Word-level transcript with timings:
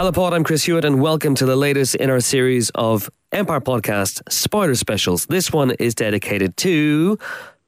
Hello, 0.00 0.12
Pod. 0.12 0.32
I'm 0.32 0.44
Chris 0.44 0.64
Hewitt, 0.64 0.86
and 0.86 1.02
welcome 1.02 1.34
to 1.34 1.44
the 1.44 1.56
latest 1.56 1.94
in 1.94 2.08
our 2.08 2.20
series 2.20 2.70
of 2.70 3.10
Empire 3.32 3.60
Podcast 3.60 4.22
spoiler 4.32 4.74
specials. 4.74 5.26
This 5.26 5.52
one 5.52 5.72
is 5.72 5.94
dedicated 5.94 6.56
to 6.56 7.18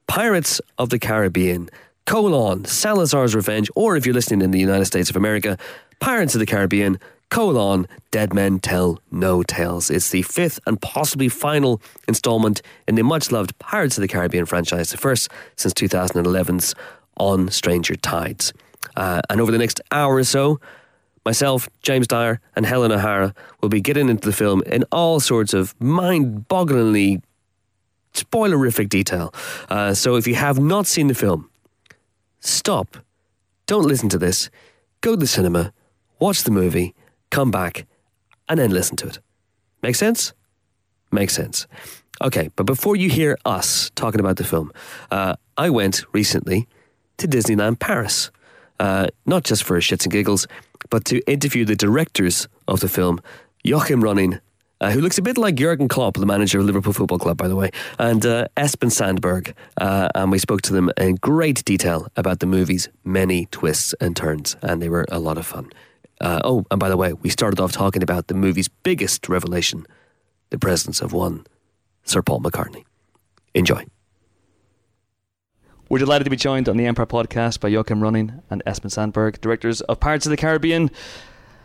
Pirates 0.07 0.59
of 0.79 0.89
the 0.89 0.97
Caribbean, 0.97 1.69
colon, 2.07 2.65
Salazar's 2.65 3.35
Revenge, 3.35 3.69
or 3.75 3.95
if 3.95 4.07
you're 4.07 4.15
listening 4.15 4.41
in 4.41 4.49
the 4.49 4.59
United 4.59 4.85
States 4.85 5.11
of 5.11 5.15
America, 5.15 5.59
Pirates 5.99 6.33
of 6.33 6.39
the 6.39 6.47
Caribbean, 6.47 6.97
colon, 7.29 7.87
Dead 8.09 8.33
Men 8.33 8.57
Tell 8.57 8.99
No 9.11 9.43
Tales. 9.43 9.91
It's 9.91 10.09
the 10.09 10.23
fifth 10.23 10.59
and 10.65 10.81
possibly 10.81 11.29
final 11.29 11.83
installment 12.07 12.63
in 12.87 12.95
the 12.95 13.03
much 13.03 13.31
loved 13.31 13.55
Pirates 13.59 13.99
of 13.99 14.01
the 14.01 14.07
Caribbean 14.07 14.47
franchise, 14.47 14.89
the 14.89 14.97
first 14.97 15.29
since 15.55 15.75
2011's 15.75 16.73
On 17.17 17.51
Stranger 17.51 17.95
Tides. 17.95 18.53
Uh, 18.95 19.21
and 19.29 19.39
over 19.39 19.51
the 19.51 19.59
next 19.59 19.81
hour 19.91 20.15
or 20.15 20.23
so, 20.23 20.59
myself, 21.25 21.69
James 21.81 22.07
Dyer, 22.07 22.39
and 22.55 22.65
Helen 22.65 22.91
O'Hara 22.91 23.33
will 23.61 23.69
be 23.69 23.81
getting 23.81 24.09
into 24.09 24.27
the 24.27 24.35
film 24.35 24.61
in 24.65 24.83
all 24.91 25.19
sorts 25.19 25.53
of 25.53 25.79
mind 25.79 26.47
bogglingly 26.47 27.21
spoilerific 28.13 28.89
detail. 28.89 29.33
Uh, 29.69 29.93
so 29.93 30.15
if 30.15 30.27
you 30.27 30.35
have 30.35 30.59
not 30.59 30.85
seen 30.85 31.07
the 31.07 31.15
film, 31.15 31.49
stop. 32.39 32.97
Don't 33.65 33.85
listen 33.87 34.09
to 34.09 34.17
this. 34.17 34.49
Go 35.01 35.11
to 35.11 35.17
the 35.17 35.27
cinema, 35.27 35.73
watch 36.19 36.43
the 36.43 36.51
movie, 36.51 36.93
come 37.29 37.51
back, 37.51 37.85
and 38.47 38.59
then 38.59 38.71
listen 38.71 38.95
to 38.97 39.07
it. 39.07 39.19
Make 39.81 39.95
sense? 39.95 40.33
Makes 41.11 41.33
sense. 41.33 41.67
Okay, 42.21 42.49
but 42.55 42.65
before 42.65 42.95
you 42.95 43.09
hear 43.09 43.37
us 43.45 43.91
talking 43.95 44.19
about 44.19 44.37
the 44.37 44.43
film, 44.43 44.71
uh, 45.11 45.35
I 45.57 45.69
went 45.69 46.05
recently 46.13 46.67
to 47.17 47.27
Disneyland 47.27 47.79
Paris. 47.79 48.31
Uh, 48.83 49.07
not 49.25 49.45
just 49.45 49.63
for 49.63 49.79
shits 49.79 50.03
and 50.03 50.11
giggles, 50.11 50.45
but 50.89 51.05
to 51.05 51.21
interview 51.21 51.63
the 51.63 51.73
directors 51.75 52.49
of 52.67 52.81
the 52.81 52.89
film, 52.89 53.21
Joachim 53.63 54.03
Ronning, 54.03 54.41
uh, 54.81 54.91
who 54.91 54.99
looks 54.99 55.17
a 55.17 55.21
bit 55.21 55.37
like 55.37 55.55
Jurgen 55.55 55.87
Klopp, 55.87 56.15
the 56.17 56.25
manager 56.25 56.59
of 56.59 56.65
Liverpool 56.65 56.91
Football 56.91 57.17
Club, 57.17 57.37
by 57.37 57.47
the 57.47 57.55
way, 57.55 57.71
and 57.97 58.25
uh, 58.25 58.45
Espen 58.57 58.91
Sandberg. 58.91 59.55
Uh, 59.79 60.09
and 60.15 60.31
we 60.31 60.37
spoke 60.37 60.61
to 60.63 60.73
them 60.73 60.91
in 60.97 61.15
great 61.15 61.63
detail 61.63 62.09
about 62.17 62.41
the 62.41 62.45
movie's 62.45 62.89
many 63.05 63.45
twists 63.51 63.95
and 64.01 64.17
turns, 64.17 64.57
and 64.61 64.81
they 64.81 64.89
were 64.89 65.05
a 65.07 65.19
lot 65.19 65.37
of 65.37 65.45
fun. 65.45 65.71
Uh, 66.19 66.41
oh, 66.43 66.65
and 66.69 66.77
by 66.77 66.89
the 66.89 66.97
way, 66.97 67.13
we 67.13 67.29
started 67.29 67.61
off 67.61 67.71
talking 67.71 68.03
about 68.03 68.27
the 68.27 68.33
movie's 68.33 68.67
biggest 68.67 69.29
revelation 69.29 69.87
the 70.49 70.59
presence 70.59 70.99
of 70.99 71.13
one 71.13 71.47
Sir 72.03 72.21
Paul 72.21 72.41
McCartney. 72.41 72.83
Enjoy. 73.53 73.85
We're 75.93 75.99
delighted 75.99 76.23
to 76.23 76.31
be 76.31 76.37
joined 76.37 76.67
on 76.67 76.75
the 76.77 76.87
Empire 76.87 77.05
podcast 77.05 77.59
by 77.59 77.67
Joachim 77.67 77.99
Ronning 77.99 78.41
and 78.49 78.63
Espen 78.65 78.89
Sandberg, 78.89 79.39
directors 79.41 79.79
of 79.81 79.99
Pirates 79.99 80.25
of 80.25 80.31
the 80.31 80.37
Caribbean. 80.37 80.87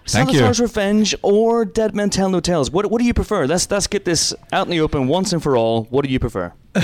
Thank 0.06 0.28
Salazar's 0.28 0.58
you. 0.58 0.64
Revenge 0.66 1.14
or 1.22 1.64
Dead 1.64 1.94
Men 1.94 2.10
Tell 2.10 2.28
No 2.28 2.38
Tales. 2.38 2.70
What, 2.70 2.90
what 2.90 2.98
do 3.00 3.06
you 3.06 3.14
prefer? 3.14 3.46
Let's 3.46 3.70
let's 3.70 3.86
get 3.86 4.04
this 4.04 4.34
out 4.52 4.66
in 4.66 4.70
the 4.70 4.80
open 4.80 5.08
once 5.08 5.32
and 5.32 5.42
for 5.42 5.56
all. 5.56 5.84
What 5.84 6.04
do 6.04 6.10
you 6.10 6.18
prefer? 6.18 6.52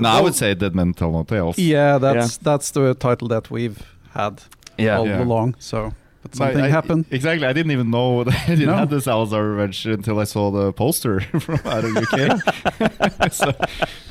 no, 0.00 0.08
I 0.08 0.20
would 0.20 0.34
say 0.34 0.52
Dead 0.54 0.74
Men 0.74 0.92
Tell 0.92 1.12
No 1.12 1.22
Tales. 1.22 1.56
Yeah, 1.60 1.98
that's 1.98 2.38
that's 2.38 2.72
the 2.72 2.94
title 2.94 3.28
that 3.28 3.52
we've 3.52 3.78
had 4.10 4.42
all 4.80 5.06
Yeah. 5.06 5.22
along. 5.22 5.54
So, 5.60 5.94
but 6.22 6.32
But 6.32 6.34
something 6.38 6.60
I- 6.64 6.68
happened. 6.70 7.04
Exactly. 7.12 7.46
I 7.46 7.52
didn't 7.52 7.70
even 7.70 7.90
know 7.92 8.24
that 8.24 8.34
I 8.34 8.46
didn't 8.56 8.66
No. 8.66 8.74
have 8.74 8.90
the 8.90 9.00
Salazar 9.00 9.44
Revenge 9.44 9.86
until 9.86 10.18
I 10.18 10.24
saw 10.24 10.50
the 10.50 10.72
poster 10.72 11.20
from 11.38 11.60
out 11.66 11.84
of 11.84 11.96
UK. 11.96 13.32
so, 13.32 13.52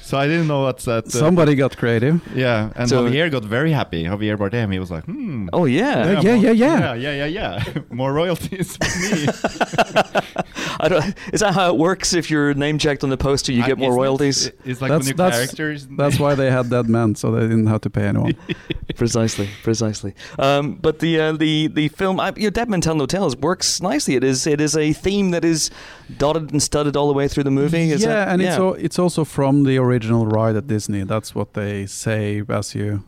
so 0.09 0.17
I 0.17 0.25
didn't 0.31 0.47
know 0.47 0.61
what's 0.67 0.85
that. 0.85 1.05
Uh, 1.05 1.09
Somebody 1.25 1.53
got 1.55 1.77
creative. 1.81 2.15
yeah, 2.35 2.71
and 2.75 2.89
So- 2.89 3.05
Javier 3.05 3.29
got 3.35 3.43
very 3.57 3.71
happy. 3.71 4.01
Javier 4.05 4.35
Bardem. 4.37 4.71
He 4.73 4.79
was 4.79 4.89
like, 4.95 5.05
hmm. 5.05 5.47
Oh 5.53 5.65
yeah. 5.65 5.95
Yeah, 6.13 6.21
yeah, 6.21 6.35
yeah, 6.45 6.51
yeah. 6.51 6.79
yeah, 6.79 6.93
yeah, 7.05 7.25
yeah, 7.25 7.25
yeah. 7.39 7.81
More 8.01 8.11
royalties 8.13 8.77
for 8.77 8.91
me. 9.15 9.27
I 10.81 10.87
don't, 10.87 11.15
is 11.33 11.41
that 11.41 11.53
how 11.53 11.69
it 11.73 11.77
works? 11.77 12.13
If 12.13 12.29
you're 12.31 12.53
name 12.53 12.77
checked 12.77 13.03
on 13.03 13.09
the 13.09 13.17
poster, 13.17 13.51
you 13.51 13.63
I- 13.63 13.67
get 13.67 13.77
more 13.77 13.93
royalties. 13.93 14.51
It's 14.65 14.81
like 14.81 14.89
That's- 14.91 15.11
that's- 15.13 15.37
characters. 15.37 15.87
That's 16.01 16.17
why 16.19 16.33
they 16.35 16.49
had 16.49 16.69
that 16.69 16.85
man, 16.87 17.15
so 17.15 17.31
they 17.31 17.41
didn't 17.41 17.67
have 17.67 17.81
to 17.81 17.89
pay 17.89 18.05
anyone. 18.07 18.33
precisely, 18.95 19.47
precisely. 19.63 20.13
Um, 20.37 20.75
but 20.75 20.99
the 20.99 21.19
uh, 21.19 21.31
the 21.33 21.67
the 21.67 21.87
film, 21.89 22.19
I, 22.19 22.33
your 22.37 22.51
Dead 22.51 22.69
Men 22.69 22.81
Tell 22.81 22.95
No 22.95 23.05
Tales, 23.05 23.35
works 23.35 23.81
nicely. 23.81 24.15
It 24.15 24.23
is 24.23 24.47
it 24.47 24.61
is 24.61 24.75
a 24.77 24.93
theme 24.93 25.31
that 25.31 25.43
is 25.43 25.69
dotted 26.17 26.51
and 26.51 26.61
studded 26.63 26.95
all 26.95 27.07
the 27.07 27.13
way 27.13 27.27
through 27.27 27.43
the 27.43 27.51
movie. 27.51 27.91
Is 27.91 28.01
yeah, 28.01 28.07
that- 28.07 28.27
and 28.29 28.41
yeah. 28.41 28.49
it's 28.49 28.57
al- 28.59 28.73
it's 28.85 28.99
also 28.99 29.23
from 29.25 29.63
the 29.63 29.77
original 29.77 29.98
ride 30.25 30.55
at 30.55 30.67
Disney. 30.67 31.03
That's 31.03 31.35
what 31.35 31.53
they 31.53 31.85
say 31.85 32.43
as 32.49 32.75
you 32.75 33.03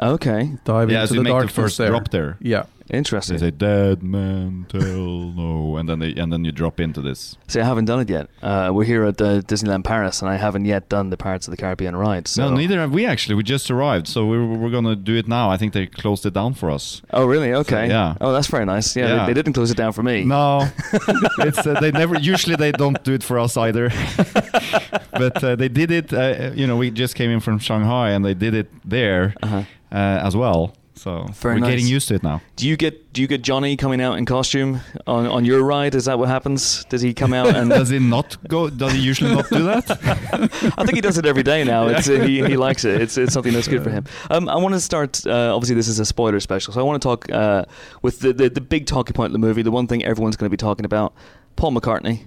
okay, 0.00 0.56
dive 0.64 0.90
yeah, 0.90 1.02
into 1.02 1.08
so 1.08 1.14
you 1.14 1.20
the 1.20 1.24
make 1.24 1.30
the 1.30 1.34
darkness 1.34 1.54
first 1.54 1.78
there. 1.78 1.88
drop 1.88 2.10
there. 2.10 2.36
Yeah, 2.40 2.66
They 2.88 2.98
interesting. 2.98 3.38
say 3.38 3.50
"Dead 3.50 4.02
Man 4.02 4.66
tell 4.68 4.80
no," 4.80 5.76
and 5.76 5.88
then 5.88 5.98
they 5.98 6.14
and 6.14 6.32
then 6.32 6.44
you 6.44 6.52
drop 6.52 6.78
into 6.80 7.00
this. 7.00 7.36
See, 7.48 7.60
I 7.60 7.64
haven't 7.64 7.86
done 7.86 8.00
it 8.00 8.08
yet. 8.08 8.28
Uh, 8.42 8.70
we're 8.72 8.84
here 8.84 9.04
at 9.04 9.20
uh, 9.20 9.40
Disneyland 9.42 9.82
Paris, 9.84 10.22
and 10.22 10.30
I 10.30 10.36
haven't 10.36 10.66
yet 10.66 10.88
done 10.88 11.10
the 11.10 11.16
Pirates 11.16 11.48
of 11.48 11.50
the 11.50 11.56
Caribbean 11.56 11.96
ride. 11.96 12.28
So. 12.28 12.48
No, 12.48 12.54
neither 12.56 12.78
have 12.78 12.92
we 12.92 13.04
actually. 13.04 13.34
We 13.34 13.42
just 13.42 13.70
arrived, 13.70 14.06
so 14.06 14.24
we're, 14.26 14.46
we're 14.46 14.70
gonna 14.70 14.94
do 14.94 15.16
it 15.16 15.26
now. 15.26 15.50
I 15.50 15.56
think 15.56 15.72
they 15.72 15.86
closed 15.86 16.24
it 16.26 16.34
down 16.34 16.54
for 16.54 16.70
us. 16.70 17.02
Oh, 17.12 17.26
really? 17.26 17.52
Okay. 17.54 17.88
yeah. 17.88 18.14
Oh, 18.20 18.32
that's 18.32 18.46
very 18.46 18.64
nice. 18.64 18.94
Yeah, 18.94 19.08
Yeah. 19.08 19.26
They, 19.26 19.32
they 19.32 19.42
didn't 19.42 19.54
close 19.54 19.70
it 19.72 19.76
down 19.76 19.92
for 19.92 20.02
me. 20.04 20.22
No, 20.24 20.68
it's 21.40 21.66
uh, 21.66 21.80
they 21.80 21.90
never. 21.90 22.16
Usually 22.18 22.56
they 22.56 22.70
don't 22.72 23.02
do 23.02 23.14
it 23.14 23.22
for 23.24 23.38
us 23.38 23.56
either. 23.56 23.90
but 25.12 25.42
uh, 25.42 25.56
they 25.56 25.68
did 25.68 25.90
it. 25.90 26.12
Uh, 26.12 26.52
you 26.54 26.66
know, 26.66 26.76
we 26.76 26.90
just 26.90 27.14
came 27.14 27.30
in 27.30 27.40
from 27.40 27.58
Shanghai, 27.58 28.10
and 28.10 28.24
they 28.24 28.34
did 28.34 28.54
it 28.54 28.68
there 28.84 29.34
Uh-huh. 29.42 29.62
uh, 29.90 29.94
as 30.26 30.36
well. 30.36 30.74
So 30.96 31.26
Very 31.34 31.56
we're 31.56 31.60
nice. 31.60 31.70
getting 31.72 31.86
used 31.86 32.08
to 32.08 32.14
it 32.14 32.22
now. 32.22 32.40
Do 32.56 32.66
you 32.66 32.76
get 32.76 33.12
do 33.12 33.20
you 33.20 33.28
get 33.28 33.42
Johnny 33.42 33.76
coming 33.76 34.00
out 34.00 34.16
in 34.16 34.24
costume 34.24 34.80
on, 35.06 35.26
on 35.26 35.44
your 35.44 35.62
ride? 35.62 35.94
Is 35.94 36.06
that 36.06 36.18
what 36.18 36.28
happens? 36.28 36.84
Does 36.86 37.02
he 37.02 37.12
come 37.12 37.34
out 37.34 37.54
and 37.54 37.68
Does 37.80 37.90
he 37.90 37.98
not 37.98 38.36
go? 38.48 38.70
Does 38.70 38.94
he 38.94 39.00
usually 39.00 39.34
not 39.34 39.48
do 39.50 39.62
that? 39.64 39.90
I 40.78 40.84
think 40.84 40.94
he 40.94 41.02
does 41.02 41.18
it 41.18 41.26
every 41.26 41.42
day 41.42 41.64
now. 41.64 41.86
It's, 41.96 42.08
uh, 42.08 42.20
he, 42.20 42.42
he 42.44 42.56
likes 42.56 42.84
it. 42.84 43.00
It's, 43.00 43.16
it's 43.16 43.32
something 43.32 43.52
that's 43.52 43.68
good 43.68 43.82
for 43.82 43.90
him. 43.90 44.04
Um, 44.30 44.48
I 44.48 44.56
want 44.56 44.74
to 44.74 44.80
start. 44.80 45.24
Uh, 45.26 45.54
obviously, 45.54 45.76
this 45.76 45.88
is 45.88 45.98
a 45.98 46.04
spoiler 46.04 46.40
special, 46.40 46.74
so 46.74 46.80
I 46.80 46.82
want 46.82 47.00
to 47.00 47.06
talk 47.06 47.30
uh, 47.30 47.64
with 48.02 48.20
the, 48.20 48.32
the 48.32 48.50
the 48.50 48.60
big 48.60 48.86
talking 48.86 49.14
point 49.14 49.26
of 49.26 49.32
the 49.32 49.38
movie. 49.38 49.62
The 49.62 49.70
one 49.70 49.86
thing 49.86 50.04
everyone's 50.04 50.36
going 50.36 50.46
to 50.46 50.50
be 50.50 50.56
talking 50.56 50.84
about: 50.84 51.14
Paul 51.54 51.72
McCartney, 51.72 52.26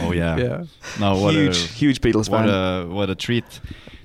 oh 0.00 0.12
yeah. 0.12 0.36
yeah. 0.36 0.64
No, 1.00 1.18
what 1.18 1.34
huge 1.34 1.56
a, 1.56 1.66
huge 1.68 2.00
Beatles 2.00 2.28
what 2.28 2.46
fan. 2.46 2.48
a 2.48 2.86
what 2.86 3.10
a 3.10 3.14
treat 3.14 3.60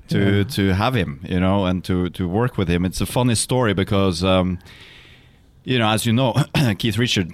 to 0.08 0.18
Yeah. 0.18 0.42
to 0.44 0.74
have 0.74 0.94
him 0.94 1.20
you 1.28 1.40
know 1.40 1.66
and 1.66 1.84
to 1.84 2.08
to 2.10 2.28
work 2.28 2.56
with 2.58 2.68
him. 2.68 2.84
It's 2.84 3.00
a 3.00 3.06
funny 3.06 3.34
story 3.34 3.74
because 3.74 4.24
um 4.24 4.58
you 5.64 5.78
know 5.78 5.88
as 5.88 6.04
you 6.06 6.12
know 6.12 6.34
keith 6.78 6.98
richard 6.98 7.32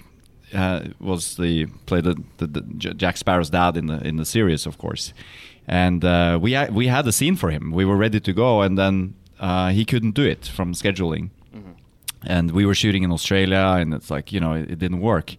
uh, 0.54 0.80
was 1.00 1.36
the 1.36 1.66
played 1.86 2.04
the, 2.04 2.14
the, 2.38 2.46
the 2.46 2.60
jack 2.94 3.16
sparrow's 3.16 3.50
dad 3.50 3.76
in 3.76 3.86
the 3.86 3.98
in 4.08 4.16
the 4.16 4.24
series 4.24 4.66
of 4.66 4.78
course. 4.78 5.12
And 5.66 6.04
uh, 6.04 6.38
we 6.42 6.52
ha- 6.54 6.68
we 6.70 6.88
had 6.88 7.06
a 7.08 7.12
scene 7.12 7.36
for 7.36 7.50
him. 7.50 7.72
We 7.72 7.84
were 7.86 7.96
ready 7.96 8.20
to 8.20 8.32
go 8.34 8.62
and 8.62 8.76
then 8.78 9.14
uh, 9.40 9.70
he 9.70 9.84
couldn't 9.84 10.14
do 10.14 10.22
it 10.22 10.46
from 10.46 10.74
scheduling. 10.74 11.30
And 12.26 12.50
we 12.52 12.64
were 12.66 12.74
shooting 12.74 13.02
in 13.04 13.12
Australia, 13.12 13.76
and 13.80 13.92
it's 13.94 14.10
like 14.10 14.32
you 14.34 14.40
know 14.40 14.52
it, 14.54 14.70
it 14.70 14.78
didn't 14.78 15.00
work. 15.00 15.36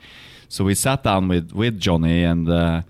So 0.49 0.63
we 0.65 0.75
sat 0.75 1.03
down 1.03 1.27
with 1.29 1.51
with 1.53 1.79
Johnny 1.79 2.23
and 2.23 2.47
uh, 2.49 2.81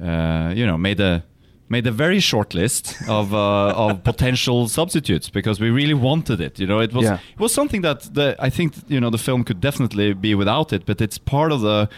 uh, 0.00 0.52
you 0.54 0.64
know 0.66 0.78
made 0.78 1.00
a 1.00 1.22
made 1.70 1.86
a 1.86 1.92
very 1.92 2.20
short 2.20 2.52
list 2.54 2.96
of 3.08 3.32
uh, 3.32 3.38
of 3.84 4.02
potential 4.02 4.68
substitutes 4.68 5.30
because 5.30 5.60
we 5.62 5.70
really 5.70 5.94
wanted 5.94 6.40
it. 6.40 6.58
You 6.58 6.66
know, 6.66 6.80
it 6.82 6.92
was 6.92 7.04
Yeah. 7.04 7.18
it 7.34 7.40
was 7.40 7.54
something 7.54 7.82
that 7.82 8.14
the, 8.14 8.34
I 8.46 8.50
think 8.50 8.74
you 8.88 9.00
know 9.00 9.10
the 9.10 9.18
film 9.18 9.44
could 9.44 9.60
definitely 9.60 10.12
be 10.14 10.34
without 10.34 10.72
it, 10.72 10.84
but 10.86 11.00
it's 11.00 11.18
part 11.18 11.52
of 11.52 11.60
the 11.60 11.88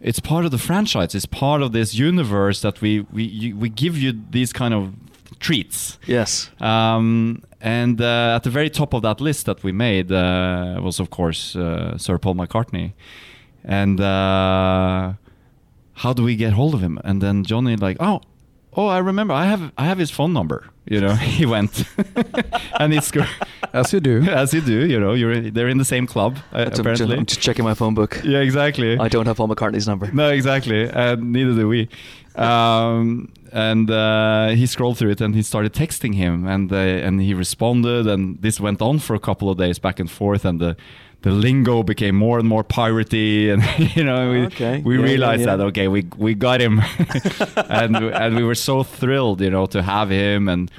it's 0.00 0.20
part 0.20 0.44
of 0.44 0.50
the 0.50 0.58
franchise. 0.58 1.14
It's 1.14 1.26
part 1.26 1.62
of 1.62 1.72
this 1.72 1.94
universe 1.94 2.60
that 2.60 2.80
we 2.80 3.00
we 3.12 3.22
you, 3.24 3.56
we 3.56 3.68
give 3.70 3.96
you 3.98 4.12
these 4.30 4.52
kind 4.52 4.74
of 4.74 4.92
treats. 5.40 5.98
yes. 6.06 6.50
Um, 6.60 7.42
and 7.60 8.00
uh, 8.00 8.36
at 8.36 8.42
the 8.42 8.50
very 8.50 8.68
top 8.70 8.94
of 8.94 9.02
that 9.02 9.20
list 9.20 9.46
that 9.46 9.62
we 9.64 9.72
made 9.72 10.12
uh, 10.12 10.78
was, 10.82 11.00
of 11.00 11.08
course, 11.08 11.56
uh, 11.56 11.96
Sir 11.98 12.18
Paul 12.18 12.34
McCartney. 12.34 12.92
And 13.64 13.98
uh, 14.00 15.14
how 15.94 16.12
do 16.12 16.22
we 16.22 16.36
get 16.36 16.52
hold 16.52 16.74
of 16.74 16.80
him? 16.82 16.98
And 17.04 17.22
then 17.22 17.42
Johnny 17.44 17.76
like, 17.76 17.96
oh, 18.00 18.20
oh, 18.76 18.86
I 18.86 18.98
remember, 18.98 19.34
I 19.34 19.46
have, 19.46 19.72
I 19.78 19.84
have 19.86 19.98
his 19.98 20.10
phone 20.10 20.32
number. 20.32 20.66
You 20.86 21.00
know, 21.00 21.14
he 21.38 21.46
went, 21.46 21.84
and 22.78 22.92
it's 22.92 23.10
As 23.72 23.92
you 23.92 24.00
do. 24.00 24.22
as 24.28 24.52
you 24.52 24.60
do. 24.60 24.86
You 24.86 25.00
know, 25.00 25.14
you're 25.14 25.50
they're 25.50 25.68
in 25.68 25.78
the 25.78 25.84
same 25.84 26.06
club 26.06 26.38
uh, 26.52 26.70
I'm 26.72 26.80
apparently. 26.80 27.16
I'm 27.16 27.26
just 27.26 27.40
checking 27.40 27.64
my 27.64 27.74
phone 27.74 27.94
book. 27.94 28.20
yeah, 28.22 28.40
exactly. 28.40 28.98
I 28.98 29.08
don't 29.08 29.26
have 29.26 29.36
Paul 29.38 29.48
McCartney's 29.48 29.88
number. 29.88 30.10
No, 30.12 30.28
exactly, 30.28 30.88
and 30.88 31.32
neither 31.32 31.54
do 31.54 31.68
we. 31.68 31.88
Um, 32.36 33.32
and 33.52 33.88
uh, 33.90 34.48
he 34.48 34.66
scrolled 34.66 34.98
through 34.98 35.10
it, 35.10 35.20
and 35.20 35.34
he 35.34 35.42
started 35.42 35.72
texting 35.72 36.14
him, 36.14 36.46
and 36.46 36.72
uh, 36.72 36.76
and 36.76 37.20
he 37.20 37.32
responded, 37.32 38.06
and 38.06 38.40
this 38.42 38.60
went 38.60 38.82
on 38.82 38.98
for 38.98 39.14
a 39.14 39.20
couple 39.20 39.48
of 39.48 39.56
days, 39.56 39.78
back 39.78 40.00
and 40.00 40.10
forth, 40.10 40.44
and 40.44 40.60
the 40.60 40.76
the 41.24 41.30
lingo 41.30 41.82
became 41.82 42.14
more 42.14 42.38
and 42.38 42.46
more 42.48 42.62
piratey, 42.64 43.50
and 43.52 43.62
you 43.96 44.04
know 44.04 44.30
we 44.30 44.40
Okay. 44.46 44.82
we 44.84 44.94
Yeah, 44.94 45.00
yeah, 45.00 45.10
realized 45.10 45.40
yeah. 45.46 45.56
that 45.56 45.64
okay, 45.70 45.88
we 45.88 46.00
we 46.16 46.34
got 46.34 46.60
him, 46.60 46.80
and 47.80 47.96
and 47.96 48.36
we 48.36 48.42
were 48.44 48.54
so 48.70 48.82
thrilled, 48.84 49.40
you 49.40 49.50
know, 49.50 49.66
to 49.66 49.82
have 49.82 50.10
him 50.10 50.48
and 50.48 50.70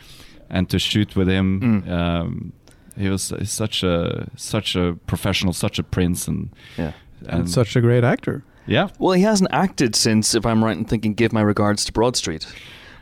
and 0.49 0.69
to 0.69 0.77
shoot 0.79 1.15
with 1.15 1.27
him. 1.27 1.59
Mm. 1.61 1.89
Um, 1.89 2.53
he 2.97 3.09
was 3.09 3.33
such 3.43 3.83
a 3.83 4.27
such 4.35 4.75
a 4.75 4.93
professional, 5.07 5.53
such 5.53 5.79
a 5.79 5.83
prince, 5.83 6.27
and 6.31 6.49
Yeah. 6.77 6.91
and 7.27 7.49
such 7.49 7.75
a 7.75 7.81
great 7.81 8.03
actor. 8.03 8.43
yeah. 8.67 8.87
Well, 8.99 9.13
he 9.17 9.23
hasn't 9.23 9.49
acted 9.51 9.95
since, 9.95 10.37
if 10.37 10.45
I'm 10.45 10.63
right 10.63 10.77
in 10.77 10.85
thinking, 10.85 11.13
Give 11.15 11.33
My 11.33 11.41
Regards 11.41 11.85
to 11.85 11.91
Broad 11.91 12.15
Street, 12.15 12.45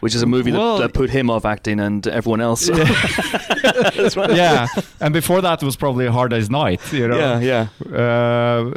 which 0.03 0.15
is 0.15 0.21
a 0.21 0.25
movie 0.25 0.51
that, 0.51 0.57
Well- 0.59 0.79
that 0.79 0.93
put 0.93 1.09
him 1.09 1.29
off 1.29 1.45
acting 1.45 1.79
and 1.79 2.05
everyone 2.07 2.41
else. 2.41 2.67
That's 2.67 4.15
right. 4.21 4.35
yeah, 4.43 4.67
and 4.99 5.13
before 5.13 5.41
that 5.41 5.63
was 5.63 5.75
probably 5.77 6.05
a 6.05 6.11
Hard 6.11 6.31
Day's 6.31 6.49
Night, 6.49 6.81
you 6.91 7.07
know. 7.07 7.17
Yeah, 7.17 7.39
yeah. 7.39 7.97
Uh, 7.97 8.71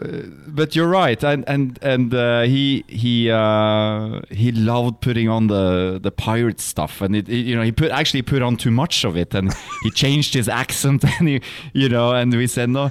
but 0.46 0.74
you're 0.76 0.88
right, 0.88 1.22
and 1.24 1.44
and 1.48 1.78
and 1.82 2.14
uh, 2.14 2.42
he 2.42 2.84
he 2.88 3.30
uh, 3.30 4.20
he 4.30 4.52
loved 4.52 5.00
putting 5.00 5.28
on 5.28 5.48
the 5.48 5.98
the 6.00 6.10
pirate 6.10 6.60
stuff, 6.60 7.00
and 7.02 7.14
it, 7.16 7.28
it- 7.28 7.44
you 7.46 7.56
know 7.56 7.62
he 7.62 7.72
put 7.72 7.90
actually 7.90 8.22
put 8.22 8.42
on 8.42 8.56
too 8.56 8.70
much 8.70 9.04
of 9.04 9.16
it, 9.16 9.34
and 9.34 9.52
he 9.82 9.90
changed 9.90 10.32
his 10.34 10.48
accent, 10.48 11.04
and 11.18 11.28
he 11.28 11.40
you 11.72 11.88
know, 11.88 12.12
and 12.14 12.32
we 12.32 12.46
said 12.46 12.70
no 12.70 12.90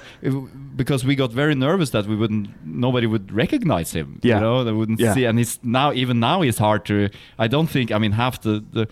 because 0.75 1.06
we 1.07 1.16
got 1.16 1.31
very 1.33 1.56
nervous 1.56 1.89
that 1.92 2.06
we 2.07 2.16
wouldn't 2.16 2.48
nobody 2.66 3.07
would 3.07 3.31
recognize 3.31 3.94
him, 3.94 4.19
Yeah. 4.24 4.36
you 4.36 4.42
know, 4.42 4.63
they 4.63 4.72
wouldn't 4.72 5.00
Yeah. 5.00 5.13
see, 5.13 5.25
and 5.25 5.39
it's 5.39 5.60
now 5.63 5.94
even 5.94 6.19
now 6.19 6.42
it's 6.44 6.57
hard 6.60 6.86
to. 6.86 7.10
I 7.39 7.48
don't 7.48 7.69
think 7.69 7.92
I 7.92 7.98
mean 8.00 8.12
half 8.13 8.42
the 8.42 8.63
the. 8.74 8.88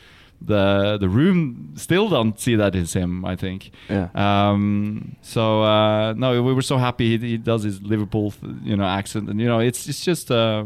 The 0.45 0.97
the 0.99 1.07
room 1.07 1.71
still 1.75 2.09
don't 2.09 2.37
see 2.37 2.57
that 2.57 2.75
is 2.75 2.91
him. 2.93 3.23
I 3.23 3.37
think. 3.37 3.71
Yeah. 3.89 4.09
Um, 4.13 5.15
so 5.21 5.63
uh, 5.63 6.13
no, 6.17 6.43
we 6.43 6.53
were 6.53 6.61
so 6.61 6.77
happy 6.77 7.17
he, 7.17 7.27
he 7.29 7.37
does 7.37 7.63
his 7.63 7.81
Liverpool, 7.81 8.33
you 8.61 8.75
know, 8.75 8.83
accent, 8.83 9.29
and 9.29 9.39
you 9.39 9.47
know, 9.47 9.59
it's 9.59 9.87
it's 9.87 10.03
just 10.03 10.29
uh, 10.31 10.65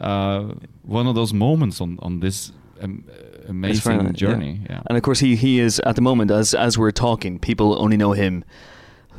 uh, 0.00 0.54
one 0.82 1.08
of 1.08 1.14
those 1.16 1.32
moments 1.34 1.80
on 1.80 1.98
on 2.02 2.20
this 2.20 2.52
um, 2.82 3.02
amazing 3.48 4.12
journey. 4.14 4.60
Yeah. 4.70 4.82
And 4.86 4.96
of 4.96 5.02
course, 5.02 5.18
he, 5.18 5.34
he 5.36 5.58
is 5.58 5.80
at 5.80 5.94
the 5.96 6.02
moment, 6.02 6.30
as 6.30 6.54
as 6.54 6.78
we're 6.78 6.92
talking, 6.92 7.40
people 7.40 7.66
only 7.82 7.96
know 7.96 8.12
him 8.12 8.44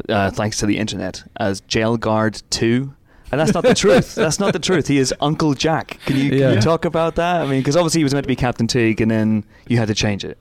uh, 0.10 0.32
thanks 0.32 0.58
to 0.60 0.66
the 0.66 0.78
internet 0.78 1.24
as 1.38 1.62
Jail 1.62 1.98
Guard 1.98 2.42
Two. 2.50 2.94
And 3.32 3.42
that's 3.42 3.54
not 3.54 3.64
the 3.64 3.74
truth. 3.74 4.16
That's 4.24 4.40
not 4.40 4.54
the 4.54 4.60
truth. 4.60 4.88
He 4.88 5.00
is 5.00 5.14
Uncle 5.20 5.56
Jack. 5.56 6.00
Can 6.06 6.16
you, 6.16 6.30
can 6.30 6.38
Yeah. 6.40 6.54
you 6.54 6.62
talk 6.62 6.86
about 6.86 7.16
that? 7.16 7.42
I 7.42 7.46
mean, 7.48 7.60
because 7.60 7.76
obviously 7.76 8.00
he 8.00 8.04
was 8.04 8.14
meant 8.14 8.24
to 8.24 8.28
be 8.28 8.36
Captain 8.36 8.68
Teague, 8.68 9.02
and 9.02 9.10
then 9.10 9.44
you 9.68 9.78
had 9.78 9.88
to 9.88 9.96
change 9.96 10.24
it. 10.24 10.38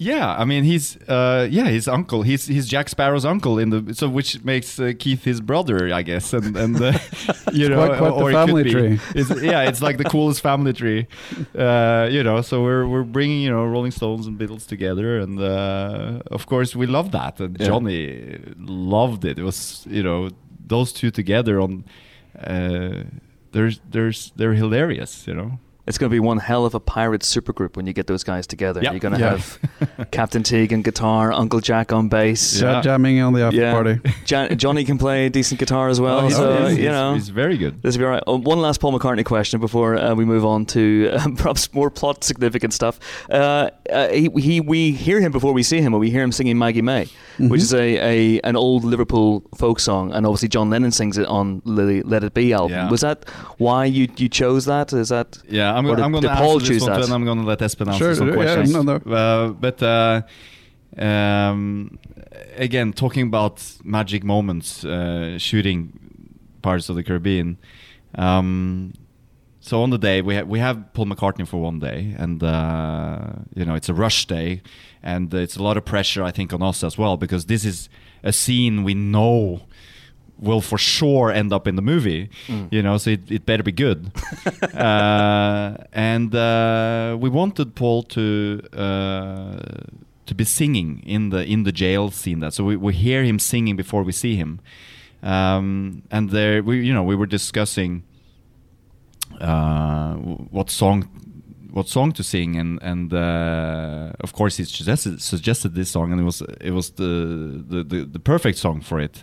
Yeah, 0.00 0.32
I 0.38 0.44
mean 0.44 0.62
he's 0.62 0.96
uh, 1.08 1.48
yeah 1.50 1.66
his 1.68 1.88
uncle. 1.88 2.22
He's 2.22 2.46
he's 2.46 2.68
Jack 2.68 2.88
Sparrow's 2.88 3.24
uncle 3.24 3.58
in 3.58 3.70
the 3.70 3.94
so 3.94 4.08
which 4.08 4.44
makes 4.44 4.78
uh, 4.78 4.92
Keith 4.96 5.24
his 5.24 5.40
brother, 5.40 5.92
I 5.92 6.02
guess, 6.02 6.32
and 6.32 6.56
and 6.56 6.80
uh, 6.80 6.92
you 7.52 7.68
know 7.68 7.84
quite- 7.86 7.98
quite 7.98 8.08
the 8.10 8.14
or 8.22 8.30
it 8.30 8.34
family 8.34 8.62
be. 8.62 8.70
tree. 8.70 9.00
It's, 9.16 9.42
yeah, 9.42 9.68
it's 9.68 9.82
like 9.82 9.98
the 9.98 10.04
coolest 10.04 10.40
family 10.40 10.72
tree, 10.72 11.08
uh, 11.58 12.08
you 12.12 12.22
know. 12.22 12.42
So 12.42 12.62
we're 12.62 12.86
we're 12.86 13.02
bringing 13.02 13.40
you 13.42 13.50
know 13.50 13.64
Rolling 13.66 13.90
Stones 13.90 14.28
and 14.28 14.38
Beatles 14.38 14.66
together, 14.68 15.18
and 15.18 15.40
uh, 15.40 16.20
of 16.30 16.46
course 16.46 16.76
we 16.76 16.86
love 16.86 17.10
that. 17.10 17.40
And 17.40 17.58
Yeah. 17.58 17.66
Johnny 17.66 18.38
loved 18.56 19.24
it. 19.24 19.38
It 19.38 19.42
was 19.42 19.84
you 19.90 20.04
know 20.04 20.30
those 20.64 20.92
two 20.92 21.10
together 21.10 21.60
on. 21.60 21.84
Uh, 22.38 23.02
there's 23.50 23.80
there's 23.90 24.30
they're 24.36 24.54
hilarious, 24.54 25.26
you 25.26 25.34
know. 25.34 25.58
It's 25.88 25.98
going 25.98 26.10
to 26.10 26.14
be 26.14 26.20
one 26.20 26.38
hell 26.38 26.64
of 26.66 26.74
a 26.74 26.80
pirate 26.80 27.22
supergroup 27.22 27.76
when 27.76 27.86
you 27.86 27.92
get 27.92 28.06
those 28.06 28.22
guys 28.22 28.46
together. 28.46 28.82
Yep. 28.82 28.92
You're 28.92 29.00
going 29.00 29.14
to 29.14 29.20
Yeah. 29.20 29.36
have 29.38 30.10
Captain 30.10 30.42
Teague 30.42 30.72
on 30.72 30.82
guitar, 30.82 31.32
Uncle 31.32 31.60
Jack 31.60 31.92
on 31.92 32.08
bass. 32.08 32.60
Yeah. 32.60 32.80
Jamming 32.82 33.20
on 33.20 33.32
the 33.32 33.42
after 33.42 33.56
Yeah. 33.58 33.72
party. 33.72 34.00
Ja- 34.26 34.48
Johnny 34.50 34.84
can 34.84 34.98
play 34.98 35.28
decent 35.28 35.58
guitar 35.58 35.88
as 35.88 36.00
well. 36.00 36.26
Oh, 36.26 36.28
so, 36.28 36.52
yeah, 36.58 36.68
he's, 36.68 36.78
you 36.78 36.88
know. 36.90 37.14
he's 37.14 37.30
very 37.30 37.56
good. 37.56 37.82
This 37.82 37.96
will 37.96 38.00
be 38.02 38.04
all 38.04 38.10
right. 38.12 38.22
Oh, 38.26 38.38
one 38.38 38.60
last 38.60 38.80
Paul 38.80 38.98
McCartney 38.98 39.24
question 39.24 39.60
before 39.60 39.96
uh, 39.96 40.14
we 40.14 40.24
move 40.24 40.44
on 40.44 40.66
to 40.66 41.10
uh, 41.12 41.28
perhaps 41.36 41.72
more 41.72 41.90
plot 41.90 42.22
significant 42.22 42.72
stuff. 42.74 43.00
Uh, 43.30 43.70
uh, 43.90 44.08
he, 44.08 44.28
he, 44.38 44.60
we 44.60 44.92
hear 44.92 45.20
him 45.20 45.32
before 45.32 45.52
we 45.54 45.62
see 45.62 45.80
him, 45.80 45.94
or 45.94 45.98
we 45.98 46.10
hear 46.10 46.22
him 46.22 46.32
singing 46.32 46.58
Maggie 46.58 46.82
Mae, 46.82 47.08
which 47.38 47.60
Mhm. 47.60 47.64
is 47.64 47.72
a, 47.74 47.78
a 48.36 48.40
an 48.40 48.56
old 48.56 48.84
Liverpool 48.84 49.42
folk 49.56 49.80
song, 49.80 50.12
and 50.12 50.26
obviously 50.26 50.48
John 50.48 50.68
Lennon 50.68 50.90
sings 50.92 51.16
it 51.16 51.26
on 51.26 51.62
the 51.64 52.02
Let 52.04 52.24
It 52.24 52.34
Be 52.34 52.52
album. 52.52 52.72
Yeah. 52.72 52.90
Was 52.90 53.00
that 53.00 53.24
why 53.56 53.86
you, 53.86 54.08
you 54.16 54.28
chose 54.28 54.66
that? 54.66 54.92
Is 54.92 55.08
that 55.08 55.38
Yeah, 55.48 55.74
I'm, 55.78 55.86
Or 55.86 56.00
I'm 56.00 56.10
going 56.12 56.22
to 56.24 56.30
answer 56.30 56.72
this 56.74 56.82
one 56.82 56.92
that? 56.92 57.04
and 57.04 57.12
I'm 57.14 57.24
going 57.24 57.38
to 57.38 57.44
let 57.44 57.58
Espen 57.60 57.86
answer 57.88 57.98
Sure, 57.98 58.14
some 58.14 58.28
yeah, 58.28 58.34
questions. 58.34 58.72
no, 58.72 58.82
no. 58.82 58.94
Uh, 58.96 59.48
but 59.50 59.82
uh, 59.82 60.22
um, 60.96 61.98
again, 62.56 62.92
talking 62.92 63.26
about 63.26 63.62
magic 63.84 64.24
moments, 64.24 64.84
uh, 64.84 65.38
shooting 65.38 65.92
parts 66.62 66.88
of 66.88 66.96
the 66.96 67.02
Caribbean. 67.02 67.58
Um, 68.14 68.94
so 69.60 69.82
on 69.82 69.90
the 69.90 69.98
day 69.98 70.22
we 70.22 70.34
have 70.34 70.48
we 70.48 70.60
have 70.60 70.92
Paul 70.94 71.06
McCartney 71.06 71.46
for 71.46 71.60
one 71.60 71.78
day, 71.78 72.14
and 72.18 72.42
uh, 72.42 73.20
you 73.54 73.64
know 73.64 73.74
it's 73.74 73.88
a 73.88 73.94
rush 73.94 74.26
day, 74.26 74.62
and 75.02 75.32
it's 75.34 75.56
a 75.56 75.62
lot 75.62 75.76
of 75.76 75.84
pressure 75.84 76.22
I 76.24 76.30
think 76.30 76.52
on 76.52 76.62
us 76.62 76.82
as 76.82 76.96
well 76.96 77.16
because 77.16 77.46
this 77.46 77.64
is 77.64 77.88
a 78.22 78.32
scene 78.32 78.82
we 78.82 78.94
know 78.94 79.60
will 80.38 80.60
for 80.60 80.78
sure 80.78 81.32
end 81.32 81.52
up 81.52 81.66
in 81.66 81.74
the 81.76 81.82
movie, 81.82 82.28
Mm. 82.46 82.68
you 82.72 82.82
know, 82.82 82.96
so 82.98 83.10
it, 83.10 83.30
it 83.30 83.44
better 83.46 83.62
be 83.62 83.72
good. 83.72 84.10
uh, 84.74 85.76
and 85.92 86.34
uh, 86.34 87.16
we 87.20 87.28
wanted 87.28 87.74
Paul 87.74 88.02
to 88.04 88.60
uh, 88.72 89.58
to 90.26 90.34
be 90.34 90.44
singing 90.44 91.02
in 91.06 91.30
the 91.30 91.44
in 91.44 91.64
the 91.64 91.72
jail 91.72 92.10
scene. 92.10 92.40
That 92.40 92.54
so 92.54 92.64
we, 92.64 92.76
we 92.76 92.92
hear 92.94 93.24
him 93.24 93.38
singing 93.38 93.76
before 93.76 94.02
we 94.04 94.12
see 94.12 94.36
him, 94.36 94.60
um, 95.22 96.02
and 96.10 96.30
there 96.30 96.62
we 96.62 96.86
you 96.86 96.94
know 96.94 97.02
we 97.02 97.16
were 97.16 97.26
discussing 97.26 98.02
uh, 99.40 100.14
what 100.50 100.70
song 100.70 101.08
what 101.70 101.88
song 101.88 102.12
to 102.12 102.22
sing 102.22 102.56
and 102.56 102.78
and 102.82 103.12
uh, 103.12 104.10
of 104.20 104.32
course 104.32 104.56
he 104.56 104.64
suggested 104.64 105.20
suggested 105.20 105.74
this 105.74 105.90
song 105.90 106.12
and 106.12 106.20
it 106.20 106.24
was 106.24 106.42
it 106.60 106.70
was 106.72 106.90
the 106.92 107.62
the, 107.68 107.84
the, 107.84 108.04
the 108.04 108.18
perfect 108.18 108.58
song 108.58 108.80
for 108.80 108.98
it 109.00 109.22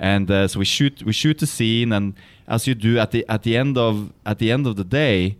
and 0.00 0.30
uh, 0.30 0.48
so 0.48 0.58
we 0.58 0.64
shoot 0.64 1.02
we 1.04 1.12
shoot 1.12 1.38
the 1.38 1.46
scene 1.46 1.92
and 1.96 2.14
as 2.48 2.66
you 2.66 2.74
do 2.74 2.98
at 2.98 3.10
the 3.10 3.24
at 3.28 3.42
the 3.42 3.56
end 3.56 3.76
of 3.76 3.94
at 4.24 4.38
the 4.38 4.50
end 4.52 4.66
of 4.66 4.74
the 4.76 4.84
day 4.84 5.36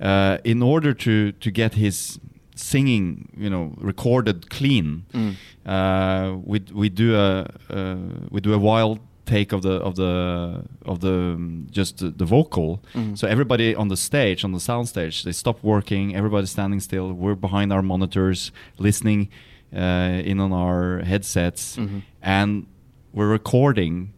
uh, 0.00 0.38
in 0.44 0.62
order 0.62 0.94
to 0.94 1.32
to 1.40 1.50
get 1.50 1.74
his 1.74 2.18
singing 2.54 3.28
you 3.36 3.50
know 3.50 3.72
recorded 3.90 4.48
clean 4.50 5.04
Mm. 5.12 5.34
uh, 5.66 6.36
we 6.44 6.58
we 6.74 6.88
do 6.88 7.14
a 7.16 7.46
uh, 7.70 7.96
we 8.30 8.40
do 8.40 8.52
a 8.54 8.58
wild 8.58 8.98
take 9.26 9.52
of 9.56 9.60
the 9.62 9.74
of 9.88 9.94
the 9.94 10.62
of 10.86 10.98
the 11.00 11.12
um, 11.34 11.66
just 11.70 11.98
the, 11.98 12.10
the 12.10 12.24
vocal 12.24 12.80
Mhm. 12.94 13.16
so 13.18 13.26
everybody 13.28 13.74
on 13.76 13.88
the 13.88 13.96
stage 13.96 14.44
on 14.44 14.52
the 14.52 14.60
sound 14.60 14.88
stage 14.88 15.22
they 15.22 15.32
stop 15.32 15.58
working 15.62 16.16
everybody's 16.16 16.50
standing 16.50 16.80
still 16.80 17.12
we're 17.12 17.34
behind 17.36 17.72
our 17.72 17.82
monitors 17.82 18.52
listening 18.78 19.28
uh, 19.76 20.22
in 20.30 20.40
on 20.40 20.52
our 20.52 21.02
headsets 21.04 21.76
Mhm. 21.76 22.02
and 22.22 22.66
we're 23.12 23.28
recording 23.28 24.12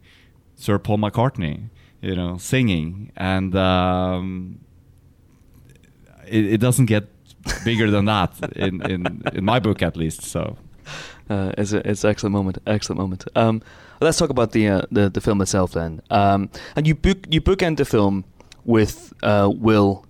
Sir 0.55 0.77
Paul 0.79 0.97
McCartney 0.97 1.69
you 2.01 2.15
know 2.15 2.37
singing 2.37 3.11
and 3.15 3.55
um, 3.55 4.59
it, 6.27 6.45
it 6.53 6.57
doesn't 6.59 6.85
get 6.87 7.07
bigger 7.65 7.89
than 7.91 8.05
that 8.05 8.33
in, 8.55 8.81
in 8.89 9.21
in 9.33 9.43
my 9.45 9.59
book 9.59 9.81
at 9.81 9.95
least 9.95 10.21
so 10.23 10.57
Uh, 11.29 11.51
it's, 11.57 11.71
a, 11.73 11.79
it's 11.89 12.03
an 12.03 12.09
excellent 12.09 12.33
moment. 12.33 12.57
Excellent 12.65 12.99
moment. 12.99 13.23
Um, 13.35 13.61
let's 14.01 14.17
talk 14.17 14.29
about 14.29 14.51
the, 14.51 14.67
uh, 14.67 14.81
the 14.91 15.09
the 15.09 15.21
film 15.21 15.41
itself 15.41 15.71
then. 15.71 16.01
Um, 16.09 16.49
and 16.75 16.85
you 16.85 16.93
book 16.95 17.19
you 17.29 17.39
bookend 17.41 17.77
the 17.77 17.85
film 17.85 18.25
with 18.65 19.13
uh, 19.23 19.47
Will, 19.67 20.03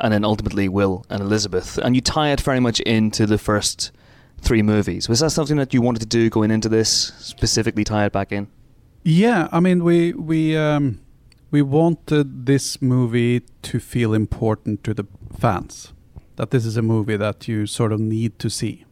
and 0.00 0.12
then 0.12 0.22
ultimately 0.24 0.68
Will 0.68 1.04
and 1.08 1.22
Elizabeth, 1.22 1.78
and 1.78 1.94
you 1.94 2.02
tie 2.02 2.32
it 2.32 2.42
very 2.44 2.60
much 2.60 2.80
into 2.80 3.24
the 3.26 3.38
first 3.38 3.90
three 4.40 4.62
movies. 4.62 5.08
Was 5.08 5.20
that 5.20 5.30
something 5.30 5.56
that 5.56 5.72
you 5.74 5.82
wanted 5.82 6.00
to 6.00 6.06
do 6.06 6.30
going 6.30 6.50
into 6.50 6.68
this 6.68 7.12
specifically? 7.18 7.84
Tie 7.84 8.06
it 8.06 8.12
back 8.12 8.32
in. 8.32 8.48
Yeah, 9.02 9.48
I 9.52 9.60
mean, 9.60 9.82
we 9.84 10.12
we 10.12 10.56
um, 10.56 11.00
we 11.50 11.62
wanted 11.62 12.46
this 12.46 12.82
movie 12.82 13.40
to 13.62 13.80
feel 13.80 14.14
important 14.14 14.84
to 14.84 14.94
the 14.94 15.06
fans. 15.38 15.92
That 16.36 16.50
this 16.50 16.64
is 16.64 16.76
a 16.76 16.82
movie 16.82 17.16
that 17.16 17.48
you 17.48 17.66
sort 17.66 17.92
of 17.92 18.00
need 18.00 18.38
to 18.38 18.50
see. 18.50 18.84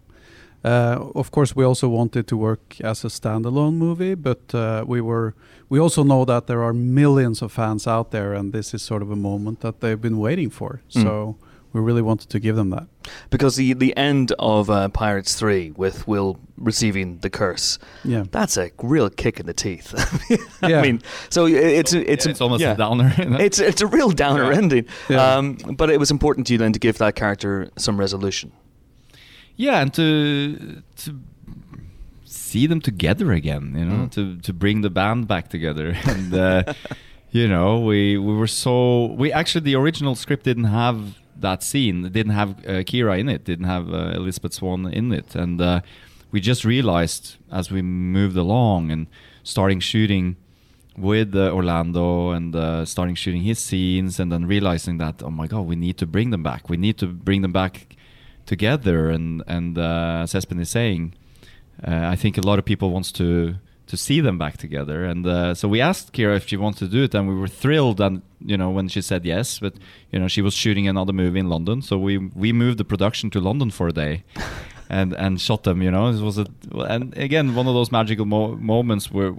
Uh, 0.64 1.10
of 1.14 1.30
course, 1.30 1.54
we 1.54 1.64
also 1.64 1.88
wanted 1.88 2.26
to 2.26 2.36
work 2.36 2.80
as 2.80 3.04
a 3.04 3.08
standalone 3.08 3.74
movie, 3.74 4.14
but 4.14 4.54
uh, 4.54 4.84
we 4.86 5.00
were 5.00 5.34
we 5.68 5.78
also 5.78 6.02
know 6.02 6.24
that 6.24 6.46
there 6.46 6.62
are 6.62 6.72
millions 6.72 7.42
of 7.42 7.52
fans 7.52 7.86
out 7.86 8.10
there, 8.10 8.34
and 8.34 8.52
this 8.52 8.74
is 8.74 8.82
sort 8.82 9.02
of 9.02 9.10
a 9.10 9.16
moment 9.16 9.60
that 9.60 9.80
they've 9.80 10.00
been 10.00 10.18
waiting 10.18 10.50
for. 10.50 10.80
Mm. 10.90 11.02
So 11.02 11.36
we 11.72 11.80
really 11.80 12.02
wanted 12.02 12.28
to 12.30 12.38
give 12.40 12.56
them 12.56 12.70
that. 12.70 12.86
Because 13.30 13.56
the 13.56 13.74
the 13.74 13.96
end 13.96 14.32
of 14.38 14.68
uh, 14.70 14.88
Pirates 14.88 15.34
Three 15.34 15.72
with 15.76 16.06
Will 16.08 16.38
receiving 16.56 17.18
the 17.20 17.30
curse, 17.30 17.78
Yeah, 18.04 18.24
that's 18.30 18.56
a 18.56 18.70
real 18.82 19.10
kick 19.10 19.38
in 19.40 19.46
the 19.46 19.54
teeth. 19.54 19.94
I 20.62 20.68
Yeah. 20.70 20.82
mean, 20.82 21.00
so 21.30 21.46
it's 21.46 21.92
it's 21.92 22.24
Yeah, 22.26 22.30
it's 22.30 22.40
almost 22.40 22.62
yeah. 22.62 22.72
a 22.72 22.76
downer? 22.76 23.12
It's 23.40 23.58
it's 23.58 23.82
a 23.82 23.86
real 23.86 24.10
downer 24.10 24.50
Yeah. 24.50 24.58
ending. 24.58 24.86
Yeah. 25.08 25.36
Um, 25.36 25.56
but 25.76 25.90
it 25.90 25.98
was 25.98 26.10
important 26.10 26.46
to 26.46 26.52
you 26.54 26.58
then 26.58 26.72
to 26.72 26.78
give 26.78 26.98
that 26.98 27.14
character 27.14 27.68
some 27.76 28.00
resolution. 28.00 28.50
yeah 29.60 29.82
and 29.82 29.92
to 29.94 30.82
to 31.04 31.10
see 32.24 32.66
them 32.68 32.80
together 32.80 33.32
again 33.32 33.74
you 33.78 33.84
know 33.84 34.04
Mm. 34.06 34.10
to 34.16 34.22
to 34.46 34.52
bring 34.52 34.82
the 34.82 34.90
band 34.90 35.26
back 35.26 35.48
together 35.48 35.96
and 36.12 36.32
uh, 36.34 36.62
you 37.30 37.48
know 37.48 37.80
we 37.88 38.16
we 38.18 38.32
were 38.40 38.46
so 38.64 39.06
we 39.18 39.32
actually 39.32 39.64
the 39.64 39.74
original 39.76 40.14
script 40.14 40.44
didn't 40.44 40.70
have 40.82 40.98
that 41.40 41.62
scene 41.62 42.02
didn't 42.10 42.32
have 42.32 42.50
uh, 42.66 42.82
Keira 42.82 43.18
in 43.18 43.28
it 43.28 43.44
didn't 43.44 43.66
have 43.66 43.92
uh, 43.92 44.12
elizabeth 44.14 44.54
Swann 44.54 44.86
in 44.92 45.12
it 45.12 45.34
and 45.34 45.60
uh, 45.60 45.80
we 46.30 46.40
just 46.40 46.64
realized 46.64 47.36
as 47.50 47.70
we 47.70 47.82
moved 47.82 48.36
along 48.36 48.90
and 48.90 49.06
starting 49.42 49.80
shooting 49.80 50.36
with 50.98 51.34
uh, 51.34 51.50
Orlando 51.52 52.30
and 52.30 52.54
uh, 52.54 52.84
starting 52.84 53.14
shooting 53.14 53.42
his 53.42 53.58
scenes, 53.58 54.18
and 54.18 54.32
then 54.32 54.46
realizing 54.46 54.98
that 54.98 55.22
oh 55.22 55.30
my 55.30 55.46
god, 55.46 55.60
we 55.60 55.76
need 55.76 55.96
to 55.98 56.06
bring 56.06 56.30
them 56.30 56.42
back. 56.42 56.68
We 56.68 56.76
need 56.76 56.98
to 56.98 57.06
bring 57.06 57.42
them 57.42 57.52
back 57.52 57.96
together. 58.46 59.08
And 59.08 59.42
and 59.46 59.78
uh, 59.78 60.22
as 60.22 60.34
Espen 60.34 60.60
is 60.60 60.70
saying, 60.70 61.14
I 61.82 62.16
think 62.16 62.36
a 62.36 62.40
lot 62.40 62.58
of 62.58 62.64
people 62.64 62.90
wants 62.90 63.12
to 63.12 63.56
to 63.88 63.96
see 63.96 64.20
them 64.20 64.38
back 64.38 64.56
together. 64.56 65.04
And 65.04 65.26
uh, 65.26 65.54
so 65.54 65.66
we 65.68 65.80
asked 65.80 66.12
Keira 66.12 66.36
if 66.36 66.46
she 66.46 66.56
wanted 66.56 66.78
to 66.78 66.88
do 66.88 67.02
it, 67.02 67.14
and 67.14 67.28
we 67.28 67.34
were 67.34 67.48
thrilled. 67.48 68.00
And 68.00 68.22
you 68.40 68.56
know 68.56 68.70
when 68.70 68.88
she 68.88 69.02
said 69.02 69.24
yes, 69.24 69.58
but 69.58 69.74
you 70.12 70.18
know 70.18 70.28
she 70.28 70.42
was 70.42 70.54
shooting 70.54 70.86
another 70.86 71.12
movie 71.12 71.40
in 71.40 71.48
London, 71.48 71.82
so 71.82 71.98
we 71.98 72.18
we 72.18 72.52
moved 72.52 72.78
the 72.78 72.84
production 72.84 73.30
to 73.30 73.40
London 73.40 73.70
for 73.70 73.88
a 73.88 73.92
day. 73.92 74.22
and 74.90 75.12
and 75.14 75.40
shot 75.40 75.64
them. 75.64 75.82
You 75.82 75.90
know, 75.90 76.08
it 76.08 76.20
was 76.20 76.38
a 76.38 76.46
and 76.72 77.16
again 77.16 77.54
one 77.54 77.66
of 77.66 77.74
those 77.74 77.92
magical 77.92 78.24
mo- 78.24 78.56
moments 78.56 79.10
where 79.10 79.34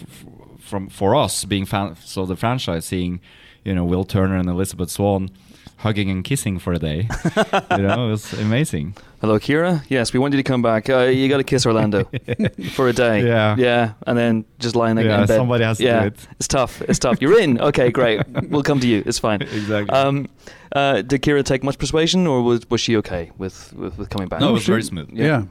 f- 0.00 0.26
from 0.58 0.88
for 0.88 1.14
us 1.14 1.44
being 1.44 1.66
fan 1.66 1.96
so 2.04 2.26
the 2.26 2.36
franchise 2.36 2.84
seeing 2.84 3.20
you 3.64 3.74
know 3.74 3.84
Will 3.84 4.04
Turner 4.04 4.36
and 4.36 4.48
Elizabeth 4.48 4.90
Swann 4.90 5.30
hugging 5.78 6.10
and 6.10 6.22
kissing 6.24 6.58
for 6.58 6.72
a 6.72 6.78
day. 6.78 7.08
you 7.72 7.78
know, 7.78 8.06
it 8.06 8.10
was 8.10 8.32
amazing. 8.34 8.94
Hello, 9.20 9.38
Keira. 9.38 9.82
Yes, 9.88 10.12
we 10.12 10.18
want 10.20 10.32
you 10.34 10.38
to 10.38 10.42
come 10.44 10.62
back. 10.62 10.88
Uh, 10.88 11.00
you 11.04 11.28
got 11.28 11.38
to 11.38 11.44
kiss 11.44 11.66
Orlando 11.66 12.04
for 12.74 12.88
a 12.88 12.92
day. 12.92 13.26
Yeah. 13.26 13.56
yeah, 13.58 13.92
and 14.06 14.16
then 14.16 14.44
just 14.58 14.76
lying 14.76 14.96
there 14.96 15.06
Yeah, 15.06 15.22
in 15.22 15.26
bed. 15.26 15.36
somebody 15.36 15.64
has 15.64 15.78
to 15.78 15.84
do 15.84 16.06
it. 16.06 16.28
It's 16.38 16.48
tough. 16.48 16.82
It's 16.82 16.98
tough. 16.98 17.20
You're 17.20 17.40
in. 17.40 17.60
Okay, 17.60 17.90
great. 17.90 18.22
We'll 18.48 18.62
come 18.62 18.80
to 18.80 18.86
you. 18.86 19.02
It's 19.06 19.18
fine. 19.18 19.42
Exactly. 19.42 19.90
Um, 19.90 20.26
uh, 20.72 21.02
did 21.02 21.22
Keira 21.22 21.44
take 21.44 21.62
much 21.64 21.78
persuasion, 21.78 22.26
or 22.26 22.42
was 22.42 22.68
was 22.70 22.80
she 22.80 22.96
okay 22.98 23.30
with 23.38 23.72
with, 23.74 23.98
with 23.98 24.08
coming 24.10 24.28
back? 24.28 24.40
no, 24.40 24.50
it 24.50 24.52
was 24.52 24.62
she- 24.62 24.72
very 24.72 24.82
smooth. 24.82 25.10
Yeah. 25.12 25.24
yeah. 25.26 25.42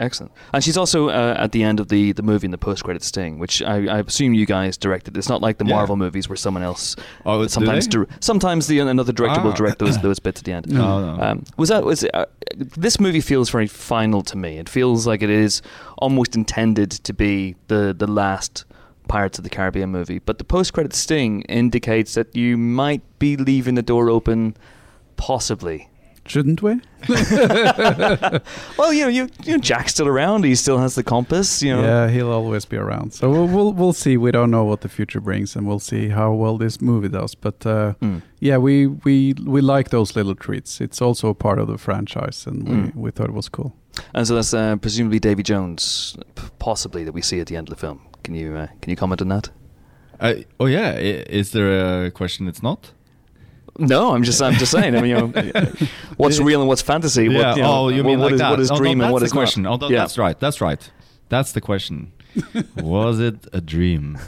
Excellent. 0.00 0.32
And 0.52 0.64
she's 0.64 0.76
also 0.76 1.10
uh, 1.10 1.36
at 1.38 1.52
the 1.52 1.62
end 1.62 1.78
of 1.78 1.86
the, 1.88 2.12
the 2.12 2.22
movie 2.22 2.46
in 2.46 2.50
the 2.50 2.58
post 2.58 2.82
credit 2.82 3.02
sting, 3.04 3.38
which 3.38 3.62
I, 3.62 3.86
I 3.86 3.98
assume 4.00 4.34
you 4.34 4.46
guys 4.46 4.76
directed. 4.76 5.16
It's 5.16 5.28
not 5.28 5.42
like 5.42 5.58
the 5.58 5.66
Yeah. 5.66 5.74
Marvel 5.76 5.96
movies 5.96 6.28
where 6.28 6.36
someone 6.36 6.62
else 6.64 6.96
Oh, 7.26 7.46
sometimes 7.46 7.86
dir- 7.86 8.08
sometimes 8.20 8.66
the 8.66 8.78
another 8.80 9.12
director 9.12 9.42
will 9.42 9.52
Ah. 9.52 9.56
direct 9.56 9.78
those 9.78 9.98
those 10.06 10.18
bits 10.18 10.40
at 10.40 10.46
the 10.46 10.52
end. 10.52 10.66
No, 10.68 11.14
no. 11.16 11.22
Um, 11.22 11.44
was 11.58 11.68
that 11.68 11.84
was 11.84 12.02
uh, 12.14 12.24
this 12.56 12.98
movie 12.98 13.20
feels 13.20 13.50
very 13.50 13.66
final 13.66 14.22
to 14.22 14.36
me. 14.38 14.58
It 14.58 14.68
feels 14.70 15.06
like 15.06 15.22
it 15.22 15.30
is 15.30 15.60
almost 15.98 16.34
intended 16.34 16.90
to 16.92 17.12
be 17.12 17.54
the 17.68 17.94
the 17.96 18.06
last 18.06 18.64
Pirates 19.06 19.38
of 19.38 19.44
the 19.44 19.50
Caribbean 19.50 19.90
movie, 19.90 20.18
but 20.20 20.38
the 20.38 20.44
post 20.44 20.72
credit 20.72 20.94
sting 20.94 21.42
indicates 21.42 22.14
that 22.14 22.34
you 22.34 22.56
might 22.56 23.02
be 23.18 23.36
leaving 23.36 23.74
the 23.74 23.82
door 23.82 24.08
open, 24.08 24.56
possibly. 25.16 25.89
Shouldn't 26.30 26.62
we? 26.62 26.80
Well, 28.78 28.92
you 28.92 29.02
know, 29.02 29.08
you, 29.08 29.28
you 29.44 29.52
know, 29.54 29.58
Jack's 29.58 29.92
still 29.92 30.06
around. 30.06 30.44
He 30.44 30.54
still 30.54 30.78
has 30.78 30.94
the 30.94 31.02
compass. 31.02 31.62
You 31.62 31.74
know, 31.76 31.82
Yeah, 31.82 32.08
he'll 32.08 32.30
always 32.30 32.64
be 32.64 32.76
around. 32.76 33.12
So 33.14 33.28
we'll, 33.30 33.46
we'll 33.48 33.72
we'll 33.72 33.92
see. 33.92 34.16
We 34.16 34.30
don't 34.30 34.50
know 34.50 34.64
what 34.64 34.80
the 34.80 34.88
future 34.88 35.20
brings, 35.20 35.56
and 35.56 35.66
we'll 35.66 35.80
see 35.80 36.08
how 36.08 36.32
well 36.32 36.56
this 36.58 36.80
movie 36.80 37.08
does. 37.08 37.34
But 37.34 37.66
uh, 37.66 37.94
Mm. 38.00 38.22
yeah, 38.40 38.58
we 38.58 38.86
we 39.04 39.34
we 39.44 39.60
like 39.60 39.90
those 39.90 40.14
little 40.16 40.34
treats. 40.34 40.80
It's 40.80 41.02
also 41.02 41.28
a 41.28 41.34
part 41.34 41.58
of 41.58 41.66
the 41.66 41.78
franchise, 41.78 42.46
and 42.46 42.64
Mm. 42.68 42.94
we, 42.94 43.02
we 43.02 43.10
thought 43.10 43.28
it 43.28 43.34
was 43.34 43.48
cool. 43.50 43.72
And 44.14 44.26
so 44.26 44.34
that's 44.34 44.54
uh, 44.54 44.76
presumably 44.76 45.18
Davy 45.18 45.42
Jones, 45.42 46.16
p- 46.34 46.42
possibly 46.58 47.04
that 47.04 47.12
we 47.14 47.22
see 47.22 47.40
at 47.40 47.46
the 47.46 47.56
end 47.56 47.68
of 47.68 47.74
the 47.74 47.80
film. 47.86 47.98
Can 48.22 48.34
you 48.34 48.56
uh, 48.56 48.66
can 48.80 48.90
you 48.90 48.96
comment 48.96 49.20
on 49.22 49.28
that? 49.28 49.50
I- 50.20 50.44
oh 50.58 50.66
yeah, 50.68 50.90
I- 50.94 51.24
is 51.38 51.50
there 51.50 52.04
a 52.06 52.10
question? 52.10 52.48
It's 52.48 52.62
not. 52.62 52.92
No, 53.80 54.14
I'm 54.14 54.22
just 54.22 54.40
I'm 54.42 54.54
just 54.54 54.70
saying. 54.72 54.94
I 54.94 55.00
mean, 55.00 55.10
you 55.10 55.16
know, 55.32 55.72
what's 56.16 56.38
real 56.38 56.60
and 56.60 56.68
what's 56.68 56.82
fantasy? 56.82 57.24
yeah. 57.26 57.48
What, 57.48 57.56
you 57.56 57.62
know, 57.62 57.72
oh, 57.72 57.88
you 57.88 58.04
mean 58.04 58.18
what 58.18 58.26
like 58.26 58.32
is- 58.34 58.40
that? 58.40 58.50
what 58.50 58.60
is 58.60 58.70
dream 58.70 59.00
and 59.00 59.10
what 59.10 59.10
is 59.10 59.12
what 59.12 59.20
the 59.20 59.24
is 59.26 59.34
not? 59.34 59.40
question. 59.40 59.66
Oh, 59.66 59.88
Yeah. 59.90 59.98
that's 60.00 60.18
right. 60.18 60.38
That's 60.38 60.60
right. 60.60 60.90
That's 61.28 61.52
the 61.52 61.60
question. 61.60 62.12
Was 62.76 63.20
it 63.20 63.46
a 63.52 63.60
dream? 63.60 64.18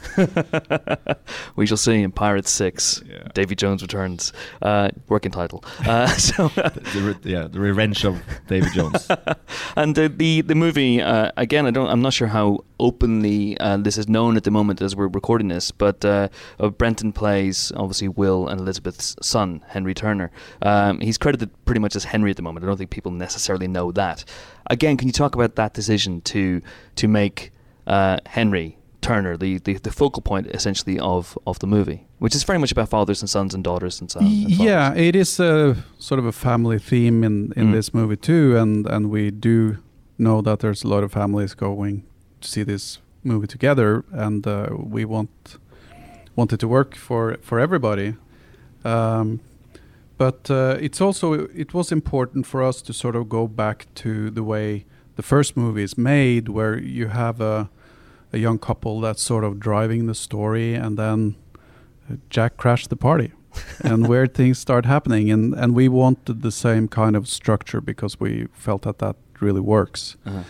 we 1.57 1.67
shall 1.67 1.77
see 1.77 2.03
in 2.03 2.13
Pirates 2.13 2.51
Six. 2.51 3.03
Yeah. 3.07 3.29
Davy 3.35 3.55
Jones 3.55 3.83
returns. 3.83 4.33
Uh, 4.61 4.91
working 5.09 5.33
title. 5.33 5.65
Uh, 5.87 6.07
so. 6.17 6.49
the, 6.49 7.17
re- 7.23 7.31
yeah, 7.31 7.47
the 7.47 7.61
revenge 7.61 8.05
of 8.05 8.23
Davy 8.49 8.71
Jones. 8.71 9.09
and 9.77 9.95
the 9.95 10.09
the, 10.09 10.41
the 10.43 10.55
movie 10.55 11.01
uh, 11.01 11.31
again, 11.37 11.67
I 11.67 11.71
don't. 11.71 11.89
I'm 11.89 12.03
not 12.03 12.13
sure 12.13 12.29
how 12.29 12.65
openly 12.81 13.57
uh, 13.59 13.77
this 13.77 13.97
is 13.97 14.09
known 14.09 14.37
at 14.37 14.45
the 14.45 14.51
moment 14.51 14.83
as 14.83 14.97
we're 14.97 15.09
recording 15.09 15.49
this, 15.49 15.71
but 15.71 16.05
uh, 16.05 16.29
uh, 16.59 16.69
Brenton 16.69 17.13
plays 17.13 17.73
obviously 17.77 18.09
Will 18.09 18.49
and 18.49 18.61
Elizabeth's 18.61 19.17
son, 19.23 19.65
Henry 19.69 19.95
Turner. 19.95 20.31
Um, 20.63 21.01
he's 21.01 21.19
credited 21.19 21.51
pretty 21.65 21.81
much 21.81 21.95
as 21.95 22.05
Henry 22.05 22.31
at 22.31 22.37
the 22.37 22.43
moment. 22.43 22.65
I 22.65 22.67
don't 22.67 22.77
think 22.77 22.91
people 22.91 23.13
necessarily 23.13 23.69
know 23.69 23.93
that. 23.93 24.25
Again, 24.67 24.97
can 24.97 25.09
you 25.09 25.13
talk 25.13 25.35
about 25.35 25.55
that 25.57 25.75
decision 25.75 26.21
to 26.23 26.61
to 26.97 27.09
make 27.09 27.53
uh, 27.87 28.19
Henry 28.27 28.77
Turner 29.01 29.37
the, 29.37 29.59
the, 29.59 29.75
the 29.79 29.91
focal 29.91 30.23
point 30.23 30.47
essentially 30.55 30.97
of, 31.01 31.37
of 31.45 31.59
the 31.59 31.67
movie, 31.67 32.07
which 32.21 32.35
is 32.37 32.45
very 32.45 32.59
much 32.59 32.71
about 32.73 32.89
fathers 32.89 33.21
and 33.21 33.29
sons 33.29 33.53
and 33.55 33.65
daughters 33.65 34.01
and 34.01 34.09
sons. 34.11 34.27
And 34.27 34.51
yeah, 34.51 34.95
it 34.95 35.17
is 35.17 35.41
a 35.41 35.77
sort 35.99 36.21
of 36.21 36.27
a 36.27 36.33
family 36.33 36.79
theme 36.79 37.25
in 37.27 37.53
in 37.57 37.67
Mm. 37.69 37.73
this 37.73 37.93
movie 37.93 38.17
too, 38.17 38.57
and 38.57 38.87
and 38.87 39.11
we 39.11 39.31
do 39.33 39.77
know 40.19 40.43
that 40.43 40.59
there's 40.61 40.85
a 40.85 40.89
lot 40.89 41.03
of 41.05 41.13
families 41.13 41.55
going 41.55 42.03
to 42.41 42.49
see 42.49 42.65
this 42.65 43.01
movie 43.25 43.47
together, 43.49 44.05
and 44.13 44.47
uh, 44.47 44.67
we 44.93 45.05
want 45.05 45.59
want 46.37 46.53
it 46.53 46.61
to 46.61 46.69
work 46.69 46.95
for 46.97 47.37
for 47.43 47.59
everybody. 47.61 48.15
Um, 48.85 49.41
but 50.19 50.51
uh, 50.51 50.77
it's 50.81 51.01
also 51.01 51.33
it 51.55 51.75
was 51.75 51.91
important 51.93 52.47
for 52.47 52.63
us 52.69 52.83
to 52.83 52.93
sort 52.93 53.17
of 53.17 53.29
go 53.29 53.49
back 53.49 53.87
to 53.95 54.31
the 54.31 54.43
way 54.43 54.85
the 55.23 55.29
first 55.29 55.57
movie 55.57 55.85
is 55.85 55.97
made, 55.97 56.49
where 56.49 56.77
you 56.77 57.09
have 57.09 57.41
a 57.41 57.69
a 58.33 58.39
young 58.39 58.59
couple 58.59 59.01
that's 59.01 59.23
sort 59.23 59.45
of 59.45 59.61
driving 59.61 60.07
the 60.07 60.15
story, 60.15 60.75
and 60.75 60.99
then 60.99 61.37
Jack 62.31 62.57
crashed 62.57 62.89
the 62.89 62.97
party, 62.97 63.33
and 63.85 64.09
where 64.09 64.27
things 64.27 64.59
start 64.59 64.85
happening, 64.85 65.31
and 65.31 65.55
and 65.55 65.75
we 65.75 65.89
wanted 65.89 66.43
the 66.43 66.51
same 66.51 66.89
kind 66.89 67.17
of 67.17 67.29
structure 67.29 67.81
because 67.81 68.21
we 68.21 68.49
felt 68.53 68.83
that 68.83 68.99
that 68.99 69.17
really 69.41 69.61
works. 69.61 70.17
Uh-huh. 70.27 70.43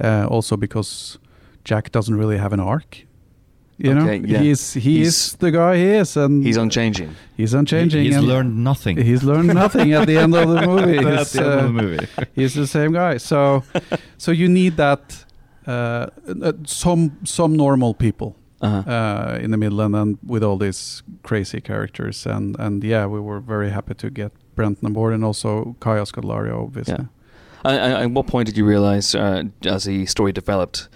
Uh, 0.00 0.26
also 0.26 0.56
because 0.56 1.18
Jack 1.64 1.90
doesn't 1.90 2.18
really 2.18 2.38
have 2.38 2.52
an 2.52 2.60
arc. 2.60 3.07
You 3.80 3.92
Okay, 3.92 4.18
know, 4.18 4.28
yeah. 4.28 4.38
he's 4.40 4.74
he 4.74 4.80
He's- 4.98 5.06
is 5.08 5.36
the 5.38 5.50
guy 5.52 5.76
he 5.76 5.84
is, 6.00 6.16
and 6.16 6.44
He's 6.44 6.56
unchanging. 6.56 7.14
He's 7.36 7.54
unchanging. 7.54 8.04
He's 8.04 8.18
learned 8.18 8.64
nothing. 8.64 8.96
He's 8.96 9.22
learned 9.22 9.54
nothing 9.54 9.92
at 9.92 10.06
the 10.08 10.16
end 10.18 10.34
of 10.34 10.48
the 10.48 10.66
movie. 10.66 10.98
At 10.98 11.18
He's, 11.18 11.32
the 11.32 11.40
end 11.44 11.48
of 11.48 11.62
the 11.62 11.68
uh, 11.68 11.82
movie. 11.82 12.06
he's 12.34 12.54
the 12.54 12.66
same 12.66 12.92
guy. 12.92 13.18
So, 13.18 13.62
so 14.18 14.32
you 14.32 14.48
need 14.48 14.76
that 14.76 15.24
uh, 15.66 16.06
uh, 16.42 16.52
some 16.66 17.10
some 17.24 17.56
normal 17.56 17.94
people 17.94 18.34
Uh-huh. 18.60 18.82
uh, 18.90 19.38
in 19.44 19.50
the 19.52 19.56
middle, 19.56 19.80
and 19.80 19.94
then 19.94 20.18
with 20.26 20.42
all 20.42 20.58
these 20.58 21.02
crazy 21.22 21.60
characters, 21.60 22.26
and 22.26 22.56
and 22.58 22.82
yeah, 22.84 23.06
we 23.06 23.20
were 23.20 23.40
very 23.40 23.70
happy 23.70 23.94
to 23.94 24.10
get 24.10 24.32
Brenton 24.56 24.86
on 24.86 24.92
board, 24.92 25.14
and 25.14 25.24
also 25.24 25.76
Kaya 25.80 26.04
Scodelario, 26.04 26.62
obviously. 26.66 26.94
Yeah. 26.98 27.06
And- 27.64 27.80
and 27.80 28.02
At 28.04 28.10
what 28.16 28.26
point 28.26 28.46
did 28.46 28.56
you 28.56 28.66
realize, 28.68 29.14
uh, 29.18 29.42
as 29.74 29.84
the 29.84 30.06
story 30.06 30.32
developed, 30.32 30.88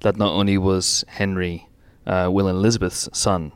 that 0.00 0.16
not 0.16 0.32
only 0.40 0.58
was 0.58 1.04
Henry 1.08 1.66
uh, 2.06 2.28
Will 2.32 2.48
and 2.48 2.56
Elizabeth's 2.58 3.08
son, 3.12 3.52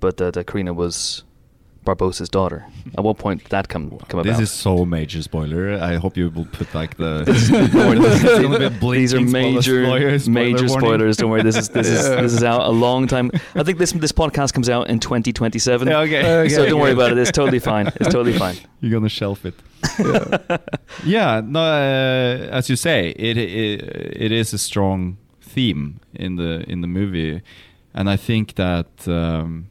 but 0.00 0.16
that 0.18 0.36
uh, 0.36 0.42
Karina 0.44 0.72
was 0.72 1.24
Barbossa's 1.84 2.28
daughter? 2.28 2.64
At 2.96 3.02
what 3.02 3.18
point 3.18 3.42
did 3.42 3.50
that 3.50 3.68
come 3.68 3.90
come 4.08 4.20
about? 4.20 4.24
This 4.24 4.38
is 4.38 4.50
so 4.52 4.84
major 4.84 5.20
spoiler. 5.22 5.74
I 5.82 5.96
hope 5.96 6.16
you 6.16 6.30
will 6.30 6.44
put 6.46 6.72
like 6.74 6.96
the. 6.96 7.24
This 7.24 7.42
is- 7.42 7.50
It's 7.50 7.72
gonna 7.74 8.58
be 8.58 8.64
a 8.66 8.70
These 8.70 9.14
are 9.14 9.20
major, 9.20 9.84
spoiler- 9.84 10.18
spoiler 10.18 10.34
major 10.34 10.66
warning. 10.66 10.78
spoilers. 10.88 11.16
Don't 11.16 11.30
worry. 11.30 11.42
This 11.42 11.56
is 11.56 11.68
this 11.78 11.88
is 11.88 12.08
this 12.08 12.32
is 12.34 12.44
out 12.44 12.62
a 12.62 12.70
long 12.70 13.08
time. 13.08 13.30
I 13.56 13.64
think 13.64 13.78
this 13.78 13.90
this 13.92 14.12
podcast 14.12 14.52
comes 14.54 14.68
out 14.68 14.88
in 14.90 15.00
2027. 15.00 15.88
Yeah, 15.88 15.98
okay. 16.00 16.18
Okay, 16.42 16.48
so 16.54 16.66
don't 16.66 16.80
worry 16.80 16.92
about 16.92 17.10
it. 17.12 17.18
It's 17.18 17.32
totally 17.32 17.58
fine. 17.58 17.88
It's 17.96 18.08
totally 18.16 18.38
fine. 18.38 18.56
You're 18.80 18.92
gonna 18.92 19.08
shelf 19.08 19.44
it. 19.44 19.54
yeah, 21.04 21.40
no. 21.44 21.60
Uh, 21.60 22.48
as 22.50 22.68
you 22.70 22.76
say, 22.76 23.10
it, 23.10 23.36
it 23.36 23.82
it 24.24 24.32
is 24.32 24.52
a 24.52 24.58
strong 24.58 25.16
theme 25.40 26.00
in 26.14 26.36
the 26.36 26.64
in 26.70 26.80
the 26.80 26.86
movie, 26.86 27.42
and 27.94 28.08
I 28.10 28.16
think 28.16 28.54
that 28.54 28.86
um, 29.06 29.66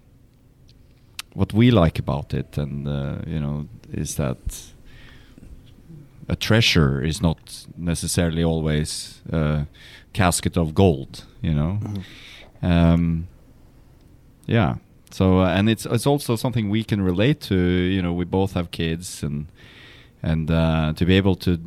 what 1.34 1.54
we 1.54 1.72
like 1.72 2.00
about 2.00 2.34
it, 2.34 2.58
and 2.58 2.88
uh, 2.88 3.16
you 3.28 3.40
know, 3.40 3.68
is 3.92 4.16
that 4.16 4.38
a 6.28 6.36
treasure 6.36 7.02
is 7.04 7.22
not 7.22 7.66
necessarily 7.78 8.44
always 8.44 9.22
a 9.32 9.66
casket 10.14 10.58
of 10.58 10.74
gold. 10.74 11.26
You 11.42 11.54
know. 11.54 11.80
Um, 12.62 13.28
yeah. 14.46 14.76
So 15.12 15.40
uh, 15.40 15.48
and 15.58 15.70
it's 15.70 15.86
it's 15.86 16.08
also 16.08 16.36
something 16.36 16.70
we 16.70 16.84
can 16.84 17.02
relate 17.02 17.42
to. 17.42 17.56
You 17.56 18.02
know, 18.02 18.14
we 18.14 18.26
both 18.26 18.54
have 18.54 18.70
kids, 18.72 19.24
and 19.24 19.48
and 20.24 20.50
uh, 20.52 20.94
to 20.96 21.06
be 21.06 21.18
able 21.18 21.36
to 21.36 21.58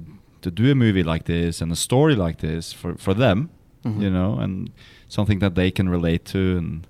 to 0.42 0.50
do 0.50 0.70
a 0.70 0.75
movie 0.75 1.02
like 1.02 1.25
this 1.25 1.61
and 1.62 1.73
a 1.73 1.76
story 1.76 2.14
like 2.14 2.38
this 2.38 2.73
for 2.73 2.94
for 2.96 3.14
them, 3.14 3.49
Mhm. 3.84 4.00
you 4.02 4.11
know, 4.11 4.38
and 4.38 4.70
something 5.14 5.40
that 5.40 5.54
they 5.54 5.71
can 5.71 5.88
relate 5.88 6.25
to, 6.33 6.38
and 6.59 6.87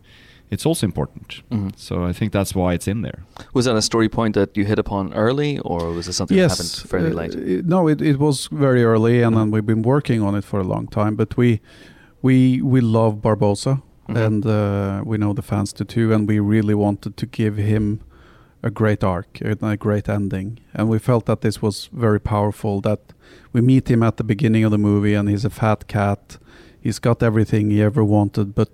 it's 0.51 0.67
also 0.67 0.87
important. 0.87 1.43
Mhm. 1.51 1.71
So 1.77 1.95
I 2.11 2.13
think 2.13 2.33
that's 2.33 2.55
why 2.55 2.75
it's 2.75 2.89
in 2.89 3.03
there. 3.03 3.21
Was 3.55 3.65
that 3.65 3.77
a 3.77 3.83
story 3.83 4.09
point 4.09 4.35
that 4.35 4.57
you 4.57 4.65
hit 4.67 4.79
upon 4.79 5.13
early, 5.15 5.59
or 5.71 5.79
was 5.97 6.07
it 6.09 6.15
something 6.15 6.39
that 6.39 6.51
happened 6.51 6.91
fairly 6.91 7.11
uh, 7.11 7.15
late? 7.23 7.35
it- 7.35 7.67
no, 7.67 7.89
it, 7.89 8.01
it 8.03 8.19
was 8.19 8.49
very 8.53 8.83
early, 8.85 9.23
and 9.25 9.37
then 9.37 9.51
we've 9.53 9.67
been 9.67 9.83
working 9.83 10.23
on 10.23 10.35
it 10.39 10.45
for 10.45 10.61
a 10.61 10.65
long 10.75 10.87
time. 10.89 11.15
But 11.17 11.37
we 11.37 11.61
we 12.23 12.63
we 12.63 12.81
love 12.81 13.15
Barbossa 13.23 13.75
Mhm. 14.09 14.27
and 14.27 14.45
uh, 14.47 15.03
we 15.11 15.17
know 15.17 15.33
the 15.35 15.43
fans 15.43 15.73
do 15.73 15.85
too. 15.85 16.13
And 16.15 16.29
we 16.29 16.39
really 16.39 16.75
wanted 16.75 17.17
to 17.17 17.27
give 17.27 17.57
him 17.63 17.99
a 18.63 18.71
great 18.71 19.03
arc 19.05 19.41
and 19.41 19.63
a 19.63 19.77
great 19.77 20.09
ending. 20.09 20.59
And 20.75 20.89
we 20.91 20.99
felt 20.99 21.25
that 21.25 21.41
this 21.41 21.63
was 21.63 21.89
very 21.93 22.21
powerful. 22.21 22.81
That 22.81 23.01
we 23.53 23.61
meet 23.61 23.89
him 23.91 24.03
at 24.03 24.17
the 24.17 24.25
beginning 24.25 24.65
of 24.67 24.71
the 24.71 24.79
movie, 24.79 25.15
and 25.19 25.29
he's 25.29 25.45
a 25.47 25.51
fat 25.51 25.87
cat. 25.89 26.39
He's 26.85 26.99
got 27.01 27.23
everything 27.23 27.71
he 27.71 27.83
ever 27.83 28.05
wanted, 28.05 28.55
but 28.55 28.69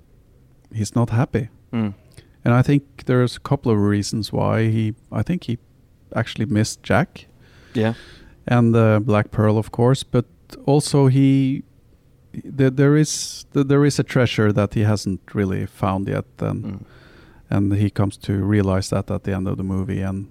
he's 0.74 0.94
not 0.94 1.10
happy. 1.10 1.48
Mm. 1.72 1.94
And 2.44 2.54
I 2.54 2.62
think 2.62 2.82
there's 3.06 3.36
a 3.36 3.40
couple 3.40 3.70
of 3.72 3.78
reasons 3.78 4.32
why 4.32 4.68
he. 4.70 4.94
I 5.12 5.22
think 5.22 5.44
he 5.44 5.58
actually 6.16 6.46
missed 6.46 6.82
Jack 6.82 7.26
Yeah. 7.74 7.94
and 8.46 8.74
uh, 8.76 8.98
Black 9.00 9.30
Pearl, 9.30 9.56
of 9.58 9.70
course, 9.70 10.02
but 10.04 10.24
also 10.66 11.06
he. 11.08 11.62
There, 12.44 12.70
there 12.70 12.96
is 13.00 13.44
there 13.52 13.84
is 13.86 13.98
a 13.98 14.02
treasure 14.04 14.52
that 14.52 14.74
he 14.74 14.84
hasn't 14.84 15.20
really 15.34 15.66
found 15.66 16.08
yet, 16.08 16.24
and 16.38 16.64
Mm. 16.64 16.84
and 17.50 17.72
he 17.74 17.90
comes 17.90 18.16
to 18.18 18.32
realize 18.32 18.88
that 18.90 19.10
at 19.10 19.22
the 19.24 19.32
end 19.36 19.48
of 19.48 19.56
the 19.56 19.64
movie, 19.64 20.02
and 20.08 20.26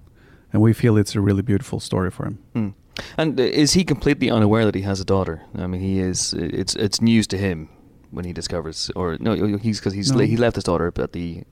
and 0.52 0.62
we 0.62 0.72
feel 0.72 0.98
it's 0.98 1.16
a 1.16 1.20
really 1.20 1.42
beautiful 1.42 1.80
story 1.80 2.10
for 2.10 2.26
him. 2.26 2.38
Mm. 2.54 2.72
And 3.16 3.38
uh, 3.40 3.42
is 3.44 3.72
he 3.74 3.84
completely 3.84 4.30
unaware 4.30 4.64
that 4.64 4.74
he 4.74 4.82
has 4.82 5.00
a 5.00 5.04
daughter? 5.04 5.42
I 5.56 5.66
mean, 5.66 5.80
he 5.80 6.00
is. 6.00 6.34
It's 6.34 6.74
it's 6.76 7.00
news 7.00 7.26
to 7.28 7.36
him 7.36 7.68
when 8.10 8.24
he 8.24 8.32
discovers, 8.32 8.90
or 8.96 9.16
no, 9.20 9.34
he's 9.58 9.78
because 9.80 9.94
he's 9.96 10.10
No. 10.10 10.18
le- 10.18 10.26
he 10.26 10.36
left 10.36 10.56
his 10.56 10.64
daughter 10.64 10.92
at 10.96 11.12
the. 11.12 11.44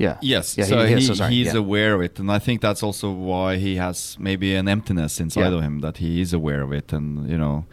Yeah. 0.00 0.16
Yes, 0.22 0.56
Yeah, 0.56 0.66
so 0.66 0.76
he- 0.86 0.94
he, 0.94 1.00
he- 1.00 1.14
so 1.14 1.24
he's 1.26 1.46
yeah. 1.52 1.58
aware 1.60 1.94
of 1.94 2.02
it, 2.02 2.20
and 2.20 2.30
I 2.30 2.38
think 2.38 2.60
that's 2.60 2.82
also 2.84 3.10
why 3.10 3.56
he 3.56 3.76
has 3.76 4.16
maybe 4.20 4.54
an 4.54 4.68
emptiness 4.68 5.18
inside 5.20 5.50
Yeah. 5.50 5.58
of 5.58 5.62
him 5.64 5.80
that 5.80 5.96
he 5.96 6.20
is 6.20 6.32
aware 6.32 6.62
of 6.62 6.72
it, 6.72 6.92
and 6.92 7.28
you 7.28 7.36
know 7.38 7.64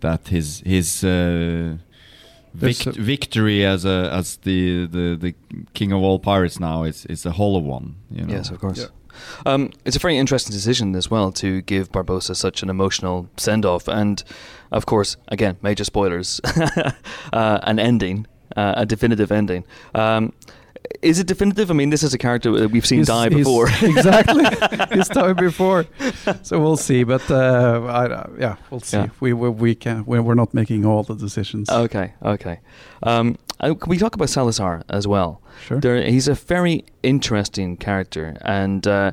that 0.00 0.28
his 0.28 0.62
his 0.66 1.02
uh, 1.04 1.78
There's 2.54 2.82
vic- 2.82 2.98
a- 2.98 3.02
victory 3.02 3.64
as 3.64 3.84
a 3.84 4.10
as 4.12 4.36
the, 4.36 4.86
the 4.86 5.16
the 5.20 5.34
king 5.72 5.92
of 5.92 6.02
all 6.02 6.18
pirates 6.18 6.58
now 6.60 6.84
is 6.84 7.06
is 7.06 7.24
a 7.26 7.30
hollow 7.30 7.60
one. 7.60 7.94
You 8.10 8.24
know? 8.26 8.34
Yes, 8.36 8.50
of 8.50 8.58
course. 8.58 8.78
Yeah. 8.80 8.88
Um, 9.46 9.70
it's 9.84 9.96
a 9.96 9.98
very 9.98 10.16
interesting 10.18 10.52
decision 10.52 10.94
as 10.94 11.10
well 11.10 11.32
to 11.32 11.62
give 11.62 11.90
Barbossa 11.92 12.34
such 12.36 12.62
an 12.62 12.70
emotional 12.70 13.28
send 13.36 13.64
off, 13.64 13.88
and 13.88 14.22
of 14.72 14.86
course, 14.86 15.16
again, 15.28 15.56
major 15.62 15.84
spoilers, 15.84 16.40
uh, 17.32 17.58
an 17.62 17.78
ending, 17.78 18.26
uh, 18.56 18.74
a 18.76 18.86
definitive 18.86 19.32
ending. 19.32 19.64
Um, 19.94 20.32
is 21.02 21.18
it 21.18 21.26
definitive? 21.26 21.70
I 21.70 21.74
mean, 21.74 21.90
this 21.90 22.02
is 22.02 22.14
a 22.14 22.18
character 22.18 22.50
that 22.52 22.70
we've 22.70 22.86
seen 22.86 22.98
He's- 22.98 23.08
die 23.08 23.28
before. 23.28 23.68
exactly, 23.82 24.44
he's 24.96 25.08
died 25.08 25.36
before. 25.36 25.86
So 26.42 26.58
we'll 26.58 26.76
see, 26.76 27.04
but 27.04 27.30
uh, 27.30 27.82
I, 27.86 28.06
uh, 28.06 28.30
yeah, 28.38 28.56
we'll 28.70 28.80
see. 28.80 28.96
Yeah. 28.98 29.08
We, 29.20 29.32
we 29.32 29.48
we 29.50 29.74
can 29.74 30.04
we 30.06 30.18
we're 30.20 30.34
not 30.34 30.54
making 30.54 30.84
all 30.86 31.02
the 31.02 31.14
decisions. 31.14 31.68
Okay, 31.68 32.14
okay. 32.22 32.60
Um, 33.02 33.36
uh, 33.60 33.74
can 33.74 33.90
we 33.90 33.98
talk 33.98 34.14
about 34.14 34.30
Salazar 34.30 34.82
as 34.88 35.06
well? 35.06 35.42
Sure. 35.66 35.80
There, 35.80 36.02
he's 36.02 36.28
a 36.28 36.34
very 36.34 36.84
interesting 37.02 37.76
character, 37.76 38.36
and 38.42 38.86
uh, 38.86 39.12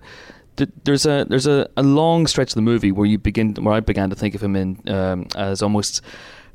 th- 0.58 0.70
there's 0.84 1.06
a 1.06 1.26
there's 1.28 1.48
a, 1.48 1.68
a 1.76 1.84
long 1.84 2.28
stretch 2.28 2.50
of 2.52 2.56
the 2.56 2.62
movie 2.62 2.92
where 2.92 3.08
you 3.08 3.18
begin 3.18 3.56
where 3.56 3.74
I 3.74 3.80
began 3.80 4.10
to 4.10 4.16
think 4.16 4.36
of 4.36 4.44
him 4.44 4.56
in 4.56 4.82
um, 4.88 5.28
as 5.36 5.62
almost 5.62 6.02